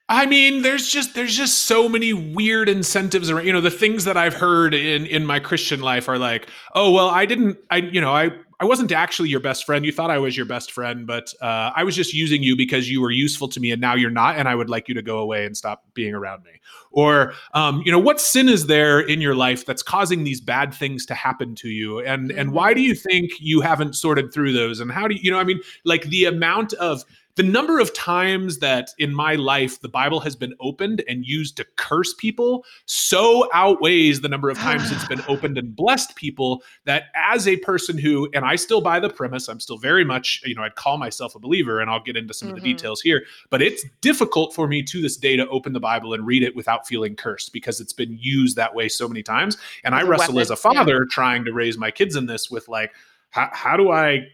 I 0.08 0.26
mean, 0.26 0.62
there's 0.62 0.88
just 0.88 1.14
there's 1.14 1.34
just 1.34 1.62
so 1.62 1.88
many 1.88 2.12
weird 2.12 2.68
incentives 2.68 3.30
around. 3.30 3.46
You 3.46 3.54
know, 3.54 3.62
the 3.62 3.70
things 3.70 4.04
that 4.04 4.18
I've 4.18 4.34
heard 4.34 4.74
in 4.74 5.06
in 5.06 5.24
my 5.24 5.40
Christian 5.40 5.80
life 5.80 6.08
are 6.08 6.18
like, 6.18 6.48
oh 6.74 6.90
well, 6.90 7.08
I 7.08 7.24
didn't, 7.24 7.56
I 7.70 7.78
you 7.78 8.02
know, 8.02 8.12
I 8.12 8.30
I 8.60 8.66
wasn't 8.66 8.92
actually 8.92 9.30
your 9.30 9.40
best 9.40 9.64
friend. 9.64 9.84
You 9.84 9.92
thought 9.92 10.10
I 10.10 10.18
was 10.18 10.36
your 10.36 10.46
best 10.46 10.72
friend, 10.72 11.06
but 11.06 11.32
uh, 11.40 11.72
I 11.74 11.84
was 11.84 11.96
just 11.96 12.12
using 12.12 12.42
you 12.42 12.54
because 12.54 12.90
you 12.90 13.00
were 13.00 13.10
useful 13.10 13.48
to 13.48 13.60
me, 13.60 13.72
and 13.72 13.80
now 13.80 13.94
you're 13.94 14.10
not, 14.10 14.36
and 14.36 14.46
I 14.48 14.54
would 14.54 14.70
like 14.70 14.88
you 14.88 14.94
to 14.94 15.02
go 15.02 15.18
away 15.18 15.46
and 15.46 15.56
stop 15.56 15.84
being 15.94 16.14
around 16.14 16.44
me. 16.44 16.60
Or, 16.92 17.32
um, 17.54 17.82
you 17.84 17.90
know, 17.90 17.98
what 17.98 18.20
sin 18.20 18.48
is 18.48 18.66
there 18.66 19.00
in 19.00 19.20
your 19.20 19.34
life 19.34 19.66
that's 19.66 19.82
causing 19.82 20.22
these 20.22 20.40
bad 20.40 20.72
things 20.72 21.04
to 21.06 21.14
happen 21.14 21.54
to 21.56 21.68
you, 21.68 22.00
and 22.00 22.30
and 22.30 22.52
why 22.52 22.74
do 22.74 22.82
you 22.82 22.94
think 22.94 23.32
you 23.40 23.60
haven't 23.62 23.96
sorted 23.96 24.32
through 24.32 24.52
those, 24.52 24.80
and 24.80 24.92
how 24.92 25.08
do 25.08 25.14
you, 25.14 25.20
you 25.24 25.30
know, 25.30 25.38
I 25.38 25.44
mean, 25.44 25.60
like 25.84 26.04
the 26.04 26.26
amount 26.26 26.74
of 26.74 27.04
the 27.36 27.42
number 27.42 27.80
of 27.80 27.92
times 27.94 28.58
that 28.58 28.90
in 28.98 29.12
my 29.12 29.34
life 29.34 29.80
the 29.80 29.88
Bible 29.88 30.20
has 30.20 30.36
been 30.36 30.54
opened 30.60 31.02
and 31.08 31.24
used 31.26 31.56
to 31.56 31.64
curse 31.76 32.14
people 32.14 32.64
so 32.86 33.48
outweighs 33.52 34.20
the 34.20 34.28
number 34.28 34.50
of 34.50 34.58
times 34.58 34.90
it's 34.92 35.06
been 35.08 35.22
opened 35.28 35.58
and 35.58 35.74
blessed 35.74 36.14
people 36.14 36.62
that 36.84 37.04
as 37.16 37.48
a 37.48 37.56
person 37.58 37.98
who, 37.98 38.28
and 38.34 38.44
I 38.44 38.56
still 38.56 38.80
buy 38.80 39.00
the 39.00 39.10
premise, 39.10 39.48
I'm 39.48 39.58
still 39.58 39.78
very 39.78 40.04
much, 40.04 40.42
you 40.44 40.54
know, 40.54 40.62
I'd 40.62 40.76
call 40.76 40.96
myself 40.96 41.34
a 41.34 41.38
believer 41.40 41.80
and 41.80 41.90
I'll 41.90 42.02
get 42.02 42.16
into 42.16 42.32
some 42.32 42.48
of 42.48 42.54
Mhm. 42.54 42.62
the 42.62 42.72
details 42.72 43.00
here, 43.00 43.24
but 43.50 43.60
it's 43.60 43.84
difficult 44.00 44.54
for 44.54 44.68
me 44.68 44.82
to 44.84 45.02
this 45.02 45.16
day 45.16 45.36
to 45.36 45.48
open 45.48 45.72
the 45.72 45.80
Bible 45.80 46.14
and 46.14 46.24
read 46.26 46.42
it 46.42 46.54
without 46.54 46.86
feeling 46.86 47.16
cursed 47.16 47.52
because 47.52 47.80
it's 47.80 47.92
been 47.92 48.16
used 48.20 48.56
that 48.56 48.74
way 48.74 48.88
so 48.88 49.08
many 49.08 49.22
times. 49.22 49.56
And 49.82 49.94
I 49.94 50.02
wrestle 50.02 50.38
as 50.38 50.50
a 50.50 50.54
weapon, 50.54 50.72
yeah. 50.72 50.78
father 50.78 51.04
trying 51.06 51.44
to 51.46 51.52
raise 51.52 51.76
my 51.76 51.90
kids 51.90 52.14
in 52.16 52.26
this 52.26 52.50
with 52.50 52.68
like, 52.68 52.92
how, 53.30 53.50
how 53.52 53.76
do 53.76 53.90
I 53.90 54.28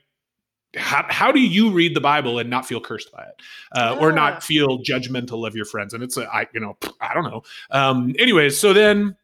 how, 0.76 1.04
how 1.08 1.32
do 1.32 1.40
you 1.40 1.70
read 1.70 1.96
the 1.96 2.00
Bible 2.00 2.38
and 2.38 2.48
not 2.48 2.66
feel 2.66 2.80
cursed 2.80 3.10
by 3.12 3.22
it, 3.24 3.42
uh, 3.76 3.96
or 4.00 4.10
Ah. 4.10 4.14
not 4.14 4.42
feel 4.42 4.78
judgmental 4.78 5.46
of 5.46 5.56
your 5.56 5.64
friends? 5.64 5.94
And 5.94 6.02
it's 6.02 6.16
a, 6.16 6.32
I, 6.32 6.46
you 6.54 6.60
know, 6.60 6.76
I 7.00 7.12
don't 7.14 7.24
know. 7.24 7.42
Um, 7.70 8.14
anyways, 8.18 8.58
so 8.58 8.72
then 8.72 9.16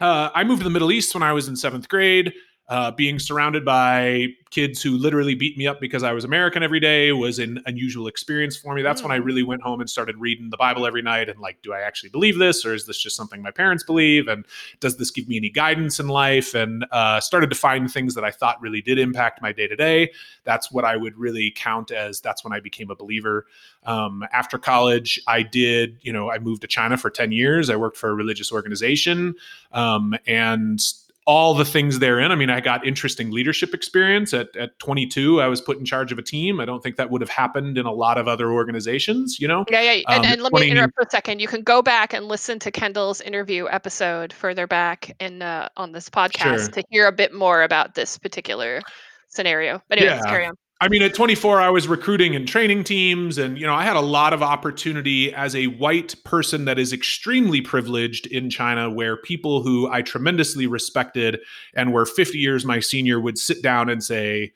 uh, 0.00 0.30
I 0.34 0.44
moved 0.44 0.60
to 0.60 0.64
the 0.64 0.70
Middle 0.70 0.92
East 0.92 1.14
when 1.14 1.22
I 1.22 1.32
was 1.32 1.48
in 1.48 1.56
seventh 1.56 1.88
grade. 1.88 2.32
Uh, 2.68 2.90
being 2.90 3.18
surrounded 3.18 3.64
by 3.64 4.26
kids 4.50 4.82
who 4.82 4.96
literally 4.96 5.34
beat 5.34 5.56
me 5.56 5.66
up 5.66 5.80
because 5.80 6.02
I 6.02 6.12
was 6.12 6.24
American 6.24 6.62
every 6.62 6.80
day 6.80 7.12
was 7.12 7.38
an 7.38 7.62
unusual 7.66 8.06
experience 8.08 8.56
for 8.56 8.74
me. 8.74 8.82
That's 8.82 9.02
when 9.02 9.10
I 9.10 9.18
mm. 9.18 9.24
really 9.24 9.42
went 9.42 9.62
home 9.62 9.80
and 9.80 9.88
started 9.88 10.16
reading 10.16 10.50
the 10.50 10.56
Bible 10.56 10.86
every 10.86 11.02
night 11.02 11.28
and 11.28 11.38
like, 11.40 11.60
do 11.62 11.72
I 11.72 11.80
actually 11.80 12.10
believe 12.10 12.38
this, 12.38 12.66
or 12.66 12.74
is 12.74 12.86
this 12.86 12.98
just 12.98 13.16
something 13.16 13.40
my 13.42 13.50
parents 13.50 13.84
believe? 13.84 14.28
And 14.28 14.44
does 14.80 14.96
this 14.96 15.10
give 15.10 15.28
me 15.28 15.36
any 15.36 15.48
guidance 15.48 15.98
in 15.98 16.08
life? 16.08 16.54
And 16.54 16.84
uh, 16.92 17.20
started 17.20 17.50
to 17.50 17.56
find 17.56 17.90
things 17.90 18.14
that 18.14 18.24
I 18.24 18.30
thought 18.30 18.60
really 18.60 18.82
did 18.82 18.98
impact 18.98 19.40
my 19.40 19.52
day 19.52 19.66
to 19.66 19.76
day. 19.76 20.10
That's 20.44 20.70
what 20.70 20.84
I 20.84 20.96
would 20.96 21.16
really 21.16 21.52
count 21.56 21.90
as. 21.90 22.20
That's 22.20 22.44
when 22.44 22.52
I 22.52 22.60
became 22.60 22.90
a 22.90 22.96
believer. 22.96 23.46
Um, 23.84 24.24
after 24.32 24.58
college, 24.58 25.20
I 25.26 25.42
did, 25.42 25.98
you 26.02 26.12
know, 26.12 26.30
I 26.30 26.38
moved 26.38 26.62
to 26.62 26.68
China 26.68 26.98
for 26.98 27.08
ten 27.10 27.32
years. 27.32 27.70
I 27.70 27.76
worked 27.76 27.96
for 27.96 28.10
a 28.10 28.14
religious 28.14 28.52
organization, 28.52 29.34
um, 29.72 30.14
and 30.26 30.80
all 31.28 31.52
the 31.52 31.64
things 31.64 31.98
therein. 31.98 32.32
I 32.32 32.36
mean, 32.36 32.48
I 32.48 32.60
got 32.60 32.86
interesting 32.86 33.30
leadership 33.30 33.74
experience 33.74 34.32
at, 34.32 34.56
at 34.56 34.78
22. 34.78 35.42
I 35.42 35.46
was 35.46 35.60
put 35.60 35.78
in 35.78 35.84
charge 35.84 36.10
of 36.10 36.18
a 36.18 36.22
team. 36.22 36.58
I 36.58 36.64
don't 36.64 36.82
think 36.82 36.96
that 36.96 37.10
would 37.10 37.20
have 37.20 37.28
happened 37.28 37.76
in 37.76 37.84
a 37.84 37.92
lot 37.92 38.16
of 38.16 38.26
other 38.26 38.50
organizations, 38.50 39.38
you 39.38 39.46
know? 39.46 39.66
Yeah, 39.70 39.82
yeah. 39.82 40.02
And, 40.08 40.24
um, 40.24 40.32
and 40.32 40.42
let 40.42 40.54
me 40.54 40.70
interrupt 40.70 40.94
for 40.94 41.02
a 41.02 41.10
second. 41.10 41.40
You 41.40 41.46
can 41.46 41.60
go 41.60 41.82
back 41.82 42.14
and 42.14 42.24
listen 42.24 42.58
to 42.60 42.70
Kendall's 42.70 43.20
interview 43.20 43.66
episode 43.70 44.32
further 44.32 44.66
back 44.66 45.14
in 45.20 45.42
uh, 45.42 45.68
on 45.76 45.92
this 45.92 46.08
podcast 46.08 46.60
sure. 46.60 46.68
to 46.68 46.82
hear 46.88 47.06
a 47.06 47.12
bit 47.12 47.34
more 47.34 47.62
about 47.62 47.94
this 47.94 48.16
particular 48.16 48.80
scenario. 49.28 49.82
But 49.90 49.98
anyway, 49.98 50.14
yeah. 50.14 50.20
let's 50.22 50.26
carry 50.26 50.46
on. 50.46 50.54
I 50.80 50.88
mean, 50.88 51.02
at 51.02 51.12
24, 51.12 51.60
I 51.60 51.70
was 51.70 51.88
recruiting 51.88 52.36
and 52.36 52.46
training 52.46 52.84
teams, 52.84 53.36
and 53.36 53.58
you 53.58 53.66
know, 53.66 53.74
I 53.74 53.82
had 53.82 53.96
a 53.96 54.00
lot 54.00 54.32
of 54.32 54.44
opportunity 54.44 55.34
as 55.34 55.56
a 55.56 55.66
white 55.66 56.14
person 56.24 56.66
that 56.66 56.78
is 56.78 56.92
extremely 56.92 57.60
privileged 57.60 58.26
in 58.28 58.48
China, 58.48 58.88
where 58.88 59.16
people 59.16 59.62
who 59.62 59.90
I 59.90 60.02
tremendously 60.02 60.68
respected 60.68 61.40
and 61.74 61.92
were 61.92 62.06
50 62.06 62.38
years 62.38 62.64
my 62.64 62.78
senior 62.78 63.18
would 63.18 63.38
sit 63.38 63.60
down 63.60 63.88
and 63.88 64.04
say, 64.04 64.52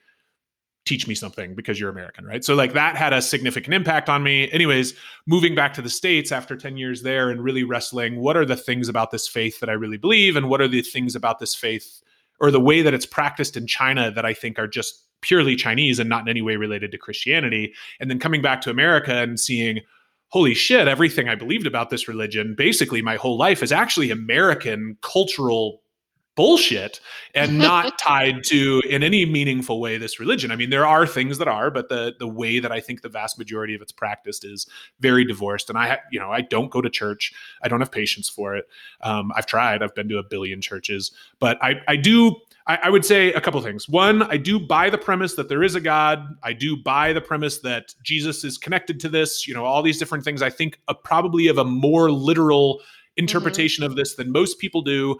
"Teach 0.85 1.09
me 1.09 1.15
something 1.15 1.55
because 1.55 1.77
you're 1.77 1.89
American," 1.89 2.25
right? 2.25 2.43
So, 2.45 2.55
like 2.55 2.71
that 2.71 2.95
had 2.95 3.11
a 3.11 3.21
significant 3.21 3.73
impact 3.73 4.07
on 4.07 4.23
me. 4.23 4.49
Anyways, 4.53 4.93
moving 5.27 5.55
back 5.55 5.73
to 5.73 5.81
the 5.81 5.89
states 5.89 6.31
after 6.31 6.55
10 6.55 6.77
years 6.77 7.01
there 7.01 7.31
and 7.31 7.43
really 7.43 7.65
wrestling, 7.65 8.21
what 8.21 8.37
are 8.37 8.45
the 8.45 8.55
things 8.55 8.87
about 8.87 9.11
this 9.11 9.27
faith 9.27 9.59
that 9.59 9.69
I 9.69 9.73
really 9.73 9.97
believe, 9.97 10.37
and 10.37 10.49
what 10.49 10.61
are 10.61 10.69
the 10.69 10.83
things 10.83 11.15
about 11.15 11.39
this 11.39 11.53
faith 11.53 12.01
or 12.39 12.49
the 12.49 12.61
way 12.61 12.81
that 12.81 12.93
it's 12.93 13.05
practiced 13.05 13.57
in 13.57 13.67
China 13.67 14.09
that 14.09 14.25
I 14.25 14.33
think 14.33 14.57
are 14.57 14.67
just 14.69 15.03
purely 15.23 15.55
Chinese 15.55 15.97
and 15.97 16.09
not 16.09 16.21
in 16.21 16.29
any 16.29 16.41
way 16.41 16.55
related 16.55 16.91
to 16.91 16.97
Christianity. 16.97 17.73
And 17.99 18.09
then 18.09 18.19
coming 18.19 18.41
back 18.41 18.61
to 18.61 18.69
America 18.69 19.15
and 19.15 19.39
seeing, 19.39 19.79
holy 20.29 20.53
shit, 20.53 20.87
everything 20.87 21.27
I 21.27 21.35
believed 21.35 21.65
about 21.65 21.89
this 21.89 22.07
religion, 22.07 22.53
basically 22.55 23.01
my 23.01 23.15
whole 23.15 23.37
life, 23.37 23.63
is 23.63 23.71
actually 23.71 24.11
American 24.11 24.97
cultural 25.01 25.81
bullshit 26.35 26.99
and 27.35 27.57
not 27.59 27.97
tied 27.99 28.43
to 28.43 28.81
in 28.89 29.03
any 29.03 29.25
meaningful 29.25 29.79
way 29.79 29.97
this 29.97 30.19
religion. 30.19 30.51
I 30.51 30.55
mean, 30.55 30.69
there 30.69 30.87
are 30.87 31.05
things 31.05 31.37
that 31.37 31.47
are, 31.47 31.69
but 31.69 31.89
the 31.89 32.13
the 32.19 32.27
way 32.27 32.59
that 32.59 32.71
I 32.71 32.79
think 32.79 33.01
the 33.01 33.09
vast 33.09 33.37
majority 33.37 33.75
of 33.75 33.81
it's 33.81 33.91
practiced 33.91 34.45
is 34.45 34.67
very 34.99 35.25
divorced. 35.25 35.69
And 35.69 35.77
I, 35.77 35.99
you 36.11 36.19
know, 36.19 36.31
I 36.31 36.41
don't 36.41 36.71
go 36.71 36.81
to 36.81 36.89
church. 36.89 37.33
I 37.61 37.67
don't 37.67 37.79
have 37.79 37.91
patience 37.91 38.29
for 38.29 38.55
it. 38.55 38.65
Um, 39.01 39.31
I've 39.35 39.45
tried. 39.45 39.83
I've 39.83 39.95
been 39.95 40.09
to 40.09 40.17
a 40.17 40.23
billion 40.23 40.61
churches, 40.61 41.11
but 41.39 41.57
I 41.63 41.75
I 41.87 41.95
do. 41.95 42.35
I, 42.67 42.79
I 42.83 42.89
would 42.89 43.03
say 43.03 43.33
a 43.33 43.41
couple 43.41 43.61
things. 43.61 43.89
One, 43.89 44.23
I 44.23 44.37
do 44.37 44.59
buy 44.59 44.89
the 44.89 44.97
premise 44.97 45.35
that 45.35 45.49
there 45.49 45.63
is 45.63 45.75
a 45.75 45.81
God. 45.81 46.25
I 46.43 46.53
do 46.53 46.77
buy 46.77 47.13
the 47.13 47.21
premise 47.21 47.59
that 47.59 47.93
Jesus 48.03 48.43
is 48.43 48.57
connected 48.57 48.99
to 49.01 49.09
this. 49.09 49.47
You 49.47 49.53
know, 49.53 49.65
all 49.65 49.81
these 49.81 49.99
different 49.99 50.23
things. 50.23 50.41
I 50.41 50.49
think 50.49 50.79
a, 50.87 50.95
probably 50.95 51.47
of 51.47 51.57
a 51.57 51.65
more 51.65 52.11
literal 52.11 52.81
interpretation 53.17 53.83
mm-hmm. 53.83 53.91
of 53.91 53.97
this 53.97 54.15
than 54.15 54.31
most 54.31 54.59
people 54.59 54.81
do. 54.81 55.17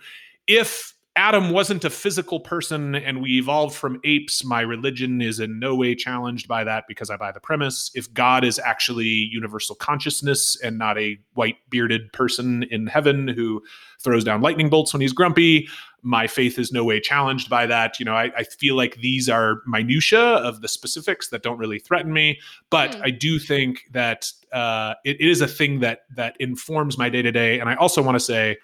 If 0.48 0.94
Adam 1.16 1.52
wasn't 1.52 1.86
a 1.86 1.92
physical 1.92 2.40
person 2.40 2.96
and 2.96 3.22
we 3.22 3.38
evolved 3.38 3.76
from 3.76 4.00
apes, 4.04 4.44
my 4.44 4.62
religion 4.62 5.22
is 5.22 5.40
in 5.40 5.60
no 5.60 5.76
way 5.76 5.94
challenged 5.94 6.48
by 6.48 6.64
that 6.64 6.86
because 6.88 7.12
I 7.12 7.18
buy 7.18 7.32
the 7.32 7.40
premise. 7.40 7.92
If 7.94 8.12
God 8.14 8.44
is 8.44 8.58
actually 8.58 9.06
universal 9.06 9.76
consciousness 9.76 10.60
and 10.64 10.80
not 10.80 10.98
a 10.98 11.20
white 11.36 11.58
bearded 11.70 12.12
person 12.14 12.64
in 12.72 12.88
heaven 12.88 13.28
who 13.28 13.62
throws 14.00 14.24
down 14.24 14.42
lightning 14.42 14.70
bolts 14.70 14.92
when 14.92 15.02
he's 15.02 15.14
grumpy, 15.14 15.68
my 16.04 16.28
faith 16.28 16.60
is 16.60 16.72
no 16.72 16.84
way 16.84 17.00
challenged 17.00 17.50
by 17.50 17.66
that. 17.66 18.00
You 18.00 18.06
know, 18.06 18.13
I, 18.13 18.32
I 18.38 18.44
feel 18.44 18.76
like 18.76 18.98
these 18.98 19.30
are 19.30 19.62
minutia 19.66 20.22
of 20.22 20.62
the 20.62 20.68
specifics 20.68 21.30
that 21.30 21.42
don't 21.42 21.58
really 21.58 21.80
threaten 21.80 22.12
me, 22.12 22.39
but 22.70 22.92
mm. 22.92 23.02
I 23.04 23.10
do 23.10 23.39
think 23.39 23.86
that 23.92 24.32
uh, 24.52 24.94
it, 25.06 25.20
it 25.20 25.30
is 25.30 25.42
a 25.42 25.48
thing 25.48 25.80
that 25.80 26.02
that 26.16 26.36
informs 26.39 26.98
my 26.98 27.10
day 27.10 27.22
to 27.22 27.32
day. 27.32 27.60
And 27.60 27.70
I 27.70 27.76
also 27.76 28.02
want 28.02 28.16
to 28.16 28.20
say, 28.20 28.58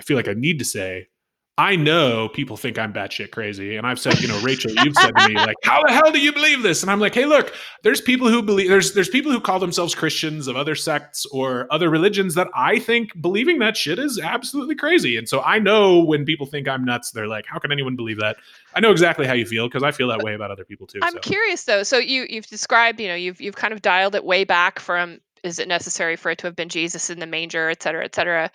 I 0.00 0.02
feel 0.02 0.16
like 0.16 0.28
I 0.28 0.34
need 0.34 0.58
to 0.58 0.64
say 0.64 1.08
I 1.56 1.76
know 1.76 2.28
people 2.28 2.56
think 2.56 2.80
I'm 2.80 2.92
batshit 2.92 3.30
crazy. 3.30 3.76
And 3.76 3.86
I've 3.86 4.00
said, 4.00 4.18
you 4.18 4.26
know, 4.26 4.40
Rachel, 4.40 4.72
you've 4.82 4.96
said 4.96 5.12
to 5.16 5.28
me, 5.28 5.36
like, 5.36 5.54
how 5.62 5.84
the 5.84 5.92
hell 5.92 6.10
do 6.10 6.18
you 6.18 6.32
believe 6.32 6.64
this? 6.64 6.82
And 6.82 6.90
I'm 6.90 6.98
like, 6.98 7.14
hey, 7.14 7.26
look, 7.26 7.54
there's 7.82 8.00
people 8.00 8.28
who 8.28 8.42
believe 8.42 8.68
there's 8.68 8.92
there's 8.94 9.08
people 9.08 9.30
who 9.30 9.40
call 9.40 9.60
themselves 9.60 9.94
Christians 9.94 10.48
of 10.48 10.56
other 10.56 10.74
sects 10.74 11.24
or 11.26 11.68
other 11.70 11.90
religions 11.90 12.34
that 12.34 12.48
I 12.56 12.80
think 12.80 13.20
believing 13.20 13.60
that 13.60 13.76
shit 13.76 14.00
is 14.00 14.18
absolutely 14.18 14.74
crazy. 14.74 15.16
And 15.16 15.28
so 15.28 15.42
I 15.42 15.60
know 15.60 16.02
when 16.02 16.24
people 16.24 16.44
think 16.44 16.66
I'm 16.66 16.84
nuts, 16.84 17.12
they're 17.12 17.28
like, 17.28 17.46
how 17.46 17.60
can 17.60 17.70
anyone 17.70 17.94
believe 17.94 18.18
that? 18.18 18.36
I 18.74 18.80
know 18.80 18.90
exactly 18.90 19.24
how 19.24 19.34
you 19.34 19.46
feel 19.46 19.68
because 19.68 19.84
I 19.84 19.92
feel 19.92 20.08
that 20.08 20.24
way 20.24 20.34
about 20.34 20.50
other 20.50 20.64
people 20.64 20.88
too. 20.88 20.98
I'm 21.02 21.12
so. 21.12 21.20
curious 21.20 21.62
though. 21.62 21.84
So 21.84 21.98
you 21.98 22.26
you've 22.28 22.48
described, 22.48 22.98
you 22.98 23.06
know, 23.06 23.14
you've 23.14 23.40
you've 23.40 23.56
kind 23.56 23.72
of 23.72 23.80
dialed 23.80 24.16
it 24.16 24.24
way 24.24 24.42
back 24.42 24.80
from 24.80 25.20
is 25.44 25.60
it 25.60 25.68
necessary 25.68 26.16
for 26.16 26.32
it 26.32 26.38
to 26.38 26.48
have 26.48 26.56
been 26.56 26.68
Jesus 26.68 27.10
in 27.10 27.20
the 27.20 27.26
manger, 27.26 27.70
et 27.70 27.80
cetera, 27.80 28.04
et 28.04 28.14
cetera 28.14 28.50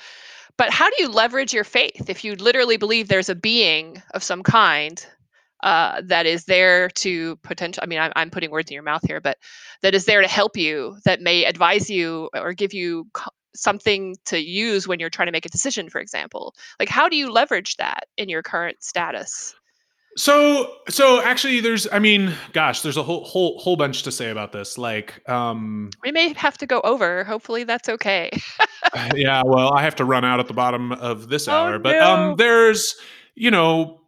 but 0.60 0.72
how 0.72 0.90
do 0.90 0.96
you 1.00 1.08
leverage 1.08 1.54
your 1.54 1.64
faith 1.64 2.10
if 2.10 2.26
you 2.26 2.36
literally 2.36 2.76
believe 2.76 3.08
there's 3.08 3.30
a 3.30 3.36
being 3.36 4.04
of 4.14 4.22
some 4.22 4.44
kind 4.44 5.06
uh, 5.64 6.02
that 6.04 6.26
is 6.26 6.44
there 6.44 6.90
to 6.90 7.38
potential? 7.38 7.82
I 7.82 7.86
mean, 7.88 8.00
I'm, 8.00 8.12
I'm 8.18 8.30
putting 8.30 8.52
words 8.52 8.70
in 8.70 8.74
your 8.74 8.84
mouth 8.84 9.02
here, 9.08 9.22
but 9.22 9.38
that 9.84 9.96
is 9.96 10.04
there 10.04 10.22
to 10.22 10.28
help 10.28 10.58
you, 10.58 10.98
that 11.06 11.22
may 11.22 11.46
advise 11.46 11.90
you 11.90 12.30
or 12.34 12.52
give 12.52 12.74
you 12.74 13.08
something 13.56 14.18
to 14.26 14.38
use 14.38 14.86
when 14.86 15.00
you're 15.00 15.10
trying 15.10 15.28
to 15.28 15.32
make 15.32 15.46
a 15.46 15.50
decision, 15.50 15.90
for 15.90 16.02
example. 16.02 16.54
Like, 16.78 16.90
how 16.90 17.08
do 17.08 17.16
you 17.16 17.32
leverage 17.32 17.78
that 17.78 18.10
in 18.18 18.28
your 18.28 18.44
current 18.44 18.84
status? 18.84 19.56
So 20.20 20.76
so 20.90 21.22
actually 21.22 21.62
there's 21.62 21.88
I 21.94 22.00
mean 22.00 22.34
gosh 22.52 22.82
there's 22.82 22.98
a 22.98 23.04
whole 23.04 23.24
whole 23.24 23.58
whole 23.58 23.78
bunch 23.78 24.04
to 24.04 24.12
say 24.12 24.30
about 24.30 24.52
this 24.52 24.78
like 24.78 25.28
um 25.30 25.92
we 26.04 26.12
may 26.12 26.34
have 26.34 26.58
to 26.58 26.66
go 26.66 26.82
over 26.82 27.24
hopefully 27.24 27.64
that's 27.64 27.88
okay. 27.88 28.30
yeah 29.16 29.44
well 29.46 29.72
I 29.74 29.82
have 29.82 29.96
to 29.96 30.04
run 30.04 30.26
out 30.26 30.42
at 30.42 30.50
the 30.50 30.54
bottom 30.54 30.92
of 30.92 31.30
this 31.30 31.48
oh, 31.48 31.54
hour 31.54 31.76
oh, 31.76 31.80
but 31.80 31.94
no. 31.94 32.16
um 32.16 32.36
there's 32.36 32.98
you 33.36 33.50
know 33.50 33.99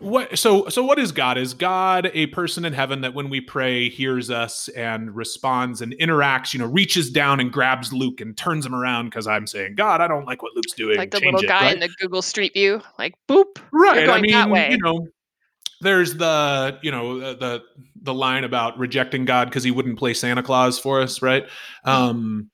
what 0.00 0.38
so 0.38 0.68
so 0.68 0.84
what 0.84 0.98
is 0.98 1.12
god 1.12 1.36
is 1.36 1.54
god 1.54 2.10
a 2.14 2.26
person 2.26 2.64
in 2.64 2.72
heaven 2.72 3.00
that 3.00 3.14
when 3.14 3.28
we 3.28 3.40
pray 3.40 3.88
hears 3.88 4.30
us 4.30 4.68
and 4.68 5.14
responds 5.14 5.80
and 5.80 5.94
interacts 6.00 6.52
you 6.52 6.58
know 6.58 6.66
reaches 6.66 7.10
down 7.10 7.40
and 7.40 7.52
grabs 7.52 7.92
luke 7.92 8.20
and 8.20 8.36
turns 8.36 8.64
him 8.64 8.74
around 8.74 9.06
because 9.06 9.26
i'm 9.26 9.46
saying 9.46 9.74
god 9.74 10.00
i 10.00 10.08
don't 10.08 10.26
like 10.26 10.42
what 10.42 10.52
luke's 10.54 10.72
doing 10.72 10.96
like 10.96 11.10
the 11.10 11.20
Change 11.20 11.34
little 11.34 11.48
guy 11.48 11.60
it, 11.60 11.64
right? 11.64 11.74
in 11.74 11.80
the 11.80 11.88
google 12.00 12.22
street 12.22 12.52
view 12.52 12.80
like 12.98 13.14
boop 13.28 13.58
right 13.72 14.08
i 14.08 14.20
mean 14.20 14.72
you 14.72 14.78
know 14.82 15.06
there's 15.80 16.16
the 16.16 16.78
you 16.82 16.90
know 16.90 17.18
the 17.34 17.62
the 18.02 18.14
line 18.14 18.44
about 18.44 18.78
rejecting 18.78 19.24
god 19.24 19.46
because 19.46 19.64
he 19.64 19.70
wouldn't 19.70 19.98
play 19.98 20.14
santa 20.14 20.42
claus 20.42 20.78
for 20.78 21.00
us 21.00 21.22
right 21.22 21.44
mm-hmm. 21.44 21.90
um 21.90 22.50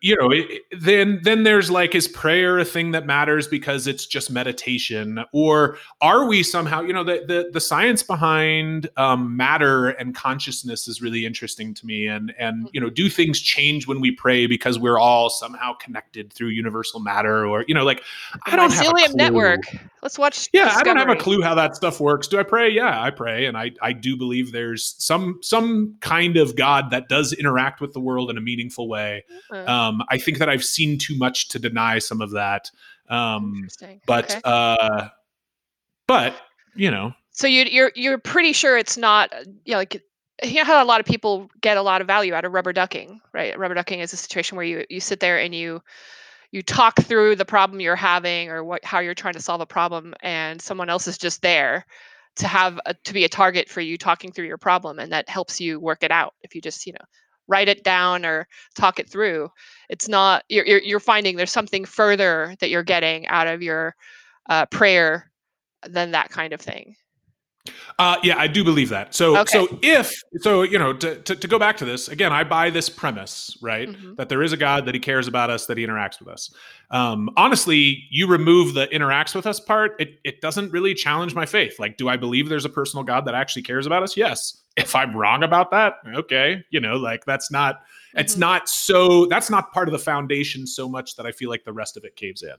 you 0.00 0.16
know 0.16 0.30
it, 0.30 0.62
then 0.78 1.20
then 1.22 1.42
there's 1.42 1.70
like 1.70 1.94
is 1.94 2.08
prayer 2.08 2.58
a 2.58 2.64
thing 2.64 2.92
that 2.92 3.06
matters 3.06 3.46
because 3.48 3.86
it's 3.86 4.06
just 4.06 4.30
meditation? 4.30 5.24
Or 5.32 5.78
are 6.00 6.26
we 6.26 6.42
somehow 6.42 6.82
you 6.82 6.92
know 6.92 7.04
the 7.04 7.24
the, 7.26 7.50
the 7.52 7.60
science 7.60 8.02
behind 8.02 8.88
um, 8.96 9.36
matter 9.36 9.90
and 9.90 10.14
consciousness 10.14 10.88
is 10.88 11.02
really 11.02 11.26
interesting 11.26 11.74
to 11.74 11.86
me. 11.86 12.06
And 12.06 12.34
and 12.38 12.68
you 12.72 12.80
know 12.80 12.90
do 12.90 13.08
things 13.08 13.40
change 13.40 13.86
when 13.86 14.00
we 14.00 14.10
pray 14.12 14.46
because 14.46 14.78
we're 14.78 14.98
all 14.98 15.30
somehow 15.30 15.74
connected 15.74 16.32
through 16.32 16.48
universal 16.48 17.00
matter? 17.00 17.46
Or 17.46 17.64
you 17.66 17.74
know 17.74 17.84
like 17.84 18.02
i 18.46 18.56
don't 18.56 18.72
have 18.72 18.86
a 18.86 18.90
clue. 18.90 19.14
network. 19.14 19.60
Let's 20.02 20.18
watch 20.18 20.48
yeah 20.52 20.64
Discovery. 20.64 20.80
i 20.80 20.84
don't 20.94 21.08
have 21.08 21.16
a 21.16 21.20
clue 21.20 21.42
how 21.42 21.54
that 21.54 21.76
stuff 21.76 22.00
works. 22.00 22.28
Do 22.28 22.38
i 22.38 22.42
pray? 22.42 22.70
Yeah 22.70 23.00
i 23.00 23.10
pray. 23.10 23.46
And 23.46 23.56
i 23.56 23.72
i 23.80 23.92
do 23.92 24.16
believe 24.16 24.52
there's 24.52 24.94
some 24.98 25.38
some 25.42 25.96
kind 26.00 26.36
of 26.36 26.56
god 26.56 26.90
that 26.90 27.08
does 27.08 27.32
interact 27.32 27.80
with 27.80 27.92
the 27.92 28.00
world 28.00 28.30
in 28.30 28.38
a 28.38 28.40
meaningful 28.40 28.88
way 28.88 29.24
Mm-hmm. 29.50 29.68
Um, 29.68 30.02
I 30.08 30.18
think 30.18 30.38
that 30.38 30.48
I've 30.48 30.64
seen 30.64 30.98
too 30.98 31.16
much 31.16 31.48
to 31.48 31.58
deny 31.58 31.98
some 31.98 32.20
of 32.20 32.30
that. 32.32 32.70
Um, 33.08 33.68
but 34.06 34.30
okay. 34.30 34.40
uh, 34.44 35.08
but 36.06 36.34
you 36.74 36.90
know. 36.90 37.12
So 37.32 37.46
you, 37.46 37.64
you're 37.64 37.92
you're 37.94 38.18
pretty 38.18 38.52
sure 38.52 38.76
it's 38.76 38.96
not 38.96 39.32
you 39.64 39.72
know, 39.72 39.78
like 39.78 40.02
you 40.42 40.54
know 40.54 40.64
how 40.64 40.82
a 40.82 40.86
lot 40.86 41.00
of 41.00 41.06
people 41.06 41.48
get 41.60 41.76
a 41.76 41.82
lot 41.82 42.00
of 42.00 42.06
value 42.06 42.34
out 42.34 42.44
of 42.44 42.52
rubber 42.52 42.72
ducking, 42.72 43.20
right? 43.32 43.58
Rubber 43.58 43.74
ducking 43.74 44.00
is 44.00 44.12
a 44.12 44.16
situation 44.16 44.56
where 44.56 44.66
you 44.66 44.84
you 44.88 45.00
sit 45.00 45.20
there 45.20 45.38
and 45.38 45.54
you 45.54 45.82
you 46.50 46.62
talk 46.62 47.00
through 47.00 47.36
the 47.36 47.44
problem 47.44 47.80
you're 47.80 47.96
having 47.96 48.50
or 48.50 48.62
what 48.62 48.84
how 48.84 49.00
you're 49.00 49.14
trying 49.14 49.34
to 49.34 49.42
solve 49.42 49.60
a 49.60 49.66
problem, 49.66 50.14
and 50.22 50.60
someone 50.60 50.90
else 50.90 51.06
is 51.06 51.18
just 51.18 51.42
there 51.42 51.86
to 52.36 52.46
have 52.46 52.80
a, 52.86 52.94
to 53.04 53.12
be 53.12 53.24
a 53.24 53.28
target 53.28 53.68
for 53.68 53.80
you 53.80 53.98
talking 53.98 54.32
through 54.32 54.46
your 54.46 54.58
problem, 54.58 54.98
and 54.98 55.12
that 55.12 55.28
helps 55.28 55.60
you 55.60 55.80
work 55.80 56.02
it 56.02 56.10
out. 56.10 56.34
If 56.42 56.54
you 56.54 56.60
just 56.60 56.86
you 56.86 56.92
know 56.92 57.04
write 57.48 57.68
it 57.68 57.84
down 57.84 58.24
or 58.24 58.46
talk 58.74 58.98
it 58.98 59.10
through 59.10 59.48
it's 59.88 60.08
not 60.08 60.44
you're, 60.48 60.64
you're, 60.64 61.00
finding 61.00 61.36
there's 61.36 61.52
something 61.52 61.84
further 61.84 62.54
that 62.60 62.70
you're 62.70 62.82
getting 62.82 63.26
out 63.26 63.46
of 63.46 63.62
your 63.62 63.94
uh, 64.48 64.66
prayer 64.66 65.30
than 65.88 66.12
that 66.12 66.30
kind 66.30 66.52
of 66.52 66.60
thing. 66.60 66.94
Uh, 67.98 68.16
yeah, 68.24 68.36
I 68.36 68.48
do 68.48 68.64
believe 68.64 68.88
that. 68.88 69.14
So, 69.14 69.36
okay. 69.38 69.52
so 69.52 69.78
if 69.82 70.12
so, 70.38 70.62
you 70.62 70.78
know, 70.78 70.92
to, 70.94 71.16
to, 71.22 71.36
to 71.36 71.48
go 71.48 71.58
back 71.58 71.76
to 71.76 71.84
this 71.84 72.08
again, 72.08 72.32
I 72.32 72.42
buy 72.42 72.70
this 72.70 72.88
premise, 72.88 73.56
right? 73.62 73.88
Mm-hmm. 73.88 74.14
That 74.16 74.28
there 74.28 74.42
is 74.42 74.52
a 74.52 74.56
God, 74.56 74.86
that 74.86 74.94
He 74.94 75.00
cares 75.00 75.28
about 75.28 75.50
us, 75.50 75.66
that 75.66 75.76
He 75.76 75.86
interacts 75.86 76.18
with 76.18 76.28
us. 76.28 76.52
Um, 76.90 77.30
honestly, 77.36 78.04
you 78.10 78.26
remove 78.26 78.74
the 78.74 78.88
interacts 78.88 79.34
with 79.34 79.46
us 79.46 79.60
part, 79.60 79.94
it 80.00 80.18
it 80.24 80.40
doesn't 80.40 80.72
really 80.72 80.94
challenge 80.94 81.34
my 81.34 81.46
faith. 81.46 81.78
Like, 81.78 81.96
do 81.96 82.08
I 82.08 82.16
believe 82.16 82.48
there's 82.48 82.64
a 82.64 82.70
personal 82.70 83.04
God 83.04 83.26
that 83.26 83.34
actually 83.34 83.62
cares 83.62 83.86
about 83.86 84.02
us? 84.02 84.16
Yes. 84.16 84.62
If 84.76 84.96
I'm 84.96 85.14
wrong 85.14 85.42
about 85.42 85.70
that, 85.70 85.94
okay, 86.14 86.64
you 86.70 86.80
know, 86.80 86.96
like 86.96 87.24
that's 87.26 87.50
not 87.50 87.82
it's 88.14 88.32
mm-hmm. 88.32 88.40
not 88.40 88.68
so 88.68 89.26
that's 89.26 89.50
not 89.50 89.72
part 89.72 89.88
of 89.88 89.92
the 89.92 89.98
foundation 89.98 90.66
so 90.66 90.88
much 90.88 91.16
that 91.16 91.26
I 91.26 91.32
feel 91.32 91.50
like 91.50 91.64
the 91.64 91.72
rest 91.72 91.96
of 91.96 92.04
it 92.04 92.16
caves 92.16 92.42
in. 92.42 92.54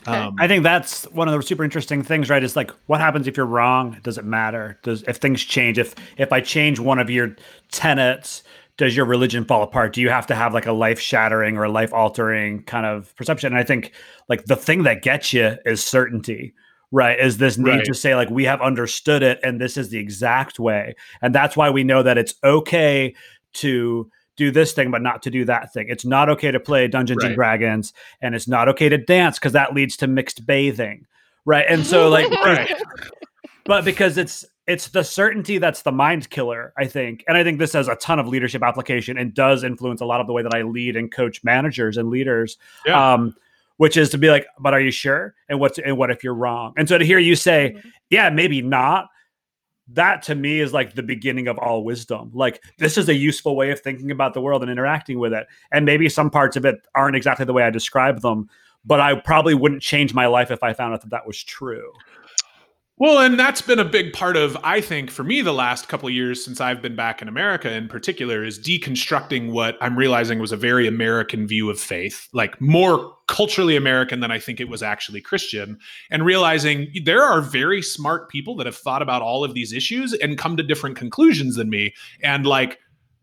Okay. 0.00 0.18
Um, 0.18 0.36
I 0.38 0.46
think 0.46 0.62
that's 0.62 1.04
one 1.06 1.28
of 1.28 1.34
the 1.34 1.42
super 1.46 1.64
interesting 1.64 2.02
things, 2.02 2.30
right? 2.30 2.42
Is 2.42 2.56
like 2.56 2.70
what 2.86 3.00
happens 3.00 3.26
if 3.26 3.36
you're 3.36 3.46
wrong? 3.46 3.98
Does 4.02 4.18
it 4.18 4.24
matter? 4.24 4.78
Does 4.82 5.02
if 5.04 5.16
things 5.16 5.42
change? 5.42 5.78
If 5.78 5.94
if 6.16 6.32
I 6.32 6.40
change 6.40 6.78
one 6.78 6.98
of 6.98 7.10
your 7.10 7.36
tenets, 7.70 8.42
does 8.76 8.96
your 8.96 9.06
religion 9.06 9.44
fall 9.44 9.62
apart? 9.62 9.92
Do 9.92 10.00
you 10.00 10.10
have 10.10 10.26
to 10.28 10.34
have 10.34 10.54
like 10.54 10.66
a 10.66 10.72
life 10.72 11.00
shattering 11.00 11.56
or 11.56 11.64
a 11.64 11.70
life 11.70 11.92
altering 11.92 12.62
kind 12.62 12.86
of 12.86 13.14
perception? 13.16 13.52
And 13.52 13.58
I 13.58 13.64
think 13.64 13.92
like 14.28 14.44
the 14.46 14.56
thing 14.56 14.84
that 14.84 15.02
gets 15.02 15.32
you 15.32 15.56
is 15.64 15.82
certainty 15.82 16.54
right 16.92 17.20
is 17.20 17.38
this 17.38 17.56
need 17.56 17.70
right. 17.70 17.84
to 17.84 17.94
say 17.94 18.16
like 18.16 18.30
we 18.30 18.44
have 18.44 18.60
understood 18.60 19.22
it 19.22 19.38
and 19.44 19.60
this 19.60 19.76
is 19.76 19.90
the 19.90 19.98
exact 19.98 20.58
way 20.58 20.94
and 21.22 21.32
that's 21.32 21.56
why 21.56 21.70
we 21.70 21.84
know 21.84 22.02
that 22.02 22.18
it's 22.18 22.34
okay 22.42 23.14
to 23.52 24.10
do 24.40 24.50
this 24.50 24.72
thing 24.72 24.90
but 24.90 25.02
not 25.02 25.22
to 25.22 25.30
do 25.30 25.44
that 25.44 25.72
thing. 25.72 25.86
It's 25.88 26.04
not 26.04 26.28
okay 26.30 26.50
to 26.50 26.58
play 26.58 26.88
Dungeons 26.88 27.22
right. 27.22 27.28
and 27.28 27.36
Dragons 27.36 27.92
and 28.22 28.34
it's 28.34 28.48
not 28.48 28.68
okay 28.70 28.88
to 28.88 28.98
dance 28.98 29.38
because 29.38 29.52
that 29.52 29.74
leads 29.74 29.96
to 29.98 30.06
mixed 30.06 30.46
bathing. 30.46 31.06
Right. 31.44 31.66
And 31.68 31.86
so 31.86 32.08
like 32.08 32.30
right. 32.44 32.72
but 33.64 33.84
because 33.84 34.16
it's 34.18 34.44
it's 34.66 34.88
the 34.88 35.02
certainty 35.02 35.58
that's 35.58 35.82
the 35.82 35.92
mind 35.92 36.30
killer, 36.30 36.72
I 36.78 36.86
think. 36.86 37.24
And 37.28 37.36
I 37.36 37.44
think 37.44 37.58
this 37.58 37.72
has 37.74 37.88
a 37.88 37.96
ton 37.96 38.18
of 38.18 38.28
leadership 38.28 38.62
application 38.62 39.18
and 39.18 39.34
does 39.34 39.62
influence 39.62 40.00
a 40.00 40.06
lot 40.06 40.20
of 40.20 40.26
the 40.26 40.32
way 40.32 40.42
that 40.42 40.54
I 40.54 40.62
lead 40.62 40.96
and 40.96 41.12
coach 41.12 41.44
managers 41.44 41.96
and 41.96 42.08
leaders. 42.08 42.56
Yeah. 42.86 43.14
Um, 43.14 43.34
which 43.76 43.96
is 43.96 44.10
to 44.10 44.18
be 44.18 44.28
like, 44.28 44.46
but 44.58 44.74
are 44.74 44.80
you 44.80 44.90
sure? 44.90 45.34
And 45.48 45.58
what's 45.58 45.78
and 45.78 45.96
what 45.96 46.10
if 46.10 46.22
you're 46.22 46.34
wrong? 46.34 46.74
And 46.76 46.88
so 46.88 46.98
to 46.98 47.04
hear 47.04 47.18
you 47.18 47.34
say, 47.34 47.74
mm-hmm. 47.76 47.88
yeah, 48.10 48.28
maybe 48.28 48.60
not, 48.60 49.08
that 49.92 50.22
to 50.22 50.34
me 50.34 50.60
is 50.60 50.72
like 50.72 50.94
the 50.94 51.02
beginning 51.02 51.48
of 51.48 51.58
all 51.58 51.84
wisdom. 51.84 52.30
Like 52.32 52.62
this 52.78 52.96
is 52.96 53.08
a 53.08 53.14
useful 53.14 53.56
way 53.56 53.70
of 53.70 53.80
thinking 53.80 54.10
about 54.10 54.34
the 54.34 54.40
world 54.40 54.62
and 54.62 54.70
interacting 54.70 55.18
with 55.18 55.32
it. 55.32 55.46
And 55.72 55.84
maybe 55.84 56.08
some 56.08 56.30
parts 56.30 56.56
of 56.56 56.64
it 56.64 56.86
aren't 56.94 57.16
exactly 57.16 57.44
the 57.44 57.52
way 57.52 57.64
I 57.64 57.70
describe 57.70 58.20
them, 58.20 58.48
but 58.84 59.00
I 59.00 59.16
probably 59.16 59.54
wouldn't 59.54 59.82
change 59.82 60.14
my 60.14 60.26
life 60.26 60.50
if 60.50 60.62
I 60.62 60.72
found 60.72 60.94
out 60.94 61.02
that 61.02 61.10
that 61.10 61.26
was 61.26 61.42
true. 61.42 61.92
Well, 63.00 63.18
and 63.20 63.40
that's 63.40 63.62
been 63.62 63.78
a 63.78 63.84
big 63.86 64.12
part 64.12 64.36
of, 64.36 64.58
I 64.62 64.82
think, 64.82 65.10
for 65.10 65.24
me, 65.24 65.40
the 65.40 65.54
last 65.54 65.88
couple 65.88 66.06
of 66.06 66.12
years 66.14 66.44
since 66.44 66.60
I've 66.60 66.82
been 66.82 66.94
back 66.94 67.22
in 67.22 67.28
America 67.28 67.72
in 67.72 67.88
particular, 67.88 68.44
is 68.44 68.58
deconstructing 68.58 69.52
what 69.52 69.78
I'm 69.80 69.96
realizing 69.96 70.38
was 70.38 70.52
a 70.52 70.56
very 70.58 70.86
American 70.86 71.46
view 71.46 71.70
of 71.70 71.80
faith, 71.80 72.28
like 72.34 72.60
more 72.60 73.16
culturally 73.26 73.74
American 73.74 74.20
than 74.20 74.30
I 74.30 74.38
think 74.38 74.60
it 74.60 74.68
was 74.68 74.82
actually 74.82 75.22
Christian, 75.22 75.78
and 76.10 76.26
realizing 76.26 76.92
there 77.06 77.22
are 77.22 77.40
very 77.40 77.80
smart 77.80 78.28
people 78.28 78.54
that 78.56 78.66
have 78.66 78.76
thought 78.76 79.00
about 79.00 79.22
all 79.22 79.44
of 79.44 79.54
these 79.54 79.72
issues 79.72 80.12
and 80.12 80.36
come 80.36 80.58
to 80.58 80.62
different 80.62 80.98
conclusions 80.98 81.56
than 81.56 81.70
me. 81.70 81.94
And 82.22 82.44
like, 82.44 82.80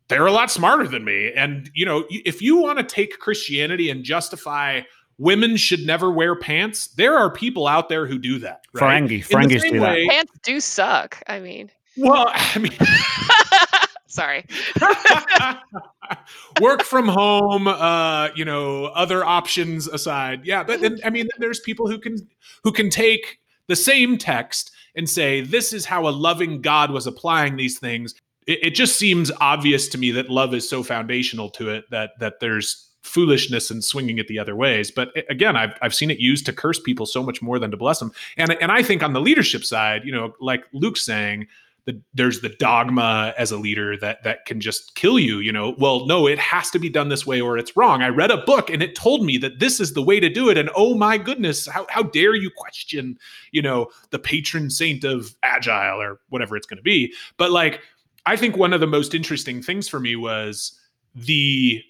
they're 0.07 0.25
a 0.25 0.31
lot 0.31 0.49
smarter 0.49 0.87
than 0.87 1.05
me. 1.05 1.31
And, 1.35 1.69
you 1.75 1.85
know, 1.85 2.05
if 2.09 2.41
you 2.41 2.57
want 2.57 2.79
to 2.79 2.83
take 2.83 3.19
Christianity 3.19 3.91
and 3.91 4.03
justify 4.03 4.81
women 5.17 5.57
should 5.57 5.85
never 5.85 6.11
wear 6.11 6.35
pants. 6.35 6.87
There 6.87 7.17
are 7.17 7.31
people 7.31 7.67
out 7.67 7.89
there 7.89 8.05
who 8.05 8.19
do 8.19 8.39
that. 8.39 8.61
Right? 8.73 9.03
Ferengi, 9.03 9.25
Ferengis 9.25 9.69
do 9.69 9.81
way. 9.81 10.07
Pants 10.07 10.33
do 10.43 10.59
suck. 10.59 11.21
I 11.27 11.39
mean, 11.39 11.71
well, 11.97 12.31
I 12.33 12.59
mean, 12.59 12.73
sorry. 14.07 14.45
Work 16.61 16.83
from 16.83 17.07
home, 17.07 17.67
uh, 17.67 18.29
you 18.35 18.45
know, 18.45 18.85
other 18.85 19.25
options 19.25 19.87
aside. 19.87 20.45
Yeah, 20.45 20.63
but 20.63 20.81
then, 20.81 20.99
I 21.03 21.09
mean, 21.09 21.27
there's 21.39 21.59
people 21.59 21.87
who 21.87 21.99
can 21.99 22.17
who 22.63 22.71
can 22.71 22.89
take 22.89 23.39
the 23.67 23.75
same 23.75 24.17
text 24.17 24.71
and 24.95 25.09
say 25.09 25.41
this 25.41 25.73
is 25.73 25.85
how 25.85 26.07
a 26.07 26.09
loving 26.09 26.61
God 26.61 26.91
was 26.91 27.07
applying 27.07 27.57
these 27.57 27.79
things. 27.79 28.15
It, 28.47 28.59
it 28.63 28.69
just 28.71 28.97
seems 28.97 29.31
obvious 29.41 29.89
to 29.89 29.97
me 29.97 30.11
that 30.11 30.29
love 30.29 30.53
is 30.53 30.69
so 30.69 30.83
foundational 30.83 31.49
to 31.51 31.69
it 31.69 31.85
that 31.91 32.11
that 32.19 32.39
there's 32.39 32.86
foolishness 33.07 33.71
and 33.71 33.83
swinging 33.83 34.17
it 34.17 34.27
the 34.27 34.39
other 34.39 34.55
ways. 34.55 34.91
But 34.91 35.11
again, 35.29 35.55
I've, 35.55 35.77
I've 35.81 35.95
seen 35.95 36.11
it 36.11 36.19
used 36.19 36.45
to 36.45 36.53
curse 36.53 36.79
people 36.79 37.05
so 37.05 37.23
much 37.23 37.41
more 37.41 37.57
than 37.59 37.71
to 37.71 37.77
bless 37.77 37.99
them. 37.99 38.11
And, 38.37 38.51
and 38.61 38.71
I 38.71 38.83
think 38.83 39.03
on 39.03 39.13
the 39.13 39.21
leadership 39.21 39.63
side, 39.63 40.03
you 40.05 40.11
know, 40.11 40.33
like 40.39 40.65
Luke's 40.73 41.05
saying, 41.05 41.47
the, 41.87 42.01
there's 42.13 42.41
the 42.41 42.49
dogma 42.49 43.33
as 43.37 43.49
a 43.53 43.57
leader 43.57 43.95
that 43.97 44.21
that 44.23 44.45
can 44.45 44.59
just 44.59 44.93
kill 44.95 45.17
you 45.17 45.39
you 45.39 45.53
know 45.53 45.73
well 45.77 46.05
no 46.05 46.27
it 46.27 46.37
has 46.37 46.69
to 46.69 46.79
be 46.79 46.89
done 46.89 47.07
this 47.07 47.25
way 47.25 47.39
or 47.39 47.57
it's 47.57 47.77
wrong 47.77 48.03
i 48.03 48.09
read 48.09 48.29
a 48.29 48.43
book 48.43 48.69
and 48.69 48.83
it 48.83 48.93
told 48.93 49.25
me 49.25 49.37
that 49.37 49.59
this 49.59 49.79
is 49.79 49.93
the 49.93 50.01
way 50.01 50.19
to 50.19 50.27
do 50.27 50.49
it 50.49 50.57
and 50.57 50.69
oh 50.75 50.95
my 50.95 51.17
goodness 51.17 51.65
how, 51.65 51.87
how 51.89 52.03
dare 52.03 52.35
you 52.35 52.51
question 52.57 53.17
you 53.53 53.61
know 53.61 53.87
the 54.09 54.19
patron 54.19 54.69
saint 54.69 55.05
of 55.05 55.33
agile 55.43 56.01
or 56.01 56.19
whatever 56.27 56.57
it's 56.57 56.67
going 56.67 56.75
to 56.75 56.83
be 56.83 57.13
but 57.37 57.51
like 57.51 57.79
i 58.25 58.35
think 58.35 58.57
one 58.57 58.73
of 58.73 58.81
the 58.81 58.85
most 58.85 59.15
interesting 59.15 59.61
things 59.61 59.87
for 59.87 60.01
me 60.01 60.17
was 60.17 60.77
the 61.15 61.81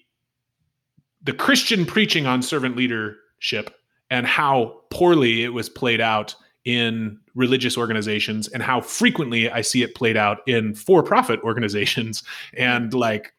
the 1.28 1.34
Christian 1.34 1.84
preaching 1.84 2.24
on 2.24 2.40
servant 2.40 2.74
leadership 2.74 3.78
and 4.08 4.26
how 4.26 4.80
poorly 4.88 5.44
it 5.44 5.50
was 5.50 5.68
played 5.68 6.00
out 6.00 6.34
in 6.64 7.20
religious 7.34 7.76
organizations 7.76 8.48
and 8.48 8.62
how 8.62 8.80
frequently 8.80 9.50
I 9.50 9.60
see 9.60 9.82
it 9.82 9.94
played 9.94 10.16
out 10.16 10.38
in 10.48 10.74
for-profit 10.74 11.40
organizations 11.42 12.22
and 12.56 12.94
like 12.94 13.34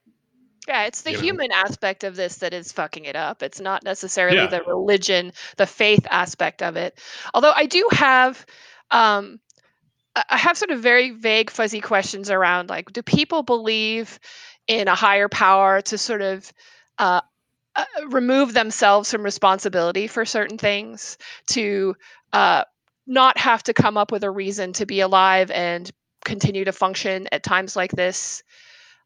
yeah, 0.67 0.83
it's 0.83 1.01
the 1.01 1.13
human 1.13 1.49
know. 1.49 1.55
aspect 1.55 2.03
of 2.03 2.15
this 2.15 2.35
that 2.37 2.53
is 2.53 2.71
fucking 2.71 3.05
it 3.05 3.15
up. 3.15 3.41
It's 3.41 3.59
not 3.59 3.83
necessarily 3.83 4.37
yeah. 4.37 4.45
the 4.45 4.61
religion, 4.65 5.33
the 5.57 5.65
faith 5.65 6.05
aspect 6.11 6.61
of 6.61 6.75
it. 6.75 6.99
Although 7.33 7.53
I 7.55 7.65
do 7.65 7.89
have 7.91 8.45
um 8.91 9.39
I 10.15 10.37
have 10.37 10.59
sort 10.59 10.69
of 10.69 10.79
very 10.79 11.09
vague 11.09 11.49
fuzzy 11.49 11.81
questions 11.81 12.29
around 12.29 12.69
like 12.69 12.93
do 12.93 13.01
people 13.01 13.41
believe 13.41 14.19
in 14.67 14.87
a 14.87 14.93
higher 14.93 15.27
power 15.27 15.81
to 15.81 15.97
sort 15.97 16.21
of 16.21 16.53
uh, 16.99 17.21
uh, 17.79 18.07
remove 18.09 18.53
themselves 18.53 19.11
from 19.11 19.23
responsibility 19.23 20.07
for 20.07 20.25
certain 20.25 20.57
things 20.57 21.17
to 21.47 21.95
uh, 22.33 22.63
not 23.07 23.37
have 23.37 23.63
to 23.63 23.73
come 23.73 23.97
up 23.97 24.11
with 24.11 24.23
a 24.23 24.31
reason 24.31 24.73
to 24.73 24.85
be 24.85 24.99
alive 24.99 25.49
and 25.51 25.89
continue 26.25 26.65
to 26.65 26.71
function 26.71 27.27
at 27.31 27.43
times 27.43 27.75
like 27.75 27.91
this. 27.91 28.43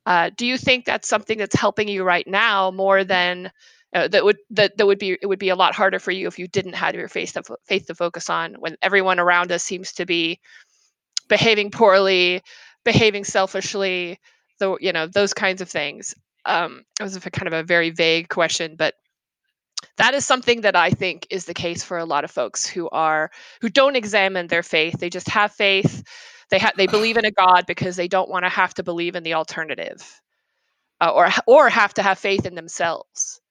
Uh, 0.06 0.30
do 0.36 0.46
you 0.46 0.58
think 0.58 0.86
that's 0.86 1.08
something 1.08 1.38
that's 1.38 1.56
helping 1.56 1.88
you 1.88 2.04
right 2.04 2.28
now 2.28 2.72
more 2.72 3.04
than 3.04 3.52
uh, 3.96 4.08
that 4.08 4.24
would 4.24 4.38
that, 4.50 4.76
that 4.78 4.88
would 4.88 4.98
be 4.98 5.18
it 5.22 5.28
would 5.28 5.40
be 5.40 5.50
a 5.50 5.56
lot 5.56 5.76
harder 5.76 6.00
for 6.00 6.12
you 6.12 6.28
if 6.28 6.40
you 6.40 6.48
didn't 6.48 6.74
have 6.74 6.96
your 6.96 7.08
faith 7.08 7.34
to, 7.34 7.44
faith 7.66 7.86
to 7.86 7.96
focus 7.96 8.30
on 8.30 8.56
when 8.56 8.76
everyone 8.82 9.20
around 9.20 9.52
us 9.52 9.64
seems 9.64 9.94
to 9.94 10.06
be 10.06 10.40
behaving 11.30 11.70
poorly 11.70 12.42
behaving 12.84 13.24
selfishly 13.24 14.20
the 14.60 14.76
you 14.82 14.92
know 14.92 15.08
those 15.08 15.34
kinds 15.34 15.62
of 15.62 15.70
things 15.70 16.16
um, 16.46 16.84
it 17.00 17.04
was 17.04 17.18
kind 17.18 17.48
of 17.48 17.54
a 17.54 17.64
very 17.64 17.90
vague 17.90 18.30
question, 18.30 18.76
but 18.78 18.96
that 19.98 20.14
is 20.14 20.26
something 20.26 20.62
that 20.62 20.76
I 20.76 20.90
think 20.90 21.28
is 21.30 21.46
the 21.46 21.54
case 21.54 21.84
for 21.84 21.98
a 21.98 22.06
lot 22.06 22.24
of 22.24 22.32
folks 22.32 22.66
who 22.66 22.90
are 22.90 23.32
who 23.62 23.70
don't 23.70 23.96
examine 23.96 24.48
their 24.48 24.64
faith. 24.64 25.00
They 25.00 25.10
just 25.10 25.30
have 25.30 25.52
faith. 25.52 26.04
They 26.50 26.60
have 26.60 26.74
they 26.78 26.88
believe 26.88 27.18
in 27.18 27.26
a 27.26 27.32
God 27.32 27.66
because 27.68 27.96
they 27.96 28.08
don't 28.08 28.30
want 28.30 28.46
to 28.46 28.50
have 28.50 28.74
to 28.76 28.84
believe 28.84 29.16
in 29.16 29.24
the 29.24 29.36
alternative, 29.36 30.22
uh, 31.02 31.12
or 31.14 31.30
or 31.48 31.70
have 31.70 31.94
to 31.96 32.04
have 32.04 32.20
faith 32.20 32.46
in 32.46 32.56
themselves. 32.56 33.42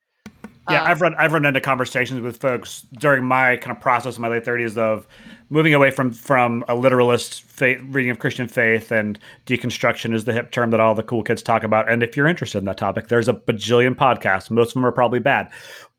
Yeah, 0.70 0.82
um, 0.82 0.88
I've 0.88 1.00
run 1.00 1.14
I've 1.16 1.32
run 1.32 1.44
into 1.44 1.60
conversations 1.60 2.20
with 2.20 2.36
folks 2.36 2.86
during 2.98 3.24
my 3.24 3.56
kind 3.56 3.76
of 3.76 3.82
process 3.82 4.16
in 4.16 4.22
my 4.22 4.28
late 4.28 4.44
thirties 4.44 4.78
of 4.78 5.08
moving 5.50 5.74
away 5.74 5.90
from 5.90 6.12
from 6.12 6.64
a 6.68 6.74
literalist 6.74 7.42
faith, 7.42 7.80
reading 7.88 8.10
of 8.10 8.20
Christian 8.20 8.46
faith 8.46 8.92
and 8.92 9.18
deconstruction 9.46 10.14
is 10.14 10.24
the 10.24 10.32
hip 10.32 10.52
term 10.52 10.70
that 10.70 10.78
all 10.78 10.94
the 10.94 11.02
cool 11.02 11.24
kids 11.24 11.42
talk 11.42 11.64
about. 11.64 11.90
And 11.90 12.02
if 12.02 12.16
you're 12.16 12.28
interested 12.28 12.58
in 12.58 12.64
that 12.66 12.78
topic, 12.78 13.08
there's 13.08 13.28
a 13.28 13.34
bajillion 13.34 13.96
podcasts. 13.96 14.50
Most 14.50 14.68
of 14.68 14.74
them 14.74 14.86
are 14.86 14.92
probably 14.92 15.18
bad, 15.18 15.50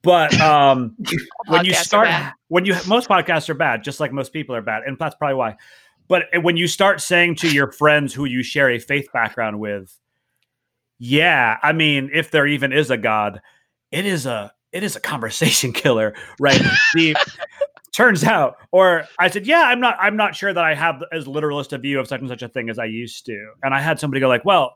but 0.01 0.39
um, 0.41 0.95
when 1.47 1.65
you 1.65 1.73
start, 1.73 2.07
when 2.47 2.63
you 2.63 2.75
most 2.87 3.09
podcasts 3.09 3.49
are 3.49 3.55
bad, 3.55 3.83
just 3.83 3.99
like 3.99 4.13
most 4.13 4.31
people 4.31 4.55
are 4.55 4.61
bad, 4.61 4.83
and 4.83 4.97
that's 4.97 5.15
probably 5.15 5.35
why. 5.35 5.57
But 6.07 6.25
when 6.41 6.57
you 6.57 6.67
start 6.67 7.01
saying 7.01 7.35
to 7.37 7.51
your 7.51 7.71
friends 7.71 8.13
who 8.13 8.25
you 8.25 8.43
share 8.43 8.69
a 8.69 8.79
faith 8.79 9.07
background 9.13 9.59
with, 9.59 9.97
yeah, 10.99 11.57
I 11.63 11.73
mean, 11.73 12.09
if 12.13 12.31
there 12.31 12.45
even 12.45 12.71
is 12.71 12.91
a 12.91 12.97
God, 12.97 13.41
it 13.93 14.05
is 14.05 14.25
a 14.25 14.51
it 14.71 14.83
is 14.83 14.95
a 14.95 14.99
conversation 14.99 15.71
killer, 15.73 16.13
right? 16.39 16.61
the 16.93 17.15
turns 17.91 18.23
out 18.23 18.57
or 18.71 19.03
i 19.19 19.29
said 19.29 19.45
yeah 19.45 19.65
i'm 19.67 19.79
not 19.79 19.95
i'm 19.99 20.17
not 20.17 20.35
sure 20.35 20.51
that 20.51 20.63
i 20.63 20.73
have 20.73 21.03
as 21.11 21.27
literalist 21.27 21.73
a 21.73 21.77
view 21.77 21.99
of 21.99 22.07
such 22.07 22.21
and 22.21 22.27
such 22.27 22.41
a 22.41 22.49
thing 22.49 22.67
as 22.67 22.79
i 22.79 22.85
used 22.85 23.23
to 23.23 23.51
and 23.61 23.71
i 23.71 23.79
had 23.79 23.99
somebody 23.99 24.19
go 24.19 24.27
like 24.27 24.43
well 24.45 24.75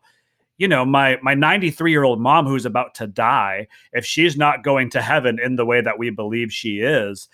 you 0.59 0.67
know 0.67 0.85
my 0.85 1.17
my 1.23 1.33
93 1.33 1.89
year 1.89 2.03
old 2.03 2.21
mom 2.21 2.45
who's 2.45 2.67
about 2.67 2.93
to 2.93 3.07
die 3.07 3.65
if 3.91 4.05
she's 4.05 4.37
not 4.37 4.63
going 4.63 4.87
to 4.91 5.01
heaven 5.01 5.39
in 5.43 5.55
the 5.55 5.65
way 5.65 5.81
that 5.81 5.97
we 5.97 6.11
believe 6.11 6.53
she 6.53 6.79
is 6.79 7.27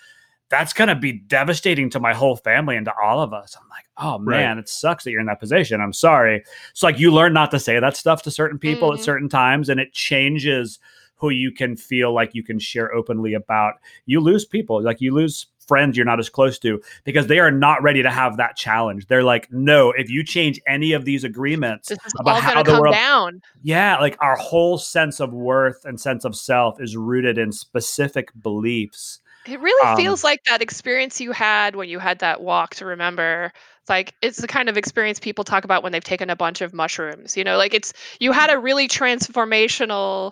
that's 0.54 0.72
going 0.72 0.88
to 0.88 0.96
be 0.96 1.14
devastating 1.14 1.90
to 1.90 2.00
my 2.00 2.14
whole 2.14 2.36
family 2.36 2.78
and 2.78 2.86
to 2.86 2.94
all 3.02 3.22
of 3.22 3.34
us. 3.34 3.58
I'm 3.60 3.68
like, 3.70 3.86
oh 3.98 4.20
man, 4.20 4.58
right. 4.58 4.58
it 4.60 4.70
sucks 4.70 5.04
that 5.04 5.10
you're 5.10 5.20
in 5.20 5.26
that 5.26 5.40
position. 5.40 5.82
I'm 5.82 5.94
sorry. 5.94 6.44
It's 6.70 6.84
like 6.84 7.00
you 7.00 7.12
learn 7.12 7.34
not 7.34 7.50
to 7.52 7.60
say 7.60 7.80
that 7.80 7.98
stuff 7.98 8.22
to 8.24 8.32
certain 8.32 8.60
people 8.60 8.90
mm-hmm. 8.90 9.00
at 9.00 9.04
certain 9.04 9.30
times, 9.30 9.70
and 9.70 9.80
it 9.80 9.94
changes 9.94 10.78
who 11.24 11.30
you 11.30 11.54
can 11.54 11.78
feel 11.78 12.14
like 12.14 12.36
you 12.36 12.44
can 12.44 12.60
share 12.60 12.94
openly 12.94 13.34
about. 13.34 13.76
You 14.06 14.20
lose 14.20 14.44
people, 14.44 14.84
like 14.84 15.00
you 15.00 15.14
lose 15.14 15.48
friends 15.66 15.96
you're 15.96 16.06
not 16.06 16.20
as 16.20 16.28
close 16.28 16.60
to 16.60 16.82
because 17.06 17.28
they 17.28 17.40
are 17.40 17.50
not 17.50 17.82
ready 17.82 18.04
to 18.04 18.12
have 18.12 18.36
that 18.36 18.58
challenge. 18.58 19.08
They're 19.08 19.24
like, 19.24 19.50
no, 19.50 19.92
if 19.92 20.10
you 20.10 20.22
change 20.22 20.60
any 20.68 20.92
of 20.92 21.06
these 21.06 21.24
agreements 21.24 21.94
about 22.20 22.42
how 22.42 22.62
the 22.62 22.74
world, 22.74 22.94
down. 22.94 23.42
yeah, 23.62 23.98
like 24.00 24.18
our 24.20 24.36
whole 24.36 24.78
sense 24.78 25.22
of 25.22 25.32
worth 25.32 25.86
and 25.86 25.98
sense 25.98 26.26
of 26.26 26.36
self 26.36 26.82
is 26.82 26.98
rooted 26.98 27.38
in 27.38 27.54
specific 27.54 28.28
beliefs 28.42 29.22
it 29.46 29.60
really 29.60 29.88
um, 29.88 29.98
feels 29.98 30.24
like 30.24 30.44
that 30.46 30.62
experience 30.62 31.20
you 31.20 31.32
had 31.32 31.76
when 31.76 31.90
you 31.90 32.00
had 32.00 32.20
that 32.20 32.42
walk 32.42 32.76
to 32.76 32.86
remember. 32.86 33.52
It's 33.82 33.90
like 33.90 34.14
it's 34.22 34.40
the 34.40 34.48
kind 34.48 34.70
of 34.70 34.78
experience 34.78 35.20
people 35.20 35.44
talk 35.44 35.66
about 35.66 35.84
when 35.84 35.92
they've 35.92 36.04
taken 36.04 36.30
a 36.30 36.36
bunch 36.36 36.62
of 36.62 36.74
mushrooms. 36.74 37.36
You 37.36 37.44
know, 37.44 37.58
like 37.58 37.74
it's 37.74 37.94
you 38.20 38.32
had 38.32 38.50
a 38.50 38.58
really 38.58 38.88
transformational 38.88 40.32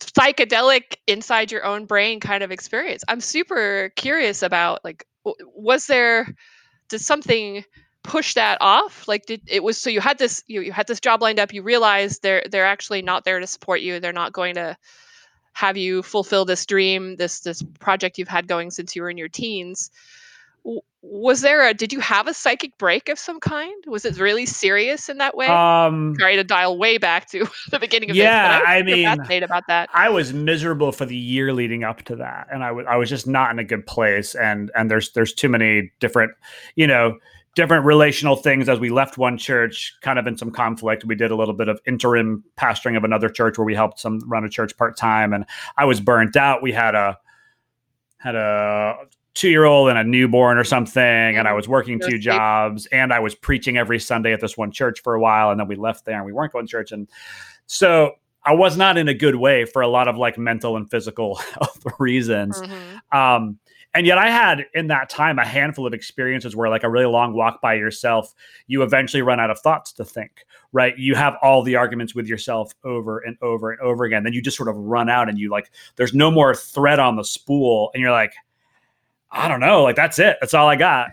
psychedelic 0.00 0.96
inside 1.06 1.50
your 1.50 1.64
own 1.64 1.86
brain 1.86 2.20
kind 2.20 2.42
of 2.42 2.50
experience. 2.50 3.04
I'm 3.08 3.20
super 3.20 3.92
curious 3.96 4.42
about 4.42 4.84
like 4.84 5.06
was 5.54 5.86
there 5.86 6.34
did 6.88 7.00
something 7.00 7.64
push 8.04 8.34
that 8.34 8.58
off? 8.60 9.06
Like 9.08 9.26
did 9.26 9.42
it 9.46 9.62
was 9.62 9.78
so 9.78 9.90
you 9.90 10.00
had 10.00 10.18
this 10.18 10.42
you, 10.46 10.60
you 10.62 10.72
had 10.72 10.86
this 10.86 11.00
job 11.00 11.20
lined 11.20 11.38
up, 11.38 11.52
you 11.52 11.62
realized 11.62 12.22
they're 12.22 12.44
they're 12.50 12.66
actually 12.66 13.02
not 13.02 13.24
there 13.24 13.40
to 13.40 13.46
support 13.46 13.80
you. 13.80 14.00
They're 14.00 14.12
not 14.12 14.32
going 14.32 14.54
to 14.54 14.76
have 15.52 15.76
you 15.76 16.02
fulfill 16.02 16.44
this 16.44 16.64
dream, 16.66 17.16
this 17.16 17.40
this 17.40 17.62
project 17.80 18.18
you've 18.18 18.28
had 18.28 18.46
going 18.46 18.70
since 18.70 18.94
you 18.94 19.02
were 19.02 19.10
in 19.10 19.18
your 19.18 19.28
teens. 19.28 19.90
Was 21.02 21.42
there 21.42 21.66
a? 21.66 21.74
Did 21.74 21.92
you 21.92 22.00
have 22.00 22.26
a 22.26 22.34
psychic 22.34 22.76
break 22.76 23.08
of 23.08 23.18
some 23.18 23.38
kind? 23.38 23.72
Was 23.86 24.04
it 24.04 24.18
really 24.18 24.46
serious 24.46 25.08
in 25.08 25.18
that 25.18 25.36
way? 25.36 25.46
Um, 25.46 26.16
Sorry 26.18 26.34
to 26.34 26.42
dial 26.42 26.76
way 26.76 26.98
back 26.98 27.30
to 27.30 27.46
the 27.70 27.78
beginning 27.78 28.10
of 28.10 28.16
yeah, 28.16 28.58
this. 28.58 28.68
I, 28.68 28.78
I 28.78 28.82
mean, 28.82 29.04
fascinated 29.04 29.44
about 29.44 29.64
that. 29.68 29.88
I 29.94 30.08
was 30.08 30.32
miserable 30.32 30.90
for 30.90 31.06
the 31.06 31.16
year 31.16 31.52
leading 31.52 31.84
up 31.84 32.02
to 32.04 32.16
that, 32.16 32.48
and 32.52 32.64
I 32.64 32.72
was 32.72 32.86
I 32.88 32.96
was 32.96 33.08
just 33.08 33.28
not 33.28 33.52
in 33.52 33.60
a 33.60 33.64
good 33.64 33.86
place. 33.86 34.34
And 34.34 34.72
and 34.74 34.90
there's 34.90 35.12
there's 35.12 35.32
too 35.32 35.48
many 35.48 35.92
different, 36.00 36.32
you 36.74 36.86
know 36.86 37.18
different 37.54 37.84
relational 37.84 38.36
things 38.36 38.68
as 38.68 38.78
we 38.78 38.88
left 38.88 39.18
one 39.18 39.36
church 39.36 39.92
kind 40.00 40.16
of 40.16 40.28
in 40.28 40.36
some 40.36 40.48
conflict 40.48 41.04
we 41.04 41.16
did 41.16 41.32
a 41.32 41.34
little 41.34 41.54
bit 41.54 41.66
of 41.66 41.80
interim 41.88 42.44
pastoring 42.56 42.96
of 42.96 43.02
another 43.02 43.28
church 43.28 43.58
where 43.58 43.64
we 43.64 43.74
helped 43.74 43.98
some 43.98 44.20
run 44.28 44.44
a 44.44 44.48
church 44.48 44.76
part-time 44.76 45.32
and 45.32 45.44
i 45.76 45.84
was 45.84 46.00
burnt 46.00 46.36
out 46.36 46.62
we 46.62 46.70
had 46.70 46.94
a 46.94 47.18
had 48.18 48.36
a 48.36 48.94
two 49.38 49.48
year 49.48 49.64
old 49.64 49.88
and 49.88 49.96
a 49.96 50.02
newborn 50.02 50.58
or 50.58 50.64
something 50.64 51.00
and 51.00 51.46
i 51.46 51.52
was 51.52 51.68
working 51.68 52.00
two 52.00 52.18
jobs 52.18 52.86
and 52.86 53.12
i 53.12 53.20
was 53.20 53.36
preaching 53.36 53.76
every 53.76 54.00
sunday 54.00 54.32
at 54.32 54.40
this 54.40 54.58
one 54.58 54.72
church 54.72 55.00
for 55.00 55.14
a 55.14 55.20
while 55.20 55.50
and 55.50 55.60
then 55.60 55.68
we 55.68 55.76
left 55.76 56.04
there 56.04 56.16
and 56.16 56.26
we 56.26 56.32
weren't 56.32 56.52
going 56.52 56.66
to 56.66 56.70
church 56.70 56.90
and 56.90 57.06
so 57.66 58.14
i 58.44 58.52
was 58.52 58.76
not 58.76 58.98
in 58.98 59.06
a 59.06 59.14
good 59.14 59.36
way 59.36 59.64
for 59.64 59.80
a 59.80 59.86
lot 59.86 60.08
of 60.08 60.16
like 60.16 60.36
mental 60.36 60.76
and 60.76 60.90
physical 60.90 61.34
health 61.54 61.86
reasons 62.00 62.60
mm-hmm. 62.60 63.16
um 63.16 63.56
and 63.94 64.06
yet 64.06 64.18
I 64.18 64.28
had 64.28 64.66
in 64.74 64.88
that 64.88 65.08
time 65.08 65.38
a 65.38 65.46
handful 65.46 65.86
of 65.86 65.94
experiences 65.94 66.54
where 66.54 66.68
like 66.68 66.84
a 66.84 66.90
really 66.90 67.06
long 67.06 67.32
walk 67.32 67.62
by 67.62 67.74
yourself, 67.74 68.34
you 68.66 68.82
eventually 68.82 69.22
run 69.22 69.40
out 69.40 69.50
of 69.50 69.58
thoughts 69.60 69.92
to 69.94 70.04
think, 70.04 70.44
right? 70.72 70.96
You 70.98 71.14
have 71.14 71.36
all 71.42 71.62
the 71.62 71.76
arguments 71.76 72.14
with 72.14 72.28
yourself 72.28 72.74
over 72.84 73.18
and 73.20 73.38
over 73.40 73.70
and 73.70 73.80
over 73.80 74.04
again. 74.04 74.24
Then 74.24 74.34
you 74.34 74.42
just 74.42 74.58
sort 74.58 74.68
of 74.68 74.76
run 74.76 75.08
out 75.08 75.30
and 75.30 75.38
you 75.38 75.48
like 75.48 75.70
there's 75.96 76.12
no 76.12 76.30
more 76.30 76.54
thread 76.54 76.98
on 76.98 77.16
the 77.16 77.24
spool 77.24 77.90
and 77.94 78.02
you're 78.02 78.12
like 78.12 78.34
I 79.30 79.48
don't 79.48 79.60
know, 79.60 79.82
like 79.82 79.96
that's 79.96 80.18
it. 80.18 80.36
That's 80.40 80.54
all 80.54 80.68
I 80.68 80.76
got. 80.76 81.10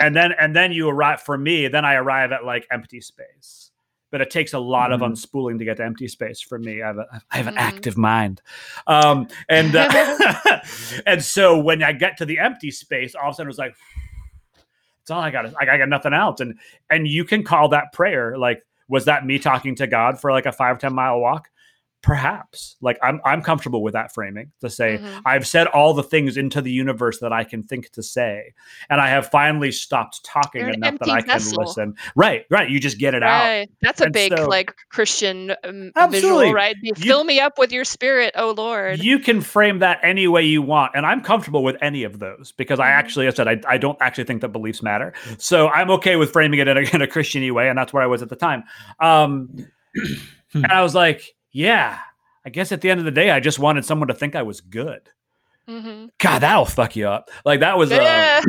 and 0.00 0.14
then 0.14 0.32
and 0.38 0.54
then 0.54 0.72
you 0.72 0.88
arrive 0.88 1.22
for 1.22 1.36
me, 1.36 1.68
then 1.68 1.84
I 1.84 1.94
arrive 1.94 2.32
at 2.32 2.44
like 2.44 2.66
empty 2.70 3.00
space 3.00 3.66
but 4.10 4.20
it 4.20 4.30
takes 4.30 4.52
a 4.52 4.58
lot 4.58 4.90
mm-hmm. 4.90 5.02
of 5.02 5.12
unspooling 5.12 5.58
to 5.58 5.64
get 5.64 5.76
to 5.76 5.84
empty 5.84 6.08
space 6.08 6.40
for 6.40 6.58
me. 6.58 6.82
I 6.82 6.86
have, 6.86 6.98
a, 6.98 7.06
I 7.30 7.36
have 7.36 7.46
an 7.48 7.54
mm-hmm. 7.54 7.62
active 7.62 7.98
mind, 7.98 8.40
um, 8.86 9.28
and 9.48 9.74
uh, 9.76 10.60
and 11.06 11.22
so 11.22 11.58
when 11.58 11.82
I 11.82 11.92
get 11.92 12.16
to 12.18 12.24
the 12.24 12.38
empty 12.38 12.70
space, 12.70 13.14
all 13.14 13.28
of 13.28 13.32
a 13.32 13.34
sudden 13.34 13.48
it 13.48 13.50
was 13.50 13.58
like, 13.58 13.74
it's 15.02 15.10
all 15.10 15.20
I 15.20 15.30
got. 15.30 15.52
I 15.60 15.76
got 15.76 15.88
nothing 15.88 16.12
else, 16.12 16.40
and 16.40 16.58
and 16.88 17.06
you 17.06 17.24
can 17.24 17.42
call 17.42 17.68
that 17.70 17.92
prayer. 17.92 18.38
Like, 18.38 18.64
was 18.88 19.04
that 19.06 19.26
me 19.26 19.38
talking 19.38 19.74
to 19.76 19.86
God 19.86 20.20
for 20.20 20.32
like 20.32 20.46
a 20.46 20.52
five 20.52 20.78
ten 20.78 20.94
mile 20.94 21.20
walk? 21.20 21.50
Perhaps. 22.06 22.76
Like 22.80 22.98
i'm 23.02 23.20
i'm 23.24 23.42
comfortable 23.42 23.82
with 23.82 23.94
that 23.94 24.14
framing 24.14 24.52
to 24.60 24.70
say 24.70 24.98
mm-hmm. 24.98 25.18
i've 25.26 25.44
said 25.44 25.66
all 25.66 25.92
the 25.92 26.04
things 26.04 26.36
into 26.36 26.62
the 26.62 26.70
universe 26.70 27.18
that 27.18 27.32
i 27.32 27.42
can 27.42 27.64
think 27.64 27.90
to 27.92 28.02
say 28.02 28.54
and 28.88 29.00
i 29.00 29.08
have 29.08 29.28
finally 29.28 29.72
stopped 29.72 30.24
talking 30.24 30.60
You're 30.60 30.70
enough 30.70 30.98
that 31.00 31.08
i 31.08 31.20
can 31.20 31.26
vessel. 31.26 31.64
listen. 31.64 31.96
Right 32.14 32.44
right. 32.48 32.70
You 32.70 32.78
just 32.78 32.98
get 32.98 33.14
it 33.14 33.22
right. 33.22 33.62
out 33.62 33.68
that's 33.82 34.00
a 34.00 34.04
and 34.04 34.12
big 34.12 34.36
so, 34.36 34.46
like 34.46 34.72
christian 34.90 35.52
um, 35.64 35.90
visual 36.10 36.52
right? 36.52 36.76
You, 36.80 36.94
fill 36.94 37.24
me 37.24 37.40
up 37.40 37.58
with 37.58 37.72
your 37.72 37.84
spirit 37.84 38.32
oh 38.36 38.54
lord. 38.56 39.02
You 39.02 39.18
can 39.18 39.40
frame 39.40 39.80
that 39.80 39.98
any 40.04 40.28
way 40.28 40.42
you 40.42 40.62
want 40.62 40.92
and 40.94 41.04
i'm 41.04 41.20
comfortable 41.22 41.64
with 41.64 41.76
any 41.82 42.04
of 42.04 42.20
those 42.20 42.52
because 42.56 42.78
mm-hmm. 42.78 42.86
i 42.86 42.90
actually 42.90 43.26
i 43.26 43.30
said 43.30 43.48
I, 43.48 43.60
I 43.68 43.78
don't 43.78 43.98
actually 44.00 44.24
think 44.24 44.42
that 44.42 44.50
beliefs 44.50 44.80
matter. 44.80 45.12
So 45.38 45.68
i'm 45.70 45.90
okay 45.90 46.14
with 46.14 46.30
framing 46.30 46.60
it 46.60 46.68
in 46.68 46.76
a, 46.76 46.80
in 46.94 47.02
a 47.02 47.08
christian 47.08 47.52
way 47.52 47.68
and 47.68 47.76
that's 47.76 47.92
where 47.92 48.02
i 48.04 48.06
was 48.06 48.22
at 48.22 48.28
the 48.28 48.36
time. 48.36 48.62
Um 49.00 49.66
and 50.54 50.66
i 50.66 50.82
was 50.82 50.94
like 50.94 51.35
yeah, 51.56 51.98
I 52.44 52.50
guess 52.50 52.70
at 52.70 52.82
the 52.82 52.90
end 52.90 53.00
of 53.00 53.06
the 53.06 53.10
day, 53.10 53.30
I 53.30 53.40
just 53.40 53.58
wanted 53.58 53.86
someone 53.86 54.08
to 54.08 54.14
think 54.14 54.36
I 54.36 54.42
was 54.42 54.60
good. 54.60 55.08
Mm-hmm. 55.66 56.08
God, 56.18 56.40
that'll 56.40 56.66
fuck 56.66 56.94
you 56.94 57.08
up. 57.08 57.30
Like 57.46 57.60
that 57.60 57.78
was. 57.78 57.90
Uh, 57.90 57.94
yeah. 57.94 58.42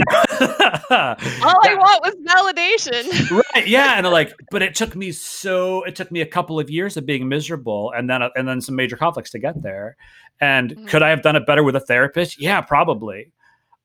Uh, 0.89 1.15
All 1.41 1.55
I 1.63 1.75
want 1.75 2.03
was 2.03 2.15
validation. 2.27 3.43
right? 3.55 3.65
Yeah, 3.65 3.97
and 3.97 4.05
like, 4.07 4.33
but 4.51 4.61
it 4.61 4.75
took 4.75 4.93
me 4.93 5.13
so. 5.13 5.83
It 5.83 5.95
took 5.95 6.11
me 6.11 6.19
a 6.19 6.25
couple 6.25 6.59
of 6.59 6.69
years 6.69 6.97
of 6.97 7.05
being 7.05 7.29
miserable, 7.29 7.93
and 7.95 8.09
then 8.09 8.21
uh, 8.21 8.29
and 8.35 8.45
then 8.45 8.59
some 8.59 8.75
major 8.75 8.97
conflicts 8.97 9.31
to 9.31 9.39
get 9.39 9.63
there. 9.63 9.95
And 10.41 10.71
mm-hmm. 10.71 10.85
could 10.87 11.01
I 11.01 11.09
have 11.09 11.21
done 11.21 11.37
it 11.37 11.47
better 11.47 11.63
with 11.63 11.77
a 11.77 11.79
therapist? 11.79 12.41
Yeah, 12.41 12.59
probably. 12.59 13.31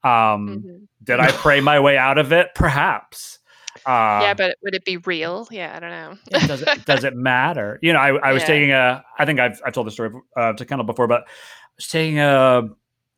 Um, 0.02 0.10
mm-hmm. 0.10 0.84
Did 1.04 1.20
I 1.20 1.30
pray 1.30 1.60
my 1.60 1.78
way 1.78 1.96
out 1.96 2.18
of 2.18 2.32
it? 2.32 2.48
Perhaps. 2.56 3.38
Uh, 3.86 4.20
yeah, 4.22 4.34
but 4.34 4.56
would 4.62 4.74
it 4.74 4.84
be 4.84 4.98
real? 4.98 5.48
Yeah, 5.50 5.74
I 5.74 5.80
don't 5.80 5.90
know. 5.90 6.46
does 6.46 6.62
it 6.62 6.84
does 6.86 7.04
it 7.04 7.16
matter? 7.16 7.78
You 7.82 7.92
know, 7.92 7.98
I, 7.98 8.08
I 8.28 8.32
was 8.32 8.42
yeah. 8.42 8.46
taking 8.46 8.70
a. 8.72 9.04
I 9.18 9.24
think 9.24 9.40
I've 9.40 9.60
I've 9.64 9.72
told 9.72 9.86
the 9.86 9.90
story 9.90 10.10
uh, 10.36 10.52
to 10.52 10.64
Kendall 10.64 10.86
before, 10.86 11.06
but 11.06 11.22
I 11.22 11.26
was 11.76 11.88
taking 11.88 12.18
a 12.18 12.68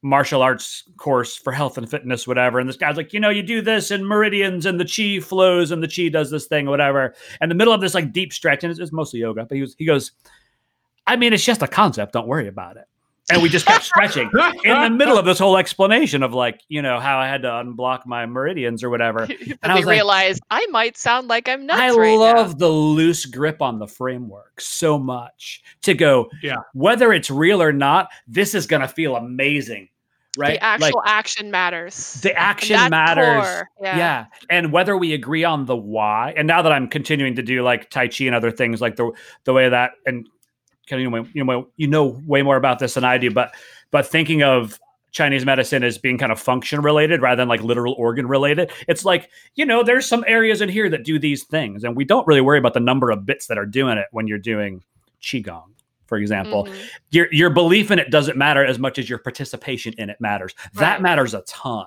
martial 0.02 0.42
arts 0.42 0.84
course 0.96 1.36
for 1.36 1.52
health 1.52 1.78
and 1.78 1.90
fitness, 1.90 2.28
whatever. 2.28 2.58
And 2.58 2.68
this 2.68 2.76
guy's 2.76 2.96
like, 2.96 3.12
you 3.12 3.20
know, 3.20 3.30
you 3.30 3.42
do 3.42 3.62
this 3.62 3.90
and 3.90 4.06
meridians, 4.06 4.66
and 4.66 4.78
the 4.78 4.84
chi 4.84 5.24
flows, 5.24 5.70
and 5.70 5.82
the 5.82 5.88
chi 5.88 6.08
does 6.08 6.30
this 6.30 6.46
thing, 6.46 6.66
whatever. 6.66 7.14
And 7.40 7.50
the 7.50 7.54
middle 7.54 7.74
of 7.74 7.80
this 7.80 7.94
like 7.94 8.12
deep 8.12 8.32
stretch, 8.32 8.64
and 8.64 8.70
it's, 8.70 8.80
it's 8.80 8.92
mostly 8.92 9.20
yoga. 9.20 9.44
But 9.44 9.56
he 9.56 9.60
was 9.60 9.74
he 9.78 9.84
goes, 9.84 10.12
I 11.06 11.16
mean, 11.16 11.32
it's 11.32 11.44
just 11.44 11.62
a 11.62 11.68
concept. 11.68 12.12
Don't 12.12 12.28
worry 12.28 12.48
about 12.48 12.76
it 12.76 12.86
and 13.30 13.42
we 13.42 13.48
just 13.48 13.66
kept 13.66 13.84
stretching 13.84 14.30
in 14.64 14.82
the 14.82 14.90
middle 14.90 15.16
of 15.16 15.24
this 15.24 15.38
whole 15.38 15.56
explanation 15.56 16.22
of 16.22 16.34
like 16.34 16.60
you 16.68 16.82
know 16.82 17.00
how 17.00 17.18
I 17.18 17.26
had 17.26 17.42
to 17.42 17.48
unblock 17.48 18.06
my 18.06 18.26
meridians 18.26 18.82
or 18.82 18.90
whatever. 18.90 19.28
And 19.62 19.72
I 19.72 19.80
realized 19.80 20.42
like, 20.50 20.62
I 20.62 20.66
might 20.70 20.96
sound 20.96 21.28
like 21.28 21.48
I'm 21.48 21.64
nuts. 21.64 21.80
I 21.80 21.90
right 21.94 22.18
love 22.18 22.48
now. 22.50 22.58
the 22.58 22.68
loose 22.68 23.24
grip 23.24 23.62
on 23.62 23.78
the 23.78 23.86
framework 23.86 24.60
so 24.60 24.98
much 24.98 25.62
to 25.82 25.94
go. 25.94 26.28
Yeah, 26.42 26.56
whether 26.74 27.12
it's 27.12 27.30
real 27.30 27.62
or 27.62 27.72
not, 27.72 28.08
this 28.26 28.54
is 28.54 28.66
going 28.66 28.82
to 28.82 28.88
feel 28.88 29.16
amazing. 29.16 29.88
Right, 30.36 30.58
the 30.58 30.64
actual 30.64 31.00
like, 31.04 31.08
action 31.08 31.50
matters. 31.50 32.14
The 32.20 32.34
action 32.34 32.76
matters. 32.90 33.64
Yeah. 33.80 33.96
yeah, 33.96 34.26
and 34.50 34.72
whether 34.72 34.96
we 34.96 35.14
agree 35.14 35.44
on 35.44 35.64
the 35.64 35.76
why. 35.76 36.34
And 36.36 36.48
now 36.48 36.60
that 36.62 36.72
I'm 36.72 36.88
continuing 36.88 37.36
to 37.36 37.42
do 37.42 37.62
like 37.62 37.88
Tai 37.90 38.08
Chi 38.08 38.24
and 38.24 38.34
other 38.34 38.50
things, 38.50 38.80
like 38.80 38.96
the 38.96 39.12
the 39.44 39.52
way 39.52 39.68
that 39.68 39.92
and 40.04 40.28
kind 40.86 41.00
of 41.00 41.04
you 41.04 41.10
know, 41.10 41.28
you 41.32 41.44
know 41.44 41.68
you 41.76 41.86
know 41.86 42.20
way 42.26 42.42
more 42.42 42.56
about 42.56 42.78
this 42.78 42.94
than 42.94 43.04
I 43.04 43.18
do, 43.18 43.30
but 43.30 43.54
but 43.90 44.06
thinking 44.06 44.42
of 44.42 44.78
Chinese 45.14 45.46
medicine 45.46 45.84
as 45.84 45.96
being 45.96 46.18
kind 46.18 46.32
of 46.32 46.40
function 46.40 46.82
related 46.82 47.22
rather 47.22 47.40
than 47.40 47.48
like 47.48 47.62
literal 47.62 47.94
organ 47.94 48.26
related. 48.26 48.72
It's 48.88 49.04
like, 49.04 49.30
you 49.54 49.64
know, 49.64 49.84
there's 49.84 50.06
some 50.06 50.24
areas 50.26 50.60
in 50.60 50.68
here 50.68 50.90
that 50.90 51.04
do 51.04 51.20
these 51.20 51.44
things, 51.44 51.84
and 51.84 51.96
we 51.96 52.04
don't 52.04 52.26
really 52.26 52.40
worry 52.40 52.58
about 52.58 52.74
the 52.74 52.80
number 52.80 53.10
of 53.10 53.24
bits 53.24 53.46
that 53.46 53.56
are 53.56 53.64
doing 53.64 53.96
it 53.96 54.08
when 54.10 54.26
you're 54.26 54.38
doing 54.38 54.82
Qigong, 55.22 55.70
for 56.06 56.18
example. 56.18 56.64
Mm-hmm. 56.64 56.78
Your, 57.12 57.28
your 57.32 57.50
belief 57.50 57.92
in 57.92 58.00
it 58.00 58.10
doesn't 58.10 58.36
matter 58.36 58.64
as 58.64 58.80
much 58.80 58.98
as 58.98 59.08
your 59.08 59.20
participation 59.20 59.94
in 59.98 60.10
it 60.10 60.20
matters. 60.20 60.52
Right. 60.74 60.80
That 60.80 61.02
matters 61.02 61.32
a 61.32 61.42
ton. 61.42 61.86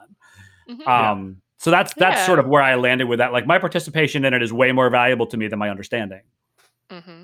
Mm-hmm. 0.70 0.88
Um, 0.88 1.28
yeah. 1.28 1.34
So 1.58 1.72
that's 1.72 1.94
that's 1.96 2.20
yeah. 2.20 2.26
sort 2.26 2.40
of 2.40 2.48
where 2.48 2.62
I 2.62 2.76
landed 2.76 3.08
with 3.08 3.20
that. 3.20 3.34
Like 3.34 3.46
my 3.46 3.60
participation 3.60 4.24
in 4.24 4.34
it 4.34 4.42
is 4.42 4.54
way 4.54 4.72
more 4.72 4.90
valuable 4.90 5.26
to 5.28 5.36
me 5.36 5.48
than 5.48 5.60
my 5.60 5.70
understanding. 5.70 6.22
Mm-hmm. 6.90 7.24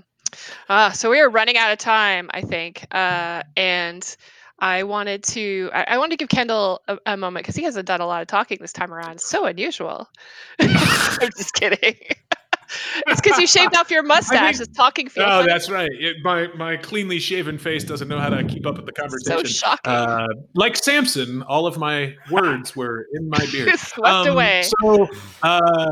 Uh, 0.70 0.92
so 0.92 1.10
we 1.10 1.20
are 1.20 1.30
running 1.30 1.58
out 1.58 1.72
of 1.72 1.78
time, 1.80 2.30
I 2.34 2.42
think. 2.42 2.86
Uh, 2.92 3.44
and 3.58 4.16
I 4.60 4.84
wanted 4.84 5.24
to 5.24 5.70
I, 5.74 5.84
I 5.90 5.98
wanted 5.98 6.12
to 6.12 6.18
give 6.18 6.30
Kendall 6.30 6.82
a, 6.88 6.98
a 7.06 7.18
moment 7.18 7.44
because 7.44 7.56
he 7.56 7.64
hasn't 7.64 7.86
done 7.88 8.02
a 8.02 8.06
lot 8.08 8.22
of 8.22 8.28
talking 8.28 8.58
this 8.62 8.74
time 8.74 8.94
around. 8.94 9.20
So 9.22 9.46
unusual. 9.46 10.08
I'm 10.60 11.30
just 11.36 11.54
kidding. 11.54 11.96
it's 13.08 13.20
because 13.22 13.38
you 13.40 13.46
shaved 13.48 13.76
off 13.76 13.92
your 13.92 14.04
mustache. 14.16 14.58
think- 14.58 14.68
It's 14.70 14.78
talking 14.78 15.10
feel. 15.10 15.24
Oh, 15.26 15.28
funny. 15.42 15.48
that's 15.48 15.70
right. 15.70 15.90
It, 15.92 16.18
my 16.24 16.48
my 16.56 16.78
cleanly 16.78 17.20
shaven 17.20 17.58
face 17.58 17.84
doesn't 17.84 18.08
know 18.08 18.20
how 18.20 18.30
to 18.30 18.44
keep 18.46 18.66
up 18.66 18.78
with 18.78 18.86
the 18.86 18.94
conversation. 18.94 19.46
so 19.46 19.52
shocking. 19.52 19.92
Uh, 19.92 20.28
like 20.56 20.78
Samson, 20.78 21.42
all 21.44 21.68
of 21.68 21.78
my 21.78 22.16
words 22.32 22.76
were 22.76 23.08
in 23.14 23.30
my 23.30 23.46
beard. 23.52 23.78
Swept 23.78 24.08
Um, 24.08 24.28
away. 24.28 24.64
So, 24.82 25.08
uh, 25.42 25.92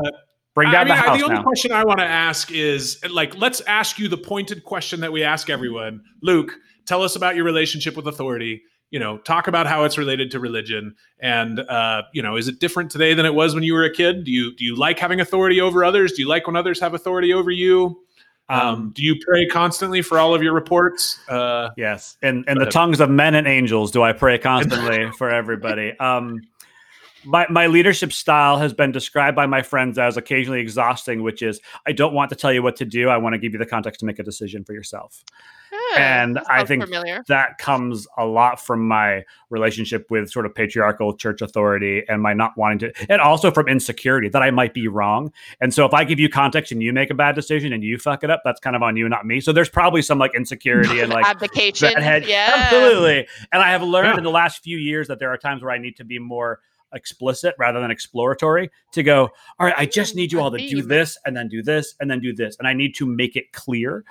Bring 0.54 0.68
I 0.68 0.72
down 0.72 0.84
mean, 0.86 0.88
the 0.88 0.94
I- 0.94 1.06
house 1.06 1.18
the 1.18 1.24
only 1.24 1.36
now. 1.36 1.42
question 1.42 1.72
I 1.72 1.84
want 1.84 2.00
to 2.00 2.04
ask 2.06 2.50
is 2.52 2.98
like, 3.10 3.36
let's 3.38 3.60
ask 3.62 3.98
you 3.98 4.08
the 4.08 4.18
pointed 4.18 4.64
question 4.64 5.00
that 5.00 5.12
we 5.12 5.22
ask 5.24 5.48
everyone. 5.48 6.02
Luke, 6.20 6.52
tell 6.86 7.02
us 7.02 7.16
about 7.16 7.36
your 7.36 7.44
relationship 7.44 7.96
with 7.96 8.06
authority. 8.06 8.62
You 8.90 8.98
know, 8.98 9.16
talk 9.16 9.46
about 9.48 9.66
how 9.66 9.84
it's 9.84 9.96
related 9.96 10.30
to 10.32 10.40
religion, 10.40 10.94
and 11.18 11.60
uh, 11.60 12.02
you 12.12 12.20
know, 12.22 12.36
is 12.36 12.48
it 12.48 12.60
different 12.60 12.90
today 12.90 13.14
than 13.14 13.24
it 13.24 13.32
was 13.34 13.54
when 13.54 13.62
you 13.64 13.72
were 13.72 13.84
a 13.84 13.90
kid? 13.92 14.24
Do 14.24 14.30
you 14.30 14.54
do 14.54 14.66
you 14.66 14.76
like 14.76 14.98
having 14.98 15.18
authority 15.20 15.62
over 15.62 15.82
others? 15.82 16.12
Do 16.12 16.20
you 16.20 16.28
like 16.28 16.46
when 16.46 16.56
others 16.56 16.78
have 16.80 16.92
authority 16.92 17.32
over 17.32 17.50
you? 17.50 18.02
Um, 18.50 18.60
Um, 18.60 18.92
do 18.94 19.02
you 19.02 19.16
pray 19.26 19.46
constantly 19.46 20.02
for 20.02 20.18
all 20.18 20.34
of 20.34 20.42
your 20.42 20.52
reports? 20.52 21.18
Uh, 21.26 21.70
Yes, 21.78 22.18
and 22.20 22.44
and 22.46 22.60
the 22.60 22.66
tongues 22.66 23.00
of 23.00 23.08
men 23.08 23.34
and 23.34 23.46
angels, 23.46 23.92
do 23.92 24.02
I 24.02 24.12
pray 24.12 24.36
constantly 24.36 25.10
for 25.16 25.30
everybody? 25.30 25.94
Um, 26.00 26.42
my 27.24 27.46
my 27.50 27.66
leadership 27.66 28.12
style 28.12 28.58
has 28.58 28.72
been 28.72 28.92
described 28.92 29.36
by 29.36 29.46
my 29.46 29.62
friends 29.62 29.98
as 29.98 30.16
occasionally 30.16 30.60
exhausting, 30.60 31.22
which 31.22 31.42
is 31.42 31.60
I 31.86 31.92
don't 31.92 32.14
want 32.14 32.30
to 32.30 32.36
tell 32.36 32.52
you 32.52 32.62
what 32.62 32.76
to 32.76 32.84
do. 32.84 33.08
I 33.08 33.16
want 33.16 33.34
to 33.34 33.38
give 33.38 33.52
you 33.52 33.58
the 33.58 33.66
context 33.66 34.00
to 34.00 34.06
make 34.06 34.18
a 34.18 34.22
decision 34.22 34.64
for 34.64 34.72
yourself. 34.72 35.22
Yeah, 35.94 36.22
and 36.22 36.36
that 36.36 36.44
I 36.50 36.64
think 36.66 36.84
familiar. 36.84 37.24
That 37.28 37.56
comes 37.56 38.06
a 38.18 38.26
lot 38.26 38.60
from 38.60 38.86
my 38.86 39.24
relationship 39.48 40.10
with 40.10 40.30
sort 40.30 40.44
of 40.44 40.54
patriarchal 40.54 41.16
church 41.16 41.40
authority 41.40 42.02
and 42.08 42.20
my 42.20 42.34
not 42.34 42.52
wanting 42.58 42.78
to, 42.80 42.92
and 43.08 43.22
also 43.22 43.50
from 43.50 43.68
insecurity 43.68 44.28
that 44.30 44.42
I 44.42 44.50
might 44.50 44.74
be 44.74 44.86
wrong. 44.86 45.32
And 45.62 45.72
so 45.72 45.86
if 45.86 45.94
I 45.94 46.04
give 46.04 46.20
you 46.20 46.28
context 46.28 46.72
and 46.72 46.82
you 46.82 46.92
make 46.92 47.10
a 47.10 47.14
bad 47.14 47.34
decision 47.34 47.72
and 47.72 47.82
you 47.82 47.96
fuck 47.98 48.22
it 48.22 48.30
up, 48.30 48.42
that's 48.44 48.60
kind 48.60 48.76
of 48.76 48.82
on 48.82 48.96
you, 48.96 49.08
not 49.08 49.24
me. 49.26 49.40
So 49.40 49.52
there's 49.52 49.70
probably 49.70 50.02
some 50.02 50.18
like 50.18 50.34
insecurity 50.34 51.00
and 51.00 51.10
like 51.10 51.24
abdication. 51.24 51.92
head. 52.02 52.26
Yeah, 52.26 52.52
Absolutely. 52.54 53.26
And 53.50 53.62
I 53.62 53.70
have 53.70 53.82
learned 53.82 54.08
Yeah. 54.12 54.18
in 54.18 54.24
the 54.24 54.30
last 54.30 54.62
few 54.62 54.76
years 54.76 55.08
that 55.08 55.18
there 55.20 55.30
are 55.30 55.38
times 55.38 55.62
where 55.62 55.70
I 55.72 55.78
need 55.78 55.96
to 55.96 56.04
be 56.04 56.18
more 56.18 56.60
explicit 56.92 57.54
rather 57.58 57.80
than 57.80 57.90
exploratory 57.90 58.70
to 58.92 59.02
go, 59.02 59.30
all 59.58 59.66
right, 59.66 59.74
I 59.76 59.86
just 59.86 60.14
need 60.14 60.32
you 60.32 60.40
all 60.40 60.50
to 60.50 60.58
do 60.58 60.82
this 60.82 61.18
and 61.24 61.36
then 61.36 61.48
do 61.48 61.62
this 61.62 61.94
and 62.00 62.10
then 62.10 62.20
do 62.20 62.34
this. 62.34 62.56
And 62.58 62.68
I 62.68 62.72
need 62.72 62.94
to 62.96 63.06
make 63.06 63.36
it 63.36 63.52
clear. 63.52 64.04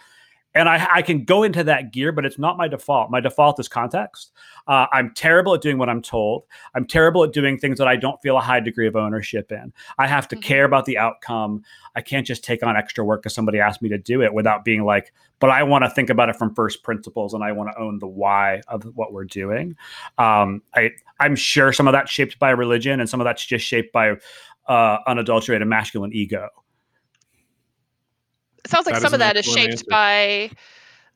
And 0.54 0.68
I, 0.68 0.86
I 0.96 1.02
can 1.02 1.24
go 1.24 1.44
into 1.44 1.64
that 1.64 1.94
gear, 1.94 2.12
but 2.12 2.26
it's 2.26 2.38
not 2.38 2.58
my 2.58 2.68
default. 2.68 3.10
My 3.10 3.22
default 3.22 3.60
is 3.60 3.70
context. 3.70 4.32
Uh, 4.68 4.86
I'm 4.92 5.14
terrible 5.14 5.54
at 5.54 5.62
doing 5.62 5.78
what 5.78 5.88
I'm 5.90 6.02
told. 6.02 6.44
I'm 6.76 6.86
terrible 6.86 7.24
at 7.24 7.32
doing 7.32 7.58
things 7.58 7.78
that 7.78 7.88
I 7.88 7.96
don't 7.96 8.22
feel 8.22 8.38
a 8.38 8.42
high 8.42 8.60
degree 8.60 8.88
of 8.88 8.96
ownership 8.98 9.52
in. 9.52 9.72
I 9.98 10.08
have 10.08 10.28
to 10.30 10.36
Mhm. 10.36 10.42
care 10.42 10.66
about 10.66 10.86
the 10.86 10.98
outcome. 10.98 11.64
I 11.96 12.02
can't 12.02 12.28
just 12.28 12.44
take 12.44 12.64
on 12.64 12.76
extra 12.76 13.04
work 13.06 13.22
because 13.22 13.34
somebody 13.34 13.60
asked 13.60 13.82
me 13.82 13.90
to 13.90 13.98
do 13.98 14.22
it 14.22 14.34
without 14.34 14.66
being 14.66 14.84
like, 14.84 15.14
but 15.40 15.50
I 15.50 15.64
want 15.64 15.86
to 15.86 15.90
think 15.90 16.10
about 16.10 16.28
it 16.30 16.36
from 16.36 16.54
first 16.54 16.84
principles 16.84 17.34
and 17.34 17.44
I 17.44 17.54
want 17.54 17.72
to 17.72 17.80
own 17.80 18.00
the 18.00 18.08
why 18.08 18.62
of 18.68 18.84
what 18.96 19.14
we're 19.14 19.24
doing. 19.26 19.76
Um, 20.18 20.62
I, 20.76 20.92
I'm 21.20 21.36
sure 21.36 21.72
some 21.72 21.88
of 21.88 21.94
that's 21.94 22.12
shaped 22.12 22.40
by 22.40 22.50
religion 22.50 23.00
and 23.00 23.10
some 23.10 23.22
of 23.22 23.26
that's 23.26 23.46
just 23.46 23.66
shaped 23.66 23.94
by 23.94 24.18
uh, 24.68 24.98
unadulterated 25.08 25.68
masculine 25.68 26.14
ego. 26.14 26.48
It 28.64 28.70
sounds 28.72 28.86
like 28.86 28.96
That 28.96 29.02
some 29.02 29.14
of 29.14 29.20
that 29.20 29.38
is 29.38 29.46
shaped 29.46 29.72
answer. 29.72 29.86
by 29.90 30.52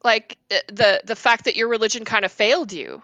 like 0.04 0.38
the 0.50 1.02
the 1.04 1.16
fact 1.16 1.46
that 1.46 1.56
your 1.56 1.68
religion 1.68 2.06
kind 2.06 2.26
of 2.26 2.32
failed 2.32 2.72
you. 2.72 3.02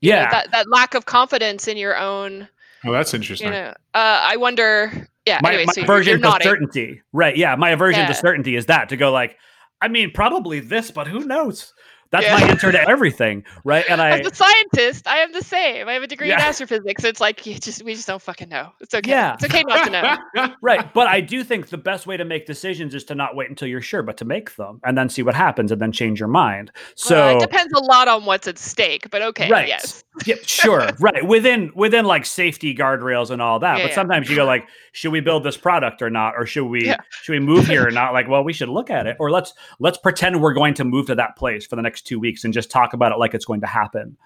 You 0.00 0.12
know, 0.12 0.16
Yeah. 0.18 0.30
that 0.30 0.50
that 0.52 0.68
lack 0.70 0.94
of 0.94 1.06
confidence 1.06 1.68
in 1.68 1.76
your 1.76 1.96
own. 1.96 2.48
oh, 2.84 2.92
that's 2.92 3.14
interesting. 3.14 3.48
You 3.48 3.52
know, 3.54 3.68
uh, 3.94 4.20
I 4.22 4.36
wonder. 4.36 5.08
Yeah. 5.26 5.40
my, 5.42 5.50
anyway, 5.50 5.64
my 5.66 5.72
so 5.72 5.82
aversion 5.82 6.20
to 6.20 6.38
certainty. 6.42 7.00
Right. 7.14 7.34
Yeah. 7.36 7.56
My 7.56 7.70
aversion 7.70 8.02
Yeah. 8.02 8.08
to 8.08 8.14
certainty 8.14 8.56
is 8.56 8.66
that 8.66 8.90
to 8.90 8.96
go 8.98 9.10
like, 9.10 9.38
I 9.80 9.88
mean, 9.88 10.10
probably 10.12 10.60
this, 10.60 10.90
but 10.90 11.06
who 11.08 11.20
knows? 11.24 11.72
That's 12.14 12.26
Yeah. 12.26 12.38
my 12.38 12.46
answer 12.48 12.70
to 12.70 12.88
everything. 12.88 13.42
Right. 13.64 13.84
And 13.88 14.00
I, 14.00 14.20
As 14.20 14.26
a 14.28 14.32
scientist, 14.34 15.08
I 15.08 15.18
am 15.18 15.32
the 15.32 15.42
same. 15.42 15.88
I 15.88 15.94
have 15.94 16.04
a 16.04 16.06
degree 16.06 16.28
in 16.30 16.38
Yeah. 16.38 16.46
astrophysics. 16.46 17.02
It's 17.02 17.20
like 17.20 17.44
you 17.44 17.58
just 17.58 17.82
we 17.82 17.92
just 17.94 18.06
don't 18.06 18.22
fucking 18.22 18.48
know. 18.48 18.70
It's 18.80 18.94
okay. 18.94 19.10
Yeah. 19.10 19.34
It's 19.34 19.44
okay 19.44 19.64
not 19.64 19.84
to 19.86 19.90
know. 19.90 20.54
right. 20.62 20.94
But 20.94 21.08
I 21.08 21.20
do 21.20 21.42
think 21.42 21.70
the 21.70 21.76
best 21.76 22.06
way 22.06 22.16
to 22.16 22.24
make 22.24 22.46
decisions 22.46 22.94
is 22.94 23.02
to 23.04 23.16
not 23.16 23.34
wait 23.34 23.50
until 23.50 23.66
you're 23.66 23.82
sure, 23.82 24.02
but 24.02 24.16
to 24.18 24.24
make 24.24 24.54
them 24.54 24.80
and 24.84 24.96
then 24.96 25.08
see 25.08 25.22
what 25.24 25.34
happens 25.34 25.72
and 25.72 25.82
then 25.82 25.90
change 25.90 26.20
your 26.20 26.28
mind. 26.28 26.70
So 26.94 27.16
Well, 27.16 27.36
it 27.36 27.40
depends 27.40 27.72
a 27.72 27.82
lot 27.82 28.06
on 28.06 28.24
what's 28.26 28.46
at 28.46 28.58
stake, 28.58 29.10
but 29.10 29.20
okay. 29.20 29.48
Right. 29.50 29.66
Yes. 29.66 30.04
yeah, 30.24 30.36
sure. 30.42 30.88
Right. 31.00 31.26
Within 31.26 31.72
within 31.74 32.04
like 32.04 32.26
safety 32.26 32.74
guardrails 32.76 33.30
and 33.30 33.42
all 33.42 33.58
that. 33.58 33.78
Yeah, 33.78 33.84
but 33.84 33.88
yeah. 33.90 33.94
sometimes 33.96 34.30
you 34.30 34.36
go 34.36 34.44
like, 34.44 34.68
should 34.92 35.10
we 35.10 35.18
build 35.18 35.42
this 35.42 35.56
product 35.56 36.00
or 36.00 36.10
not? 36.10 36.34
Or 36.36 36.46
should 36.46 36.66
we 36.66 36.86
Yeah. 36.86 36.98
should 37.22 37.32
we 37.32 37.40
move 37.40 37.66
here 37.66 37.84
or 37.86 37.90
not? 37.90 38.12
Like, 38.12 38.28
well, 38.28 38.44
we 38.44 38.52
should 38.52 38.68
look 38.68 38.90
at 38.90 39.08
it. 39.08 39.16
Or 39.18 39.32
let's 39.32 39.52
let's 39.80 39.98
pretend 39.98 40.40
we're 40.40 40.54
going 40.54 40.74
to 40.74 40.84
move 40.84 41.06
to 41.06 41.16
that 41.16 41.34
place 41.34 41.66
for 41.66 41.74
the 41.74 41.82
next 41.82 42.02
two 42.04 42.18
weeks 42.20 42.44
and 42.44 42.52
just 42.54 42.70
talk 42.70 42.92
about 42.92 43.12
it 43.12 43.18
like 43.18 43.34
it's 43.34 43.44
going 43.44 43.60
to 43.62 43.66
happen. 43.66 44.16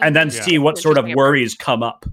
And 0.00 0.14
then 0.16 0.28
Yeah. 0.28 0.42
see 0.42 0.58
what 0.58 0.78
sort 0.78 0.96
of 0.98 1.04
Interesting 1.04 1.16
worries 1.16 1.54
come 1.54 1.82
up. 1.82 2.06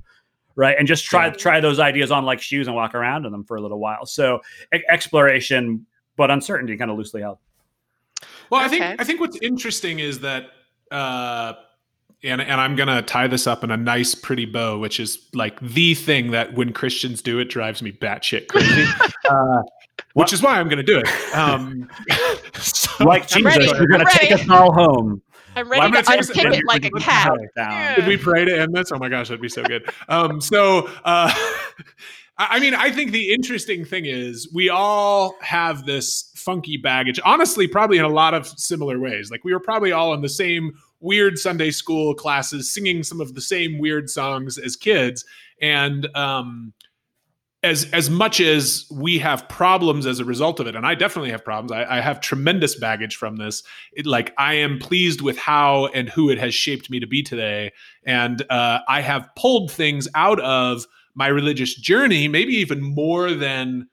Right. 0.55 0.76
And 0.78 0.88
just 0.88 1.05
try 1.05 1.28
Yeah. 1.28 1.34
try 1.34 1.59
those 1.59 1.80
ideas 1.80 2.11
on 2.11 2.24
like 2.26 2.41
shoes 2.41 2.68
and 2.68 2.76
walk 2.76 2.95
around 2.95 3.26
in 3.26 3.32
them 3.32 3.43
for 3.43 3.57
a 3.57 3.61
little 3.61 3.80
while. 3.80 4.05
So 4.05 4.41
e- 4.74 4.80
exploration, 4.89 5.86
but 6.16 6.32
uncertainty 6.32 6.78
kind 6.78 6.89
of 6.89 6.97
loosely 6.97 7.22
held. 7.22 7.39
Well, 8.49 8.61
I 8.61 8.68
think 8.68 8.84
I 9.01 9.03
think 9.03 9.20
what's 9.20 9.38
interesting 9.41 9.99
is 9.99 10.20
that, 10.22 10.45
uh, 10.91 11.53
and 12.24 12.41
and 12.41 12.61
I'm 12.61 12.76
gonna 12.76 13.01
tie 13.01 13.28
this 13.28 13.47
up 13.47 13.63
in 13.63 13.72
a 13.72 13.78
nice, 13.78 14.16
pretty 14.16 14.45
bow, 14.45 14.78
which 14.80 14.99
is 14.99 15.28
like 15.34 15.59
the 15.59 15.93
thing 15.93 16.32
that 16.32 16.53
when 16.53 16.72
Christians 16.72 17.22
do 17.22 17.38
it 17.39 17.49
drives 17.49 17.82
me 17.82 17.91
batshit 17.91 18.47
crazy. 18.47 18.86
uh, 19.30 19.61
which 20.13 20.33
is 20.33 20.41
why 20.41 20.59
I'm 20.59 20.67
gonna 20.69 20.83
do 20.83 20.99
it. 21.03 21.35
Um, 21.35 21.89
so 22.55 23.03
like 23.05 23.27
Jesus, 23.27 23.71
you're 23.77 23.87
gonna 23.87 24.05
take 24.09 24.31
ready. 24.31 24.43
us 24.43 24.49
all 24.49 24.71
home. 24.73 25.21
I'm 25.57 25.69
Well, 25.69 25.79
ready 25.79 25.81
I'm 25.83 25.91
gonna 25.91 26.03
to 26.03 26.33
take 26.33 26.45
unpick 26.45 26.59
it 26.59 26.65
like 26.67 26.85
a 26.85 26.91
cat. 26.99 27.31
Yeah. 27.55 27.95
Did 27.95 28.07
we 28.07 28.17
pray 28.17 28.43
to 28.45 28.59
end 28.59 28.73
this? 28.73 28.91
Oh 28.91 28.97
my 28.97 29.07
gosh, 29.09 29.29
that'd 29.29 29.41
be 29.41 29.47
so 29.49 29.63
good. 29.63 29.89
Um, 30.09 30.41
so, 30.41 30.87
uh, 31.05 31.31
I 32.37 32.47
I 32.57 32.59
mean, 32.59 32.73
I 32.73 32.91
think 32.91 33.11
the 33.11 33.33
interesting 33.33 33.85
thing 33.85 34.05
is 34.05 34.51
we 34.53 34.69
all 34.69 35.35
have 35.41 35.85
this 35.85 36.31
funky 36.35 36.75
baggage. 36.77 37.19
Honestly, 37.23 37.67
probably 37.67 37.97
in 37.97 38.03
a 38.03 38.09
lot 38.09 38.33
of 38.33 38.45
similar 38.47 38.99
ways. 38.99 39.31
Like 39.31 39.43
we 39.45 39.53
were 39.53 39.59
probably 39.61 39.93
all 39.93 40.13
in 40.13 40.21
the 40.21 40.27
same 40.29 40.73
weird 40.99 41.37
Sunday 41.39 41.71
school 41.71 42.13
classes, 42.13 42.73
singing 42.73 43.03
some 43.03 43.21
of 43.21 43.33
the 43.35 43.41
same 43.41 43.79
weird 43.79 44.09
songs 44.09 44.57
as 44.57 44.75
kids, 44.75 45.23
and 45.61 46.13
um, 46.17 46.73
as 47.66 47.89
as 47.91 48.09
much 48.09 48.39
as 48.39 48.86
we 48.91 49.18
have 49.20 49.49
problems 49.49 50.05
as 50.05 50.20
a 50.20 50.26
result 50.26 50.59
of 50.59 50.68
it, 50.68 50.76
and 50.76 50.86
I 50.86 50.95
definitely 50.95 51.32
have 51.32 51.43
problems. 51.43 51.72
I, 51.72 51.97
I 51.97 51.99
have 51.99 52.22
tremendous 52.22 52.76
baggage 52.76 53.16
from 53.16 53.38
this. 53.38 53.63
It, 53.93 54.05
like 54.05 54.34
I 54.38 54.53
am 54.53 54.80
pleased 54.80 55.22
with 55.22 55.38
how 55.38 55.88
and 55.88 56.07
who 56.07 56.30
it 56.30 56.38
has 56.38 56.53
shaped 56.53 56.89
me 56.89 56.99
to 56.99 57.07
be 57.07 57.24
today, 57.24 57.74
and 58.05 58.41
uh, 58.49 58.80
I 58.88 59.01
have 59.01 59.28
pulled 59.36 59.72
things 59.72 60.07
out 60.16 60.39
of 60.39 60.86
my 61.16 61.28
religious 61.28 61.76
journey, 61.76 62.28
maybe 62.28 62.53
even 62.53 62.82
more 62.82 63.32
than 63.32 63.88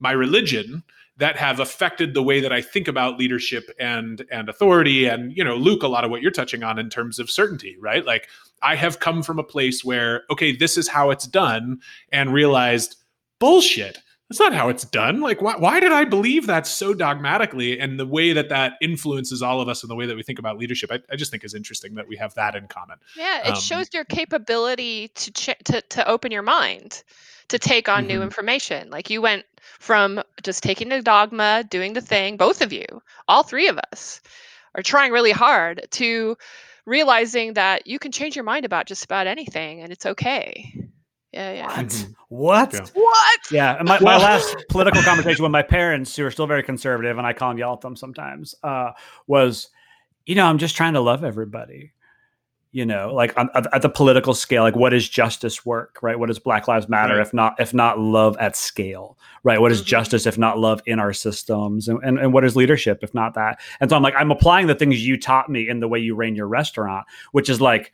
my 0.00 0.12
religion, 0.12 0.82
that 1.18 1.36
have 1.36 1.60
affected 1.60 2.14
the 2.14 2.22
way 2.22 2.40
that 2.40 2.52
I 2.52 2.62
think 2.62 2.88
about 2.88 3.18
leadership 3.18 3.68
and 3.78 4.24
and 4.30 4.48
authority. 4.48 5.06
And 5.06 5.36
you 5.36 5.44
know, 5.44 5.56
Luke, 5.56 5.82
a 5.82 5.88
lot 5.88 6.04
of 6.04 6.10
what 6.10 6.22
you're 6.22 6.30
touching 6.30 6.62
on 6.62 6.78
in 6.78 6.88
terms 6.88 7.18
of 7.18 7.30
certainty, 7.30 7.76
right? 7.78 8.06
Like 8.06 8.28
I 8.62 8.76
have 8.76 9.00
come 9.00 9.22
from 9.22 9.38
a 9.38 9.44
place 9.44 9.84
where 9.84 10.22
okay, 10.30 10.56
this 10.56 10.78
is 10.78 10.88
how 10.88 11.10
it's 11.10 11.26
done, 11.26 11.80
and 12.10 12.32
realized 12.32 12.96
bullshit. 13.38 13.98
That's 14.28 14.40
not 14.40 14.52
how 14.52 14.68
it's 14.68 14.84
done. 14.84 15.20
Like, 15.22 15.40
why, 15.40 15.56
why 15.56 15.80
did 15.80 15.90
I 15.90 16.04
believe 16.04 16.46
that 16.48 16.66
so 16.66 16.92
dogmatically? 16.92 17.80
And 17.80 17.98
the 17.98 18.06
way 18.06 18.34
that 18.34 18.50
that 18.50 18.74
influences 18.82 19.40
all 19.40 19.62
of 19.62 19.68
us 19.70 19.82
and 19.82 19.90
the 19.90 19.94
way 19.94 20.04
that 20.04 20.16
we 20.16 20.22
think 20.22 20.38
about 20.38 20.58
leadership, 20.58 20.92
I, 20.92 20.98
I 21.10 21.16
just 21.16 21.30
think 21.30 21.44
is 21.44 21.54
interesting 21.54 21.94
that 21.94 22.06
we 22.06 22.16
have 22.16 22.34
that 22.34 22.54
in 22.54 22.68
common. 22.68 22.98
Yeah, 23.16 23.48
it 23.48 23.54
Um, 23.54 23.60
shows 23.60 23.88
your 23.94 24.04
capability 24.04 25.08
to, 25.08 25.30
ch- 25.32 25.58
to 25.64 25.80
to 25.80 26.06
open 26.06 26.30
your 26.30 26.42
mind 26.42 27.02
to 27.48 27.58
take 27.58 27.88
on 27.88 28.06
new 28.06 28.18
Mhm. 28.20 28.24
information. 28.24 28.90
Like 28.90 29.08
you 29.08 29.22
went 29.22 29.46
from 29.78 30.22
just 30.42 30.62
taking 30.62 30.90
the 30.90 31.00
dogma, 31.00 31.64
doing 31.70 31.94
the 31.94 32.02
thing, 32.02 32.36
both 32.36 32.60
of 32.60 32.70
you, 32.70 32.84
all 33.28 33.42
three 33.42 33.68
of 33.68 33.78
us 33.92 34.20
are 34.74 34.82
trying 34.82 35.10
really 35.10 35.32
hard 35.32 35.86
to 35.92 36.36
realizing 36.84 37.54
that 37.54 37.86
you 37.86 37.98
can 37.98 38.12
change 38.12 38.36
your 38.36 38.44
mind 38.44 38.66
about 38.66 38.84
just 38.86 39.04
about 39.04 39.26
anything 39.26 39.80
and 39.80 39.90
it's 39.90 40.04
okay. 40.04 40.74
Yeah, 41.32 41.52
yeah. 41.52 41.66
What? 41.76 41.86
Mhm. 41.88 42.14
What? 42.28 42.72
Yeah. 42.74 42.80
What? 42.94 43.40
Yeah, 43.50 43.76
and 43.78 43.88
my, 43.88 44.00
my 44.00 44.16
last 44.16 44.56
political 44.70 45.02
conversation 45.02 45.42
with 45.42 45.52
my 45.52 45.62
parents, 45.62 46.16
who 46.16 46.24
are 46.24 46.30
still 46.30 46.46
very 46.46 46.62
conservative, 46.62 47.18
and 47.18 47.26
I 47.26 47.32
call 47.32 47.50
them 47.50 47.58
yell 47.58 47.74
at 47.74 47.80
them 47.82 47.96
sometimes, 47.96 48.54
uh, 48.62 48.92
was, 49.26 49.68
you 50.26 50.34
know, 50.34 50.46
I'm 50.46 50.58
just 50.58 50.74
trying 50.76 50.94
to 50.94 51.00
love 51.00 51.24
everybody. 51.24 51.92
You 52.70 52.84
know, 52.84 53.14
like 53.14 53.36
on, 53.38 53.48
at, 53.54 53.66
at 53.74 53.80
the 53.80 53.88
political 53.88 54.34
scale, 54.34 54.62
like 54.62 54.76
what 54.76 54.92
is 54.92 55.08
justice 55.08 55.64
work, 55.64 55.98
right? 56.02 56.18
What 56.18 56.26
does 56.26 56.38
Black 56.38 56.68
Lives 56.68 56.86
Matter 56.86 57.14
Right. 57.14 57.22
if 57.26 57.32
not 57.32 57.58
if 57.58 57.72
not 57.72 57.98
love 57.98 58.36
at 58.38 58.56
scale, 58.56 59.16
right? 59.42 59.58
What 59.58 59.72
is 59.72 59.80
Mhm. 59.80 59.86
justice 59.86 60.26
if 60.26 60.36
not 60.36 60.58
love 60.58 60.82
in 60.84 60.98
our 61.00 61.14
systems, 61.14 61.88
and, 61.88 61.98
and 62.04 62.18
and 62.18 62.32
what 62.34 62.44
is 62.44 62.56
leadership 62.56 62.98
if 63.02 63.14
not 63.14 63.32
that? 63.34 63.58
And 63.80 63.88
so 63.88 63.96
I'm 63.96 64.02
like, 64.02 64.14
I'm 64.18 64.30
applying 64.30 64.66
the 64.66 64.74
things 64.74 65.04
you 65.04 65.18
taught 65.18 65.48
me 65.48 65.66
in 65.66 65.80
the 65.80 65.88
way 65.88 65.98
you 65.98 66.14
ran 66.14 66.36
your 66.36 66.46
restaurant, 66.46 67.06
which 67.32 67.48
is 67.48 67.58
like 67.58 67.90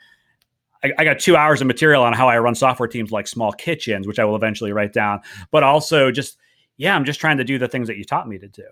I, 0.85 0.93
I 0.99 1.05
got 1.05 1.19
two 1.19 1.37
hours 1.37 1.61
of 1.61 1.67
material 1.67 2.03
on 2.03 2.13
how 2.13 2.29
I 2.29 2.39
run 2.39 2.55
software 2.55 2.89
teams 2.89 3.11
like 3.11 3.27
small 3.27 3.53
kitchens, 3.53 4.07
which 4.07 4.19
I 4.19 4.25
will 4.25 4.37
eventually 4.37 4.73
write 4.73 4.93
down. 4.93 5.21
But 5.51 5.63
also 5.63 6.11
just 6.11 6.37
yeah, 6.77 6.95
I'm 6.97 7.05
just 7.05 7.21
trying 7.21 7.39
to 7.39 7.45
do 7.45 7.57
the 7.59 7.69
things 7.69 7.87
that 7.89 7.97
you 7.97 8.05
taught 8.05 8.29
me 8.29 8.37
to 8.39 8.49
do 8.49 8.65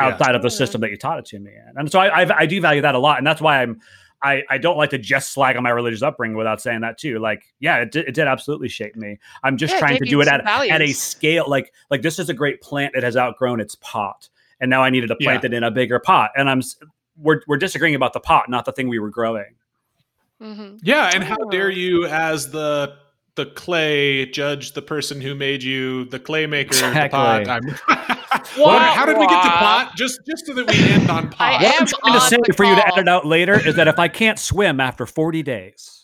Yeah. 0.00 0.06
outside 0.08 0.34
of 0.34 0.40
the 0.42 0.48
Yeah. 0.48 0.56
system 0.56 0.80
that 0.80 0.90
you 0.90 0.96
taught 0.96 1.18
it 1.18 1.26
to 1.26 1.38
me 1.38 1.50
in. 1.52 1.74
And 1.76 1.92
so 1.92 2.00
I, 2.00 2.22
I, 2.22 2.38
I 2.38 2.46
do 2.46 2.58
value 2.60 2.80
that 2.80 2.94
a 2.94 2.98
lot. 2.98 3.18
And 3.18 3.26
that's 3.26 3.40
why 3.40 3.60
I'm, 3.62 3.80
I, 4.22 4.42
I 4.48 4.56
don't 4.56 4.78
like 4.78 4.90
to 4.90 4.98
just 4.98 5.32
slag 5.32 5.56
on 5.56 5.62
my 5.62 5.68
religious 5.70 6.00
upbringing 6.00 6.38
without 6.38 6.62
saying 6.62 6.80
that 6.80 6.96
too. 6.96 7.18
Like, 7.18 7.42
yeah, 7.60 7.78
it 7.78 7.92
did, 7.92 8.08
it 8.08 8.14
did 8.14 8.28
absolutely 8.28 8.68
shape 8.70 8.96
me. 8.96 9.18
I'm 9.42 9.56
just 9.58 9.74
Yeah, 9.74 9.80
trying 9.80 9.98
to 9.98 10.04
do 10.06 10.20
it 10.22 10.28
at, 10.28 10.46
at 10.46 10.80
a 10.80 10.92
scale. 10.92 11.44
Like, 11.46 11.72
like 11.90 12.00
this 12.02 12.18
is 12.18 12.30
a 12.30 12.34
great 12.34 12.62
plant 12.62 12.94
that 12.94 13.02
has 13.02 13.16
outgrown 13.16 13.60
its 13.60 13.74
pot. 13.74 14.30
And 14.60 14.70
now 14.70 14.82
I 14.82 14.88
needed 14.90 15.08
to 15.08 15.16
plant 15.16 15.42
Yeah. 15.42 15.48
it 15.48 15.54
in 15.54 15.64
a 15.64 15.70
bigger 15.70 15.98
pot. 15.98 16.30
And 16.34 16.48
I'm, 16.48 16.62
we're, 17.18 17.42
we're 17.46 17.58
disagreeing 17.58 17.94
about 17.94 18.12
the 18.14 18.20
pot, 18.20 18.48
not 18.48 18.64
the 18.64 18.72
thing 18.72 18.88
we 18.88 18.98
were 19.00 19.10
growing. 19.10 19.54
Mhm. 20.42 20.78
Yeah, 20.82 21.10
and 21.14 21.22
how 21.24 21.36
dare 21.50 21.66
Oh. 21.66 21.70
you, 21.70 22.06
as 22.06 22.50
the 22.50 22.94
the 23.34 23.46
clay, 23.46 24.26
judge 24.26 24.72
the 24.72 24.82
person 24.82 25.18
who 25.22 25.34
made 25.34 25.62
you 25.62 26.04
the 26.06 26.18
clay 26.18 26.46
maker? 26.46 26.70
Exactly. 26.74 27.00
The 27.00 27.08
pot. 27.08 27.48
I'm- 27.48 27.78
Wah, 28.58 28.78
how 28.92 29.06
did 29.06 29.16
we 29.18 29.26
get 29.26 29.42
to 29.42 29.48
pot? 29.48 29.92
Just 29.96 30.20
just 30.28 30.46
so 30.46 30.52
that 30.54 30.66
we 30.66 30.82
end 30.92 31.08
on 31.10 31.30
pot. 31.30 31.60
I 31.60 31.64
What 31.64 31.80
I'm 31.80 31.86
trying 31.86 32.12
to 32.14 32.20
say 32.20 32.36
the 32.46 32.52
for 32.54 32.64
you 32.64 32.74
to 32.74 32.82
call. 32.82 32.92
edit 32.98 33.08
out 33.08 33.24
later 33.26 33.54
is 33.66 33.76
that 33.76 33.88
if 33.88 33.98
I 33.98 34.08
can't 34.08 34.38
swim 34.38 34.80
after 34.80 35.06
40 35.06 35.42
days 35.42 36.01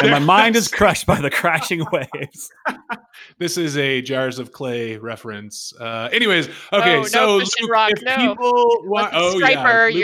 and 0.00 0.10
my 0.10 0.18
mind 0.18 0.56
is 0.56 0.68
crushed 0.72 1.06
by 1.06 1.20
the 1.20 1.30
crashing 1.30 1.84
waves, 1.92 2.50
This 3.38 3.56
is 3.56 3.76
a 3.76 4.02
jars 4.02 4.38
of 4.38 4.52
clay 4.52 4.96
reference. 4.96 5.72
Uh, 5.78 6.08
anyways, 6.12 6.48
okay, 6.72 6.96
Oh, 6.96 7.00
no 7.00 7.04
so 7.04 7.36
Christian 7.38 7.64
Luke, 7.64 7.72
rock, 7.72 7.90
if 7.92 8.02
no. 8.02 8.16
people 8.16 8.82
want, 8.84 9.12
Let's 9.12 9.16
oh 9.16 9.38
yeah, 9.38 9.46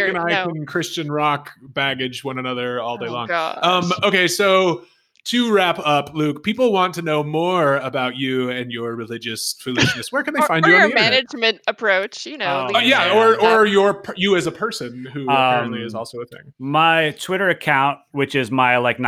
Luke 0.04 0.08
and 0.08 0.18
I 0.18 0.30
no. 0.44 0.52
can 0.52 0.66
Christian 0.66 1.10
rock 1.10 1.50
baggage 1.62 2.24
one 2.24 2.38
another 2.38 2.80
all 2.80 2.96
day 2.98 3.06
Oh, 3.08 3.12
long. 3.12 3.26
gosh. 3.28 3.58
Um, 3.62 3.92
okay, 4.02 4.28
so 4.28 4.84
to 5.26 5.52
wrap 5.52 5.78
up, 5.80 6.14
Luke, 6.14 6.42
people 6.42 6.72
want 6.72 6.94
to 6.94 7.02
know 7.02 7.22
more 7.22 7.76
about 7.76 8.16
you 8.16 8.50
and 8.50 8.70
your 8.72 8.94
religious 8.94 9.54
foolishness. 9.60 10.10
Where 10.12 10.22
can 10.22 10.34
they 10.34 10.40
or, 10.40 10.46
find 10.46 10.64
or 10.64 10.68
you 10.68 10.74
your 10.76 10.84
on 10.84 10.90
the 10.90 10.96
internet? 10.96 11.12
management 11.12 11.60
approach, 11.66 12.26
you 12.26 12.38
know. 12.38 12.68
Oh, 12.72 12.76
Uh, 12.76 12.80
yeah, 12.80 13.06
Yeah. 13.06 13.18
or 13.18 13.40
or 13.40 13.66
your 13.66 14.02
you 14.16 14.36
as 14.36 14.46
a 14.46 14.52
person 14.52 15.04
who 15.12 15.24
apparently 15.24 15.80
Um, 15.80 15.86
is 15.86 15.94
also 15.94 16.20
a 16.20 16.26
thing. 16.26 16.52
my 16.58 17.10
Twitter 17.20 17.48
account, 17.48 17.98
which 18.12 18.34
is 18.34 18.50
my 18.50 18.76
like 18.78 18.98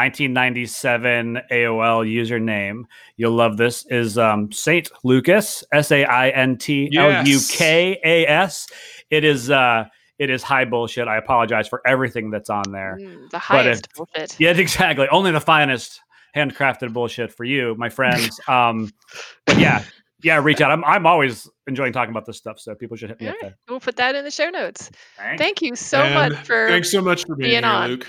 1997 0.52 1.40
AOL 1.50 2.04
username, 2.04 2.82
you'll 3.16 3.32
love 3.32 3.56
this, 3.56 3.86
is 3.90 4.18
um, 4.18 4.50
Saint 4.52 4.90
Lukas, 5.04 5.64
S 5.72 5.90
A 5.92 6.04
I 6.04 6.30
N 6.30 6.56
T 6.56 6.90
L 6.96 7.26
U 7.26 7.38
K 7.50 7.98
A 8.04 8.26
S. 8.26 8.66
It 9.10 9.24
is 9.24 9.50
uh, 9.50 9.84
it 10.18 10.30
is 10.30 10.42
high 10.42 10.64
bullshit. 10.64 11.06
I 11.06 11.16
apologize 11.16 11.68
for 11.68 11.80
everything 11.86 12.30
that's 12.30 12.50
on 12.50 12.64
there. 12.72 12.98
Mm, 13.00 13.30
the 13.30 13.38
highest 13.38 13.86
it- 13.86 13.94
bullshit. 13.96 14.36
Yeah, 14.40 14.50
exactly. 14.56 15.06
Only 15.08 15.30
the 15.30 15.40
finest 15.40 16.00
handcrafted 16.37 16.93
bullshit 16.93 17.33
for 17.33 17.45
you, 17.45 17.74
my 17.79 17.89
friends. 17.89 18.41
um, 18.49 18.93
but 19.47 19.59
yeah, 19.59 19.85
yeah, 20.22 20.41
reach 20.43 20.61
out. 20.61 20.70
I'm 20.70 20.85
I'm 20.85 21.07
always 21.07 21.49
enjoying 21.66 21.93
talking 21.93 22.11
about 22.11 22.26
this 22.26 22.37
stuff, 22.37 22.59
so 22.59 22.74
people 22.74 22.97
should 22.97 23.11
hit 23.11 23.20
me 23.20 23.26
All 23.29 23.33
up 23.33 23.37
right. 23.43 23.49
there. 23.51 23.59
We'll 23.68 23.81
put 23.81 23.97
that 23.97 24.14
in 24.14 24.24
the 24.24 24.31
show 24.31 24.51
notes. 24.51 24.91
Thanks. 25.16 25.41
Thank 25.41 25.62
you 25.62 25.76
so 25.76 26.01
And 26.03 26.35
much 26.35 26.45
for 26.45 26.68
thanks 26.68 26.91
so 26.91 27.01
much 27.01 27.24
for 27.24 27.37
being, 27.37 27.51
being 27.51 27.62
here, 27.64 27.72
on. 27.72 27.91
Luke. 27.91 28.07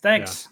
Thanks. 0.00 0.48